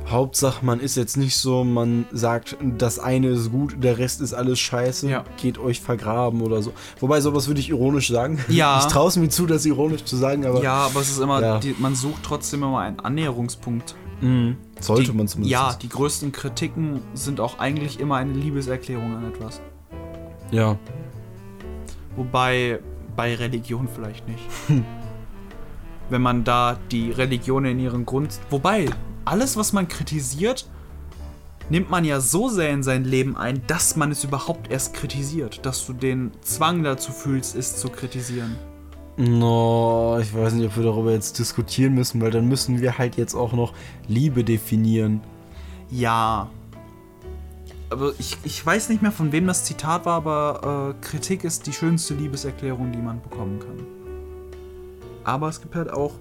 Hauptsache, 0.09 0.65
man 0.65 0.81
ist 0.81 0.97
jetzt 0.97 1.15
nicht 1.15 1.37
so, 1.37 1.63
man 1.63 2.03
sagt, 2.11 2.57
das 2.77 2.99
eine 2.99 3.29
ist 3.29 3.51
gut, 3.51 3.81
der 3.81 3.97
Rest 3.99 4.19
ist 4.19 4.33
alles 4.33 4.59
scheiße, 4.59 5.09
Ja. 5.09 5.23
geht 5.41 5.57
euch 5.57 5.79
vergraben 5.79 6.41
oder 6.41 6.61
so. 6.61 6.73
Wobei, 6.99 7.21
sowas 7.21 7.47
würde 7.47 7.61
ich 7.61 7.69
ironisch 7.69 8.09
sagen. 8.09 8.37
Ja. 8.49 8.79
Ich 8.79 8.87
traue 8.87 9.07
es 9.07 9.15
mir 9.15 9.29
zu, 9.29 9.45
das 9.47 9.65
ironisch 9.65 10.03
zu 10.03 10.17
sagen, 10.17 10.45
aber 10.45 10.61
ja, 10.61 10.73
aber 10.87 10.99
es 10.99 11.09
ist 11.09 11.19
immer, 11.19 11.41
Ja. 11.41 11.59
die, 11.59 11.73
man 11.79 11.95
sucht 11.95 12.21
trotzdem 12.23 12.63
immer 12.63 12.79
einen 12.79 12.99
Annäherungspunkt. 12.99 13.95
Mhm. 14.19 14.57
sollte 14.79 15.11
die, 15.11 15.17
man 15.17 15.27
zumindest. 15.27 15.51
Ja, 15.51 15.73
die 15.81 15.89
größten 15.89 16.31
Kritiken 16.33 17.01
sind 17.13 17.39
auch 17.41 17.59
eigentlich 17.59 17.99
immer 17.99 18.15
eine 18.17 18.31
Liebeserklärung 18.33 19.15
an 19.15 19.25
etwas. 19.33 19.61
Ja. 20.51 20.77
Wobei 22.15 22.79
bei 23.15 23.35
Religion 23.35 23.87
vielleicht 23.93 24.27
nicht. 24.27 24.43
Wenn 26.09 26.21
man 26.21 26.43
da 26.43 26.77
die 26.91 27.11
Religion 27.11 27.65
in 27.65 27.79
ihren 27.79 28.05
Grund. 28.05 28.39
Wobei, 28.49 28.87
alles, 29.25 29.55
was 29.57 29.73
man 29.73 29.87
kritisiert, 29.87 30.67
nimmt 31.69 31.89
man 31.89 32.05
ja 32.05 32.19
so 32.19 32.49
sehr 32.49 32.71
in 32.71 32.83
sein 32.83 33.03
Leben 33.03 33.37
ein, 33.37 33.61
dass 33.67 33.95
man 33.95 34.11
es 34.11 34.23
überhaupt 34.23 34.69
erst 34.69 34.93
kritisiert. 34.93 35.65
Dass 35.65 35.85
du 35.85 35.93
den 35.93 36.31
Zwang 36.41 36.83
dazu 36.83 37.11
fühlst, 37.11 37.55
es 37.55 37.77
zu 37.77 37.89
kritisieren. 37.89 38.55
No, 39.15 40.17
ich 40.19 40.33
weiß 40.33 40.53
nicht, 40.53 40.65
ob 40.65 40.75
wir 40.75 40.83
darüber 40.83 41.11
jetzt 41.11 41.37
diskutieren 41.37 41.93
müssen, 41.93 42.19
weil 42.19 42.31
dann 42.31 42.47
müssen 42.47 42.81
wir 42.81 42.97
halt 42.97 43.15
jetzt 43.15 43.35
auch 43.35 43.53
noch 43.53 43.73
Liebe 44.07 44.43
definieren. 44.43 45.21
Ja. 45.91 46.49
Aber 47.93 48.13
ich, 48.17 48.37
ich 48.43 48.65
weiß 48.65 48.89
nicht 48.89 49.01
mehr, 49.01 49.11
von 49.11 49.31
wem 49.31 49.47
das 49.47 49.63
Zitat 49.65 50.05
war, 50.05 50.15
aber 50.15 50.95
äh, 50.99 51.05
Kritik 51.05 51.43
ist 51.43 51.67
die 51.67 51.73
schönste 51.73 52.13
Liebeserklärung, 52.15 52.91
die 52.91 52.97
man 52.97 53.21
bekommen 53.21 53.59
kann. 53.59 53.85
Aber 55.23 55.47
es 55.47 55.61
gibt 55.61 55.75
halt 55.75 55.91
auch, 55.91 56.13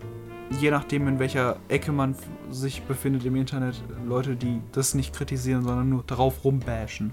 je 0.60 0.70
nachdem, 0.70 1.08
in 1.08 1.18
welcher 1.18 1.56
Ecke 1.68 1.90
man 1.92 2.14
sich 2.50 2.82
befindet 2.82 3.24
im 3.24 3.36
Internet, 3.36 3.82
Leute, 4.06 4.36
die 4.36 4.60
das 4.72 4.94
nicht 4.94 5.14
kritisieren, 5.14 5.62
sondern 5.62 5.88
nur 5.88 6.04
darauf 6.04 6.44
rumbashen. 6.44 7.12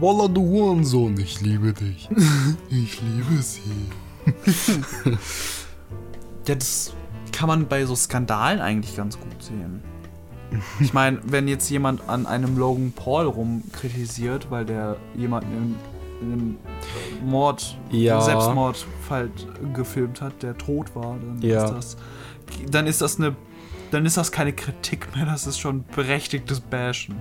Walla, 0.00 0.28
du 0.28 0.42
Hurensohn, 0.42 1.18
ich 1.18 1.40
liebe 1.40 1.72
dich. 1.72 2.08
ich 2.70 3.00
liebe 3.00 3.42
sie. 3.42 3.90
Ja, 6.48 6.56
das 6.56 6.94
kann 7.30 7.46
man 7.46 7.68
bei 7.68 7.84
so 7.84 7.94
Skandalen 7.94 8.60
eigentlich 8.60 8.96
ganz 8.96 9.20
gut 9.20 9.40
sehen. 9.40 9.84
Ich 10.80 10.92
meine, 10.92 11.18
wenn 11.24 11.46
jetzt 11.48 11.68
jemand 11.70 12.08
an 12.08 12.26
einem 12.26 12.58
Logan 12.58 12.92
Paul 12.92 13.26
rumkritisiert, 13.26 14.50
weil 14.50 14.64
der 14.64 14.96
jemanden 15.16 15.76
in, 16.22 16.26
in 16.26 16.32
einem 16.32 16.56
Mord, 17.24 17.78
Ja. 17.90 18.20
Selbstmordfall 18.20 19.30
gefilmt 19.74 20.20
hat, 20.20 20.42
der 20.42 20.56
tot 20.58 20.94
war, 20.94 21.16
dann 21.18 21.40
Ja. 21.42 21.64
ist 21.64 21.70
das, 21.72 21.96
dann 22.70 22.86
ist 22.86 23.00
das 23.00 23.18
eine, 23.18 23.36
dann 23.90 24.06
ist 24.06 24.16
das 24.16 24.32
keine 24.32 24.52
Kritik 24.52 25.14
mehr, 25.16 25.24
das 25.26 25.46
ist 25.46 25.58
schon 25.58 25.84
berechtigtes 25.94 26.60
Bashen. 26.60 27.16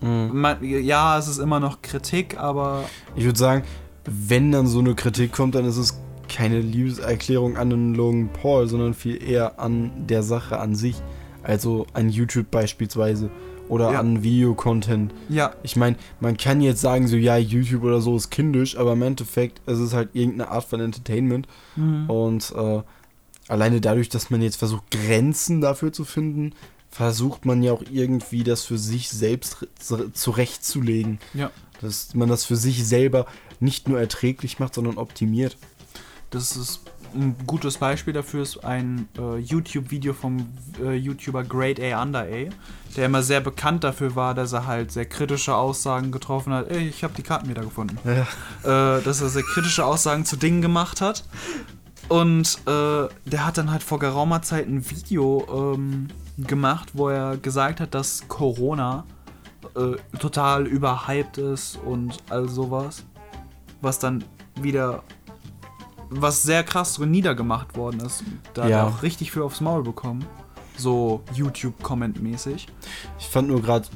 Man, 0.00 0.62
ja, 0.62 1.18
es 1.18 1.26
ist 1.26 1.38
immer 1.38 1.58
noch 1.58 1.80
Kritik, 1.82 2.38
aber 2.38 2.84
Ich 3.16 3.24
würde 3.24 3.38
sagen, 3.38 3.62
wenn 4.04 4.52
dann 4.52 4.66
so 4.66 4.78
eine 4.78 4.94
Kritik 4.94 5.32
kommt, 5.32 5.54
dann 5.54 5.64
ist 5.64 5.78
es 5.78 5.98
keine 6.28 6.60
Liebeserklärung 6.60 7.56
an 7.56 7.70
den 7.70 7.94
Logan 7.94 8.28
Paul, 8.28 8.66
sondern 8.68 8.94
viel 8.94 9.20
eher 9.22 9.58
an 9.58 9.90
der 10.06 10.22
Sache 10.22 10.58
an 10.60 10.74
sich. 10.74 10.96
Also 11.46 11.86
an 11.92 12.08
YouTube 12.08 12.50
beispielsweise 12.50 13.30
oder 13.68 13.92
Ja. 13.92 14.00
an 14.00 14.22
Videocontent. 14.22 15.12
ja, 15.28 15.54
Ich 15.62 15.76
meine, 15.76 15.96
man 16.20 16.36
kann 16.36 16.60
jetzt 16.60 16.80
sagen, 16.80 17.06
so 17.08 17.16
ja, 17.16 17.36
YouTube 17.36 17.82
oder 17.84 18.00
so 18.00 18.16
ist 18.16 18.30
kindisch, 18.30 18.76
aber 18.76 18.92
im 18.94 19.02
Endeffekt 19.02 19.60
ist 19.68 19.78
es 19.78 19.92
halt 19.94 20.10
irgendeine 20.14 20.50
Art 20.50 20.64
von 20.64 20.80
Entertainment. 20.80 21.46
Und 22.08 22.52
äh, 22.56 22.82
alleine 23.48 23.80
dadurch, 23.80 24.08
dass 24.08 24.30
man 24.30 24.42
jetzt 24.42 24.56
versucht, 24.56 24.90
Grenzen 24.90 25.60
dafür 25.60 25.92
zu 25.92 26.04
finden, 26.04 26.52
versucht 26.90 27.44
man 27.44 27.62
ja 27.62 27.72
auch 27.72 27.82
irgendwie 27.90 28.42
das 28.42 28.62
für 28.64 28.78
sich 28.78 29.08
selbst 29.10 29.62
re- 29.90 30.12
zurechtzulegen. 30.12 31.18
ja. 31.34 31.50
Dass 31.82 32.14
man 32.14 32.28
das 32.30 32.46
für 32.46 32.56
sich 32.56 32.86
selber 32.86 33.26
nicht 33.60 33.86
nur 33.86 34.00
erträglich 34.00 34.58
macht, 34.58 34.74
sondern 34.74 34.96
optimiert. 34.96 35.58
Das 36.30 36.56
ist 36.56 36.80
ein 37.14 37.36
gutes 37.46 37.78
Beispiel 37.78 38.12
dafür 38.12 38.42
ist 38.42 38.64
ein 38.64 39.08
äh, 39.18 39.38
YouTube-Video 39.38 40.12
vom 40.12 40.46
äh, 40.82 40.94
YouTuber 40.94 41.44
Great 41.44 41.80
A 41.80 42.02
Under 42.02 42.20
A, 42.20 42.48
der 42.96 43.06
immer 43.06 43.22
sehr 43.22 43.40
bekannt 43.40 43.84
dafür 43.84 44.16
war, 44.16 44.34
dass 44.34 44.52
er 44.52 44.66
halt 44.66 44.92
sehr 44.92 45.06
kritische 45.06 45.54
Aussagen 45.54 46.12
getroffen 46.12 46.52
hat. 46.52 46.70
Ey, 46.70 46.88
ich 46.88 47.04
habe 47.04 47.14
die 47.14 47.22
Karten 47.22 47.48
wieder 47.48 47.62
gefunden. 47.62 47.98
Ja. 48.04 48.98
Äh, 48.98 49.02
dass 49.02 49.20
er 49.20 49.28
sehr 49.28 49.42
kritische 49.42 49.84
Aussagen 49.84 50.24
zu 50.24 50.36
Dingen 50.36 50.62
gemacht 50.62 51.00
hat. 51.00 51.24
Und 52.08 52.58
äh, 52.66 53.08
der 53.24 53.46
hat 53.46 53.58
dann 53.58 53.70
halt 53.70 53.82
vor 53.82 53.98
geraumer 53.98 54.42
Zeit 54.42 54.68
ein 54.68 54.88
Video 54.88 55.74
ähm, 55.74 56.08
gemacht, 56.38 56.90
wo 56.92 57.08
er 57.08 57.36
gesagt 57.36 57.80
hat, 57.80 57.94
dass 57.94 58.28
Corona 58.28 59.04
äh, 59.74 59.96
total 60.18 60.66
überhyped 60.66 61.38
ist 61.38 61.78
und 61.84 62.18
all 62.30 62.48
sowas. 62.48 63.04
Was 63.80 63.98
dann 63.98 64.24
wieder, 64.60 65.02
was 66.10 66.42
sehr 66.42 66.62
krass 66.64 66.98
niedergemacht 66.98 67.76
worden 67.76 68.00
ist. 68.00 68.22
Da 68.54 68.64
hat 68.64 68.70
Ja. 68.70 68.78
er 68.78 68.86
auch 68.88 69.02
richtig 69.02 69.32
viel 69.32 69.42
aufs 69.42 69.60
Maul 69.60 69.82
bekommen. 69.82 70.24
So 70.78 71.22
YouTube-Comment-mäßig. 71.32 72.66
Ich 73.18 73.26
fand 73.28 73.48
nur 73.48 73.62
gerade 73.62 73.86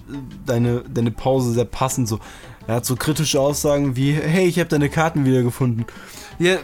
deine, 0.46 0.80
deine 0.82 1.10
Pause 1.10 1.52
sehr 1.52 1.64
passend. 1.66 2.08
So. 2.08 2.18
Er 2.66 2.76
hat 2.76 2.86
so 2.86 2.96
kritische 2.96 3.40
Aussagen 3.40 3.96
wie: 3.96 4.12
Hey, 4.12 4.46
ich 4.46 4.58
habe 4.58 4.68
deine 4.68 4.88
Karten 4.88 5.24
wiedergefunden. 5.24 5.84
Ja, 6.38 6.56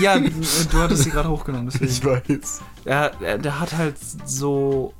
ja, 0.00 0.18
du 0.70 0.78
hattest 0.78 1.04
sie 1.04 1.10
gerade 1.10 1.30
hochgenommen, 1.30 1.70
deswegen. 1.72 2.04
weiß. 2.28 2.60
er, 2.84 3.12
er, 3.22 3.38
der 3.38 3.58
hat 3.60 3.76
halt 3.76 3.96
so 4.26 4.92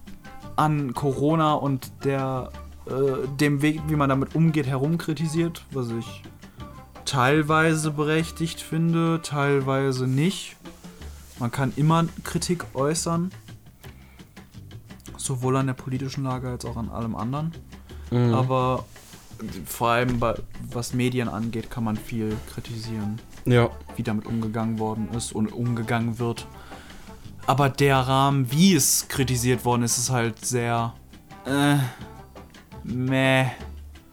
an 0.56 0.94
Corona 0.94 1.52
und 1.54 1.90
der 2.04 2.50
äh, 2.86 3.26
dem 3.38 3.60
Weg, 3.60 3.82
wie 3.88 3.96
man 3.96 4.08
damit 4.08 4.34
umgeht, 4.34 4.66
herumkritisiert, 4.66 5.64
was 5.72 5.88
ich 5.90 6.22
teilweise 7.06 7.90
berechtigt 7.90 8.60
finde, 8.60 9.20
teilweise 9.22 10.06
nicht. 10.06 10.56
Man 11.38 11.50
kann 11.50 11.72
immer 11.76 12.04
Kritik 12.24 12.64
äußern, 12.74 13.30
sowohl 15.16 15.56
an 15.56 15.66
der 15.66 15.74
politischen 15.74 16.24
Lage 16.24 16.48
als 16.48 16.64
auch 16.64 16.76
an 16.76 16.88
allem 16.90 17.14
anderen. 17.14 17.52
Mhm. 18.10 18.34
Aber 18.34 18.84
vor 19.66 19.88
allem 19.90 20.18
bei, 20.18 20.34
was 20.70 20.94
Medien 20.94 21.28
angeht, 21.28 21.70
kann 21.70 21.84
man 21.84 21.96
viel 21.96 22.36
kritisieren 22.54 23.20
Ja. 23.44 23.68
wie 23.96 24.02
damit 24.02 24.26
umgegangen 24.26 24.78
worden 24.78 25.08
ist 25.14 25.32
und 25.32 25.52
umgegangen 25.52 26.18
wird. 26.18 26.46
Aber 27.46 27.68
der 27.68 27.98
Rahmen, 27.98 28.50
wie 28.50 28.74
es 28.74 29.08
kritisiert 29.08 29.64
worden 29.64 29.82
ist, 29.82 29.98
ist 29.98 30.10
halt 30.10 30.44
sehr 30.44 30.94
äh, 31.44 31.76
meh, 32.82 33.46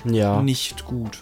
Ja. 0.06 0.42
nicht 0.42 0.86
gut. 0.86 1.20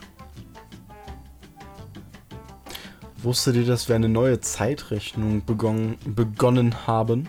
Wusstet 3.23 3.55
ihr, 3.55 3.65
dass 3.65 3.87
wir 3.87 3.95
eine 3.95 4.09
neue 4.09 4.39
Zeitrechnung 4.39 5.43
begonnen, 5.45 5.95
begonnen 6.05 6.87
haben? 6.87 7.27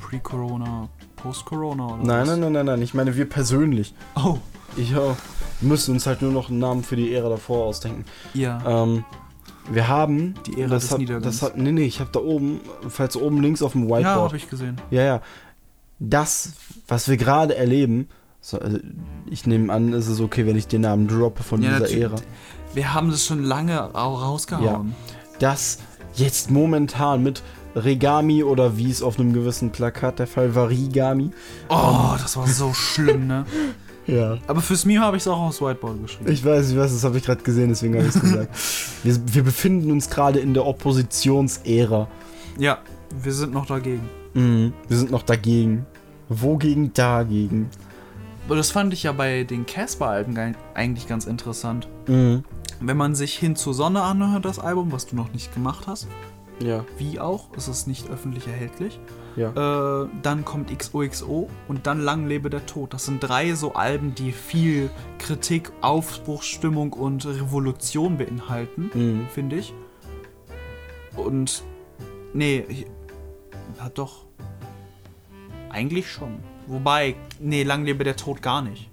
Pre-Corona, 0.00 0.88
Post-Corona 1.16 1.86
oder 1.94 1.96
Nein, 2.02 2.20
was? 2.22 2.28
nein, 2.30 2.40
nein, 2.40 2.52
nein, 2.52 2.66
nein. 2.66 2.82
Ich 2.82 2.94
meine, 2.94 3.16
wir 3.16 3.28
persönlich. 3.28 3.94
Oh, 4.16 4.38
Ich 4.76 4.94
auch. 4.96 5.16
Wir 5.60 5.68
müssen 5.68 5.94
uns 5.94 6.06
halt 6.06 6.22
nur 6.22 6.32
noch 6.32 6.48
einen 6.50 6.58
Namen 6.58 6.82
für 6.82 6.96
die 6.96 7.14
Ära 7.14 7.28
davor 7.28 7.66
ausdenken. 7.66 8.04
ja. 8.34 8.82
Ähm, 8.84 9.04
wir 9.70 9.86
haben. 9.86 10.34
Die 10.46 10.60
Ära 10.60 10.70
das 10.70 10.82
des 10.84 10.90
hat, 10.92 10.98
Niedergangs. 10.98 11.24
das 11.38 11.42
hat, 11.42 11.56
Nee, 11.56 11.70
nee, 11.70 11.84
ich 11.84 12.00
habe 12.00 12.10
da 12.12 12.18
oben, 12.18 12.60
falls 12.88 13.16
oben 13.16 13.40
links 13.40 13.62
auf 13.62 13.72
dem 13.72 13.88
ja, 13.88 13.96
Whiteboard. 13.98 14.28
habe 14.28 14.36
ich 14.36 14.50
gesehen. 14.50 14.80
Ja, 14.90 15.02
ja. 15.02 15.22
Das, 16.00 16.54
was 16.88 17.06
wir 17.08 17.16
gerade 17.16 17.54
erleben, 17.54 18.08
so, 18.40 18.58
also 18.58 18.78
ich 19.30 19.46
nehme 19.46 19.72
an, 19.72 19.92
es 19.92 20.08
ist 20.08 20.20
okay, 20.20 20.46
wenn 20.46 20.56
ich 20.56 20.66
den 20.66 20.80
Namen 20.80 21.06
droppe 21.06 21.44
von 21.44 21.62
Ja, 21.62 21.78
dieser. 21.78 21.96
Ära. 21.96 22.16
Wir 22.74 22.94
haben 22.94 23.10
das 23.10 23.26
schon 23.26 23.42
lange 23.44 23.94
au- 23.94 24.14
rausgehauen. 24.14 24.94
Das 25.38 25.78
jetzt 26.14 26.50
momentan 26.50 27.22
mit 27.22 27.42
Regami 27.74 28.42
oder 28.44 28.76
wie 28.76 28.90
es 28.90 29.02
auf 29.02 29.18
einem 29.18 29.32
gewissen 29.32 29.70
Plakat 29.70 30.18
der 30.18 30.26
Fall 30.26 30.54
war, 30.54 30.68
Rigami. 30.68 31.30
Oh, 31.68 32.14
das 32.20 32.36
war 32.36 32.46
so 32.46 32.72
schlimm, 32.74 33.26
ne? 33.26 33.44
Ja. 34.04 34.36
Aber 34.48 34.60
fürs 34.60 34.84
Meme 34.84 35.00
habe 35.00 35.16
ich 35.16 35.22
es 35.22 35.28
auch 35.28 35.38
aufs 35.38 35.60
Whiteboard 35.62 36.02
geschrieben. 36.02 36.32
Ich 36.32 36.44
weiß, 36.44 36.70
ich 36.72 36.76
weiß, 36.76 36.92
das 36.92 37.04
habe 37.04 37.18
ich 37.18 37.24
gerade 37.24 37.40
gesehen, 37.44 37.68
deswegen 37.68 37.94
habe 37.96 38.08
ich 38.08 38.14
es 38.16 38.20
gesagt. 38.20 38.48
Wir, 39.04 39.16
wir 39.34 39.42
befinden 39.44 39.92
uns 39.92 40.10
gerade 40.10 40.40
in 40.40 40.54
der 40.54 40.66
Oppositionsära. 40.66 42.08
ja, 42.58 42.78
wir 43.22 43.32
sind 43.32 43.52
noch 43.52 43.66
dagegen. 43.66 44.02
Mhm. 44.34 44.72
Wir 44.88 44.96
sind 44.96 45.10
noch 45.12 45.22
dagegen. 45.22 45.86
Wogegen 46.28 46.92
dagegen? 46.94 47.68
Aber 48.46 48.56
das 48.56 48.70
fand 48.70 48.92
ich 48.92 49.04
ja 49.04 49.12
bei 49.12 49.44
den 49.44 49.66
Casper-Alben 49.66 50.56
eigentlich 50.74 51.06
ganz 51.08 51.26
interessant. 51.26 51.88
Mhm. 52.08 52.44
Wenn 52.80 52.96
man 52.96 53.14
sich 53.14 53.38
hin 53.38 53.54
zur 53.54 53.74
Sonne 53.74 54.02
anhört, 54.02 54.44
das 54.44 54.58
Album, 54.58 54.90
was 54.92 55.06
du 55.06 55.14
noch 55.16 55.32
nicht 55.32 55.54
gemacht 55.54 55.86
hast, 55.86 56.08
Ja, 56.60 56.84
wie 56.98 57.20
auch, 57.20 57.48
es 57.56 57.68
ist 57.68 57.86
nicht 57.86 58.10
öffentlich 58.10 58.46
erhältlich, 58.48 58.98
ja. 59.36 60.02
äh, 60.02 60.08
dann 60.22 60.44
kommt 60.44 60.76
XOXO 60.76 61.48
und 61.68 61.86
dann 61.86 62.00
Lang 62.00 62.26
lebe 62.26 62.50
der 62.50 62.66
Tod. 62.66 62.92
Das 62.92 63.04
sind 63.06 63.20
drei 63.22 63.54
so 63.54 63.74
Alben, 63.74 64.14
die 64.14 64.32
viel 64.32 64.90
Kritik, 65.18 65.70
Aufbruchsstimmung 65.80 66.92
und 66.92 67.24
Revolution 67.24 68.18
beinhalten, 68.18 68.90
Mhm. 68.92 69.26
finde 69.32 69.56
ich. 69.56 69.72
Und, 71.16 71.62
nee, 72.34 72.64
hat 73.78 73.98
doch, 73.98 74.24
eigentlich 75.70 76.10
schon. 76.10 76.38
Wobei, 76.66 77.14
nee, 77.40 77.62
lang 77.64 77.84
lebe 77.84 78.04
der 78.04 78.16
Tod 78.16 78.40
gar 78.42 78.62
nicht. 78.62 78.88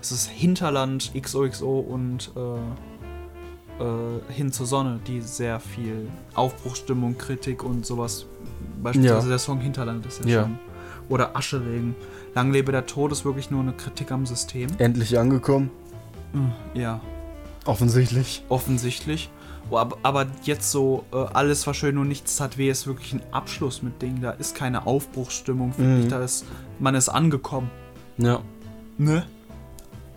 Es 0.00 0.10
ist 0.12 0.28
Hinterland, 0.28 1.12
XOXO 1.20 1.78
und 1.80 2.32
äh, 2.36 3.82
äh, 3.82 4.32
Hin 4.32 4.50
zur 4.52 4.66
Sonne, 4.66 4.98
die 5.06 5.20
sehr 5.20 5.60
viel 5.60 6.08
Aufbruchsstimmung, 6.34 7.16
Kritik 7.18 7.62
und 7.64 7.86
sowas. 7.86 8.26
Beispielsweise 8.82 9.26
Ja. 9.26 9.28
der 9.30 9.38
Song 9.38 9.60
Hinterland 9.60 10.04
ist 10.06 10.24
ja, 10.24 10.30
Ja. 10.30 10.42
schon. 10.42 10.58
Oder 11.08 11.36
Ascheregen. 11.36 11.94
Lang 12.34 12.52
lebe 12.52 12.72
der 12.72 12.86
Tod 12.86 13.12
ist 13.12 13.24
wirklich 13.24 13.50
nur 13.50 13.60
eine 13.60 13.72
Kritik 13.72 14.10
am 14.10 14.24
System. 14.26 14.68
Endlich 14.78 15.18
angekommen. 15.18 15.70
Ja, 16.74 17.00
Offensichtlich. 17.66 18.42
offensichtlich. 18.48 19.30
Oh, 19.70 19.76
aber, 19.78 19.96
aber 20.02 20.26
jetzt 20.44 20.70
so, 20.70 21.04
äh, 21.12 21.16
alles 21.16 21.66
war 21.66 21.74
schön 21.74 21.96
und 21.98 22.08
nichts 22.08 22.36
tat 22.36 22.58
weh, 22.58 22.68
ist 22.70 22.86
wirklich 22.86 23.12
ein 23.12 23.22
Abschluss 23.30 23.82
mit 23.82 24.00
Ding. 24.02 24.20
Da 24.20 24.30
ist 24.32 24.54
keine 24.54 24.86
Aufbruchsstimmung, 24.86 25.72
finde 25.74 25.96
Mhm. 25.96 26.02
ich. 26.02 26.08
Da 26.08 26.22
ist, 26.24 26.44
man 26.82 26.94
ist 26.94 27.08
angekommen. 27.08 27.70
Ja. 28.18 28.40
Ne? 28.98 29.24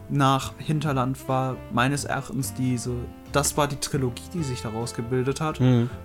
Nach 0.09 0.53
Hinterland 0.57 1.27
war 1.29 1.55
meines 1.73 2.03
Erachtens 2.05 2.53
diese, 2.53 2.91
das 3.31 3.55
war 3.57 3.67
die 3.67 3.77
Trilogie, 3.77 4.21
die 4.33 4.43
sich 4.43 4.61
daraus 4.61 4.93
gebildet 4.93 5.41
hat. 5.41 5.59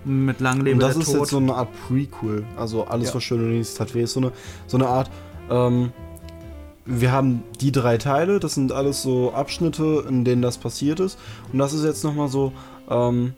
Mit 0.04 0.40
Lang 0.40 0.60
lebe 0.60 0.74
Und 0.74 0.80
das 0.82 0.92
der 0.94 1.02
ist 1.02 1.10
Tod. 1.10 1.20
jetzt 1.20 1.30
so 1.30 1.38
eine 1.38 1.54
Art 1.54 1.68
Prequel. 1.88 2.44
Also 2.56 2.84
alles, 2.84 3.08
Ja. 3.08 3.14
was 3.16 3.24
schön 3.24 3.40
und 3.40 3.50
nichts 3.50 3.78
hat 3.80 3.94
weh. 3.94 4.02
Ist 4.02 4.12
so 4.14 4.20
eine, 4.20 4.32
so 4.66 4.76
eine 4.76 4.86
Art. 4.86 5.10
Ähm, 5.50 5.92
wir 6.86 7.12
haben 7.12 7.42
die 7.60 7.72
drei 7.72 7.98
Teile, 7.98 8.40
das 8.40 8.54
sind 8.54 8.72
alles 8.72 9.02
so 9.02 9.32
Abschnitte, 9.32 10.04
in 10.08 10.24
denen 10.24 10.42
das 10.42 10.56
passiert 10.58 11.00
ist. 11.00 11.18
Und 11.52 11.58
das 11.58 11.72
ist 11.72 11.84
jetzt 11.84 12.04
nochmal 12.04 12.28
so. 12.28 12.52
Ähm, 12.88 13.34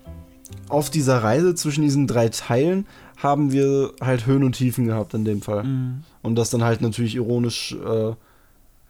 auf 0.68 0.90
dieser 0.90 1.22
Reise 1.22 1.54
zwischen 1.54 1.82
diesen 1.82 2.06
drei 2.06 2.28
Teilen 2.28 2.86
haben 3.22 3.52
wir 3.52 3.92
halt 4.00 4.26
Höhen 4.26 4.44
und 4.44 4.52
Tiefen 4.52 4.86
gehabt 4.86 5.14
in 5.14 5.24
dem 5.24 5.42
Fall. 5.42 5.64
Mhm. 5.64 6.02
Und 6.22 6.36
das 6.36 6.50
dann 6.50 6.64
halt 6.64 6.80
natürlich 6.80 7.14
ironisch, 7.14 7.72
äh, 7.72 8.12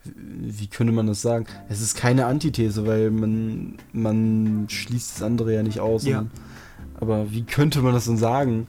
wie 0.05 0.67
könnte 0.67 0.93
man 0.93 1.07
das 1.07 1.21
sagen? 1.21 1.45
Es 1.69 1.81
ist 1.81 1.95
keine 1.95 2.25
Antithese, 2.25 2.85
weil 2.85 3.11
man, 3.11 3.77
man 3.93 4.65
schließt 4.69 5.15
das 5.15 5.23
andere 5.23 5.53
ja 5.53 5.63
nicht 5.63 5.79
aus. 5.79 6.05
Ja. 6.05 6.19
Und, 6.19 6.31
aber 6.99 7.31
wie 7.31 7.43
könnte 7.43 7.81
man 7.81 7.93
das 7.93 8.05
denn 8.05 8.17
sagen? 8.17 8.67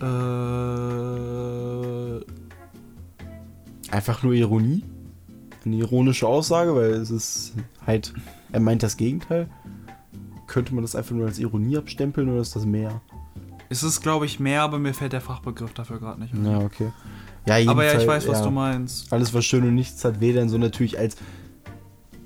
Äh, 0.00 0.04
Einfach 3.90 4.22
nur 4.22 4.34
Ironie? 4.34 4.84
Eine 5.64 5.76
ironische 5.76 6.26
Aussage, 6.26 6.74
weil 6.74 6.92
es 6.92 7.10
ist 7.10 7.54
halt, 7.86 8.12
er 8.52 8.60
meint 8.60 8.82
das 8.82 8.96
Gegenteil. 8.96 9.48
Könnte 10.46 10.74
man 10.74 10.82
das 10.82 10.94
einfach 10.94 11.14
nur 11.14 11.26
als 11.26 11.38
Ironie 11.38 11.76
abstempeln 11.78 12.28
oder 12.28 12.40
ist 12.40 12.54
das 12.54 12.64
mehr? 12.64 13.00
Es 13.68 13.82
ist, 13.82 14.00
glaube 14.00 14.26
ich, 14.26 14.40
mehr, 14.40 14.62
aber 14.62 14.78
mir 14.78 14.94
fällt 14.94 15.12
der 15.12 15.20
Fachbegriff 15.20 15.72
dafür 15.74 15.98
gerade 15.98 16.20
nicht. 16.20 16.34
ein. 16.34 16.44
Ja, 16.44 16.58
okay. 16.58 16.92
Ja, 17.46 17.54
aber 17.70 17.84
ja, 17.84 17.92
ich 17.92 17.98
jedenfalls, 17.98 18.24
weiß, 18.24 18.28
was 18.28 18.38
ja. 18.38 18.44
du 18.44 18.50
meinst. 18.50 19.12
Alles, 19.12 19.32
was 19.34 19.44
schön 19.44 19.62
und 19.64 19.74
nichts 19.74 20.04
hat, 20.04 20.16
dann 20.22 20.48
so 20.48 20.58
natürlich 20.58 20.98
als 20.98 21.16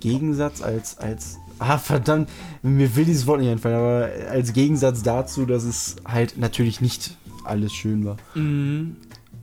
Gegensatz, 0.01 0.63
als, 0.63 0.99
als, 0.99 1.39
ah, 1.59 1.79
verdammt, 1.79 2.29
mir 2.63 2.95
will 2.97 3.05
dieses 3.05 3.27
Wort 3.27 3.41
nicht 3.41 3.51
einfallen, 3.51 3.77
aber 3.77 4.09
als 4.31 4.53
Gegensatz 4.53 5.03
dazu, 5.03 5.47
dass 5.47 5.63
es 5.65 5.97
halt 6.05 6.39
natürlich 6.39 6.81
nicht 6.81 7.17
alles 7.45 7.73
schön 7.73 8.05
war. 8.05 8.17
Mhm. 8.35 8.97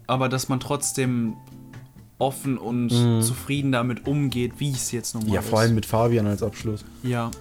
Aber 0.07 0.27
dass 0.27 0.49
man 0.49 0.59
trotzdem 0.59 1.35
offen 2.17 2.57
und 2.57 2.87
Mhm. 2.91 3.21
zufrieden 3.21 3.71
damit 3.71 4.05
umgeht, 4.07 4.53
wie 4.57 4.71
es 4.71 4.91
jetzt 4.91 5.15
nun 5.15 5.25
mal 5.27 5.33
Ja, 5.35 5.39
ist. 5.39 5.47
vor 5.49 5.59
allem 5.59 5.75
mit 5.75 5.85
Fabian 5.85 6.27
als 6.27 6.43
Abschluss. 6.43 6.83
Ja. 7.03 7.31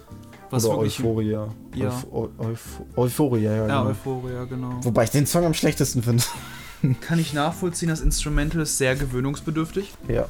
Was 0.49 0.65
Oder 0.65 0.77
wirklich. 0.77 0.99
Euphoria. 0.99 1.47
Ja. 1.75 1.87
Euph 1.87 2.07
Eu 2.11 2.29
Euph 2.39 2.81
Euphoria, 2.95 3.51
ja. 3.51 3.57
Ja, 3.57 3.63
genau. 3.65 3.89
Euphoria, 3.89 4.45
genau. 4.45 4.79
Wobei 4.81 5.03
ich 5.03 5.11
den 5.11 5.25
Song 5.25 5.45
am 5.45 5.53
schlechtesten 5.53 6.01
finde. 6.03 6.23
Kann 7.01 7.19
ich 7.19 7.33
nachvollziehen, 7.33 7.89
das 7.89 8.01
Instrumental 8.01 8.61
ist 8.61 8.77
sehr 8.77 8.95
gewöhnungsbedürftig. 8.95 9.93
ja. 10.07 10.25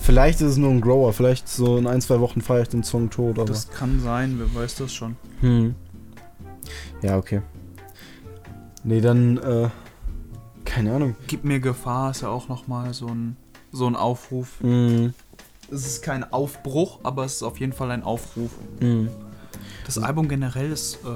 Vielleicht 0.00 0.40
ist 0.40 0.52
es 0.52 0.56
nur 0.56 0.70
ein 0.70 0.80
Grower, 0.80 1.12
vielleicht 1.12 1.48
so 1.48 1.76
in 1.76 1.86
ein, 1.86 2.00
zwei 2.00 2.18
Wochen 2.20 2.40
feiere 2.40 2.62
ich 2.62 2.68
den 2.68 2.82
Song 2.82 3.10
tot, 3.10 3.38
aber. 3.38 3.46
Das 3.46 3.70
kann 3.70 4.00
sein, 4.00 4.38
wer 4.38 4.62
weiß 4.62 4.76
das 4.76 4.94
schon. 4.94 5.16
Hm. 5.40 5.74
Ja, 7.02 7.18
okay. 7.18 7.42
Nee, 8.84 9.00
dann, 9.00 9.36
äh, 9.38 9.68
keine 10.64 10.94
Ahnung. 10.94 11.16
Gib 11.26 11.44
mir 11.44 11.60
Gefahr 11.60 12.12
ist 12.12 12.22
ja 12.22 12.28
auch 12.28 12.48
nochmal 12.48 12.94
so 12.94 13.06
ein, 13.06 13.36
so 13.72 13.86
ein 13.86 13.96
Aufruf. 13.96 14.60
Hm. 14.60 15.12
Es 15.70 15.86
ist 15.86 16.02
kein 16.02 16.30
Aufbruch, 16.32 17.00
aber 17.02 17.24
es 17.24 17.36
ist 17.36 17.42
auf 17.42 17.58
jeden 17.58 17.72
Fall 17.72 17.90
ein 17.90 18.02
Aufruf. 18.02 18.50
Hm. 18.80 19.08
Das 19.86 19.98
Album 19.98 20.28
generell 20.28 20.70
ist. 20.70 20.96
Äh, 21.04 21.08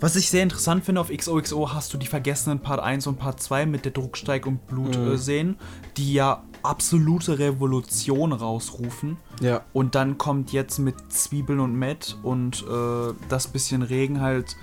was 0.00 0.14
ich 0.16 0.30
sehr 0.30 0.42
interessant 0.44 0.84
finde, 0.84 1.00
auf 1.00 1.08
XOXO 1.10 1.72
hast 1.72 1.92
du 1.92 1.98
die 1.98 2.06
vergessenen 2.06 2.60
Part 2.60 2.80
1 2.80 3.06
und 3.08 3.18
Part 3.18 3.40
2 3.40 3.66
mit 3.66 3.84
der 3.84 3.92
Drucksteig 3.92 4.46
und 4.46 4.66
Blut 4.66 4.96
Mhm. 4.96 5.12
äh, 5.12 5.16
sehen, 5.18 5.56
die 5.96 6.12
ja 6.14 6.42
absolute 6.62 7.38
Revolution 7.38 8.32
rausrufen. 8.32 9.16
Ja. 9.40 9.62
Und 9.72 9.94
dann 9.94 10.16
kommt 10.18 10.52
jetzt 10.52 10.78
mit 10.78 10.94
Zwiebeln 11.12 11.60
und 11.60 11.74
Met 11.74 12.16
und 12.22 12.62
äh, 12.68 13.12
das 13.28 13.48
bisschen 13.48 13.82
Regen 13.82 14.20
halt, 14.20 14.56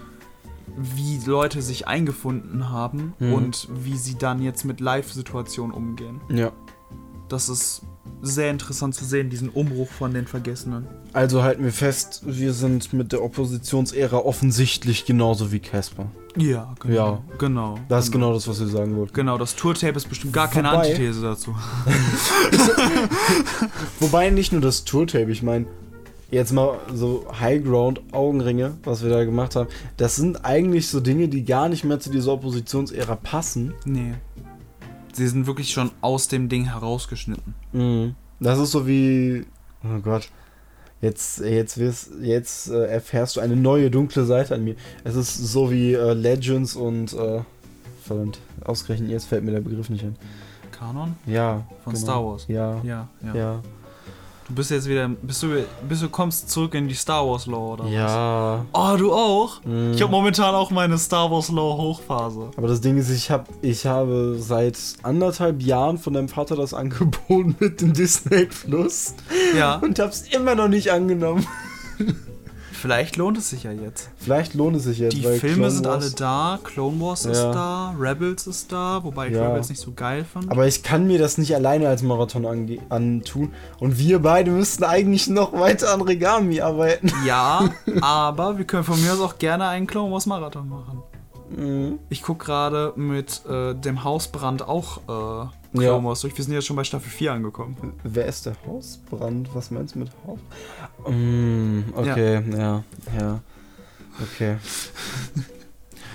wie 0.78 1.20
Leute 1.26 1.62
sich 1.62 1.88
eingefunden 1.88 2.70
haben 2.70 3.14
Mhm. 3.20 3.34
und 3.34 3.68
wie 3.72 3.98
sie 3.98 4.16
dann 4.18 4.42
jetzt 4.42 4.66
mit 4.66 4.80
Live-Situationen 4.82 5.74
umgehen. 5.76 6.20
Ja. 6.30 6.52
Das 7.30 7.50
ist 7.50 7.82
sehr 8.22 8.52
interessant 8.52 8.96
zu 8.96 9.06
sehen, 9.06 9.30
diesen 9.30 9.50
Umbruch 9.50 9.90
von 9.90 10.14
den 10.14 10.28
Vergessenen. 10.28 10.88
Also 11.14 11.44
halten 11.44 11.64
wir 11.64 11.72
fest, 11.72 12.24
wir 12.26 12.54
sind 12.54 12.92
mit 12.94 13.12
der 13.12 13.24
Oppositionsära 13.24 14.18
offensichtlich 14.18 15.06
genauso 15.06 15.52
wie 15.52 15.60
Casper. 15.60 16.08
Ja, 16.38 16.74
genau. 16.80 16.96
Ja. 16.96 17.22
genau. 17.38 17.80
Das 17.88 18.06
ist 18.06 18.12
genau 18.12 18.34
das, 18.34 18.48
was 18.48 18.60
wir 18.60 18.68
sagen 18.68 18.96
wollten. 18.98 19.14
Genau, 19.14 19.38
das 19.38 19.56
Tourtape 19.56 19.96
ist 19.98 20.10
bestimmt 20.10 20.34
gar 20.34 20.50
keine 20.50 20.70
Wobei- 20.70 20.78
Antithese 20.88 21.22
dazu. 21.22 21.56
Wobei 24.00 24.30
nicht 24.30 24.52
nur 24.52 24.62
das 24.62 24.84
Tourtape, 24.84 25.32
ich 25.32 25.44
meine, 25.44 25.66
jetzt 26.32 26.52
mal 26.52 26.78
so 26.94 27.26
Highground 27.40 28.02
Augenringe, 28.12 28.74
was 28.84 29.04
wir 29.04 29.10
da 29.10 29.24
gemacht 29.24 29.56
haben, 29.56 29.70
das 29.98 30.16
sind 30.16 30.44
eigentlich 30.46 30.88
so 30.90 31.00
Dinge, 31.00 31.28
die 31.30 31.46
gar 31.46 31.70
nicht 31.70 31.84
mehr 31.84 32.00
zu 32.00 32.10
dieser 32.10 32.34
Oppositionsära 32.34 33.16
passen. 33.16 33.74
Nee. 33.86 34.14
Sie 35.16 35.28
sind 35.28 35.48
wirklich 35.48 35.72
schon 35.72 35.92
aus 36.02 36.28
dem 36.28 36.50
Ding 36.50 36.66
herausgeschnitten. 36.66 37.54
Mhm. 37.72 38.16
Das 38.40 38.60
ist 38.60 38.72
so 38.72 38.86
wie, 38.86 39.46
oh 39.84 40.00
Gott, 40.00 40.30
jetzt, 41.02 41.40
jetzt, 41.40 41.78
wirst, 41.78 42.12
jetzt 42.22 42.70
äh, 42.70 42.86
erfährst 42.88 43.38
du 43.38 43.40
eine 43.40 43.56
neue 43.56 43.90
dunkle 43.90 44.26
Seite 44.26 44.56
an 44.56 44.64
mir. 44.64 44.76
Es 45.04 45.16
ist 45.16 45.36
so 45.36 45.72
wie 45.72 45.94
äh, 45.94 46.14
Legends 46.14 46.76
und, 46.76 47.14
äh, 47.14 47.42
verdammt, 48.04 48.40
ausgerechnet 48.64 49.10
jetzt 49.10 49.26
fällt 49.26 49.44
mir 49.44 49.52
der 49.52 49.62
Begriff 49.62 49.90
nicht 49.90 50.04
ein. 50.04 50.18
Kanon? 50.72 51.16
Ja. 51.26 51.66
Von 51.84 51.96
Star 51.96 52.24
Wars. 52.26 52.46
Ja. 52.48 52.82
Ja, 52.84 53.08
ja. 53.24 53.36
Ja. 53.36 53.62
Du 54.48 54.54
bist 54.54 54.70
jetzt 54.70 54.88
wieder. 54.88 55.08
Bist 55.10 55.42
du, 55.42 55.48
bist 55.90 56.04
du 56.04 56.10
kommst 56.10 56.52
zurück 56.52 56.76
in 56.76 56.88
die 56.88 56.94
Star 56.94 57.26
Wars 57.28 57.48
Lore 57.48 57.74
oder 57.74 57.84
was? 57.86 57.92
Ja. 57.92 58.66
Oh, 58.74 58.96
du 58.96 59.12
auch? 59.12 59.64
Mhm. 59.64 59.94
Ich 59.96 60.02
habe 60.04 60.12
momentan 60.12 60.54
auch 60.54 60.70
meine 60.70 61.00
Star 61.00 61.32
Wars 61.32 61.50
Lore 61.50 61.82
Hochphase. 61.82 62.52
Aber 62.56 62.68
das 62.68 62.80
Ding 62.80 62.96
ist, 62.98 63.10
ich, 63.10 63.32
hab, 63.32 63.50
ich 63.64 63.88
habe 63.88 64.36
seit 64.38 64.78
anderthalb 65.02 65.64
Jahren 65.64 65.98
von 65.98 66.14
deinem 66.14 66.30
Vater 66.30 66.56
das 66.56 66.74
angeboten 66.76 67.56
mit 67.60 67.82
dem 67.82 67.94
Disney 67.94 68.46
Plus 68.46 69.16
Ja. 69.58 69.78
und 69.78 69.98
hab's 69.98 70.22
immer 70.30 70.54
noch 70.54 70.68
nicht 70.68 70.92
angenommen. 70.92 71.48
Vielleicht 72.76 73.16
lohnt 73.16 73.38
es 73.38 73.50
sich 73.50 73.64
ja 73.64 73.72
jetzt. 73.72 74.10
Vielleicht 74.18 74.54
lohnt 74.54 74.76
es 74.76 74.84
sich 74.84 75.00
jetzt. 75.00 75.16
Die 75.16 75.24
Filme 75.24 75.72
sind 75.72 75.88
alle 75.88 76.10
da, 76.12 76.60
Clone 76.64 77.00
Wars 77.02 77.26
ist 77.26 77.38
Ja. 77.42 77.52
da, 77.52 77.96
Rebels 78.00 78.48
ist 78.48 78.72
da, 78.72 79.04
wobei 79.04 79.28
ich 79.30 79.34
Ja. 79.36 79.48
Rebels 79.50 79.70
nicht 79.70 79.82
so 79.82 79.92
geil 79.94 80.26
fand. 80.26 80.52
Aber 80.52 80.68
ich 80.68 80.84
kann 80.84 81.08
mir 81.08 81.18
das 81.20 81.38
nicht 81.38 81.56
alleine 81.56 81.88
als 81.88 82.02
Marathon 82.04 82.46
antun. 82.90 83.54
Und 83.80 83.98
wir 83.98 84.20
beide 84.20 84.52
müssten 84.52 84.84
eigentlich 84.84 85.28
noch 85.28 85.54
weiter 85.54 85.94
an 85.94 86.02
Regami 86.02 86.62
arbeiten. 86.62 87.12
ja, 87.26 87.70
aber 88.02 88.58
wir 88.58 88.66
können 88.66 88.84
von 88.84 89.02
mir 89.02 89.14
aus 89.14 89.20
auch 89.22 89.38
gerne 89.38 89.68
einen 89.68 89.88
Clone 89.88 90.12
Wars 90.12 90.26
Marathon 90.26 90.70
machen. 90.70 91.04
Mhm. 91.56 92.00
Ich 92.10 92.22
gucke 92.24 92.46
gerade 92.46 92.94
mit 92.96 93.42
äh, 93.48 93.74
dem 93.76 94.04
Hausbrand 94.04 94.68
auch 94.68 94.98
äh, 95.44 95.48
Clone 95.76 96.08
Ja. 96.08 96.14
Durch. 96.14 96.38
Wir 96.38 96.44
sind 96.44 96.54
jetzt 96.54 96.66
schon 96.66 96.76
bei 96.76 96.84
Staffel 96.84 97.10
4 97.10 97.34
angekommen. 97.34 97.76
Wer 98.04 98.26
ist 98.26 98.46
der 98.46 98.56
Hausbrand? 98.68 99.50
Was 99.54 99.72
meinst 99.72 99.96
du 99.96 100.00
mit 100.00 100.10
Haus? 100.26 100.40
Mm, 101.08 101.82
okay, 101.96 102.42
ja. 102.52 102.84
ja, 103.18 103.40
Okay. 104.22 104.58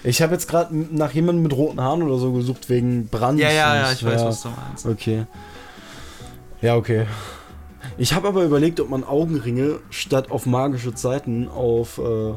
Ich 0.02 0.22
habe 0.22 0.32
jetzt 0.32 0.48
gerade 0.48 0.74
nach 0.74 1.12
jemandem 1.12 1.42
mit 1.42 1.52
roten 1.52 1.80
Haaren 1.80 2.02
oder 2.02 2.16
so 2.16 2.32
gesucht 2.32 2.70
wegen 2.70 3.08
Brand. 3.08 3.38
Ja, 3.38 3.50
ja, 3.50 3.76
ja, 3.76 3.92
ich 3.92 4.04
weiß, 4.04 4.24
was 4.24 4.42
du 4.42 4.48
meinst. 4.48 4.86
Okay. 4.86 5.26
Ja, 6.62 6.76
okay. 6.76 7.06
Ich 7.98 8.14
habe 8.14 8.28
aber 8.28 8.44
überlegt, 8.44 8.80
ob 8.80 8.88
man 8.88 9.04
Augenringe 9.04 9.80
statt 9.90 10.30
auf 10.30 10.46
magische 10.46 10.94
Zeiten 10.94 11.48
auf 11.48 11.98
äh, 11.98 12.32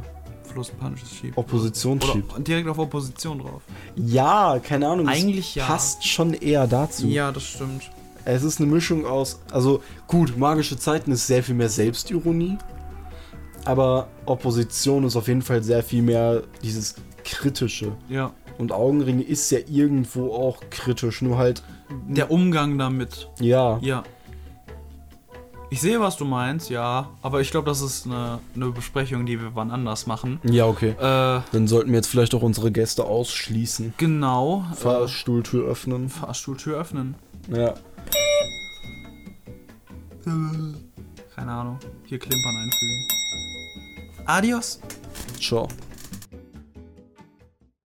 Fluss 0.54 0.70
Punches 0.70 1.10
schiebt. 1.10 1.38
Opposition 1.38 1.98
Oder 1.98 2.14
schiebt. 2.14 2.48
direkt 2.48 2.68
auf 2.68 2.78
Opposition 2.78 3.40
drauf. 3.40 3.62
Ja, 3.96 4.60
keine 4.60 4.88
Ahnung. 4.88 5.08
Eigentlich 5.08 5.56
ja. 5.56 5.66
Passt 5.66 6.08
schon 6.08 6.34
eher 6.34 6.68
dazu. 6.68 7.08
Ja, 7.08 7.32
das 7.32 7.44
stimmt. 7.44 7.90
Es 8.26 8.44
ist 8.44 8.62
eine 8.62 8.72
Mischung 8.72 9.06
aus. 9.06 9.42
Also, 9.52 9.84
gut, 10.08 10.38
magische 10.38 10.78
Zeiten 10.78 11.12
ist 11.12 11.28
sehr 11.28 11.44
viel 11.44 11.56
mehr 11.56 11.70
Selbstironie. 11.70 12.58
Aber 13.66 14.08
Opposition 14.26 15.04
ist 15.06 15.16
auf 15.16 15.28
jeden 15.28 15.42
Fall 15.42 15.64
sehr 15.64 15.84
viel 15.84 16.02
mehr 16.02 16.44
dieses 16.62 16.96
Kritische. 17.24 17.94
Ja. 18.10 18.32
Und 18.58 18.72
Augenringe 18.72 19.24
ist 19.24 19.50
ja 19.52 19.60
irgendwo 19.68 20.34
auch 20.34 20.62
kritisch, 20.70 21.22
nur 21.22 21.38
halt 21.38 21.64
der 22.08 22.30
Umgang 22.30 22.78
damit. 22.78 23.30
Ja. 23.40 23.80
Ja. 23.82 24.04
Ich 25.74 25.82
sehe, 25.82 26.00
was 26.00 26.18
du 26.18 26.26
meinst, 26.26 26.70
ja. 26.70 27.10
Aber 27.24 27.42
ich 27.42 27.50
glaube, 27.50 27.66
das 27.68 27.82
ist 27.82 28.06
eine, 28.06 28.38
eine 28.54 28.70
Besprechung, 28.70 29.26
die 29.26 29.42
wir 29.42 29.56
wann 29.56 29.72
anders 29.72 30.06
machen. 30.06 30.40
Ja, 30.44 30.68
okay. 30.68 30.90
Äh, 30.90 31.42
Dann 31.52 31.68
sollten 31.68 31.90
wir 31.90 31.96
jetzt 31.96 32.10
vielleicht 32.10 32.36
auch 32.36 32.44
unsere 32.44 32.72
Gäste 32.72 33.06
ausschließen. 33.06 33.96
genau. 33.98 34.68
Äh, 34.72 34.76
Fahrstuhltür 34.76 35.66
öffnen. 35.68 36.10
Fahrstuhltür 36.10 36.78
öffnen. 36.80 37.16
Ja. 37.50 37.74
Keine 41.36 41.52
Ahnung. 41.52 41.80
Hier 42.06 42.20
Klimpern 42.20 42.56
einfügen. 42.56 43.08
Adios. 44.28 44.80
Ciao. 45.42 45.68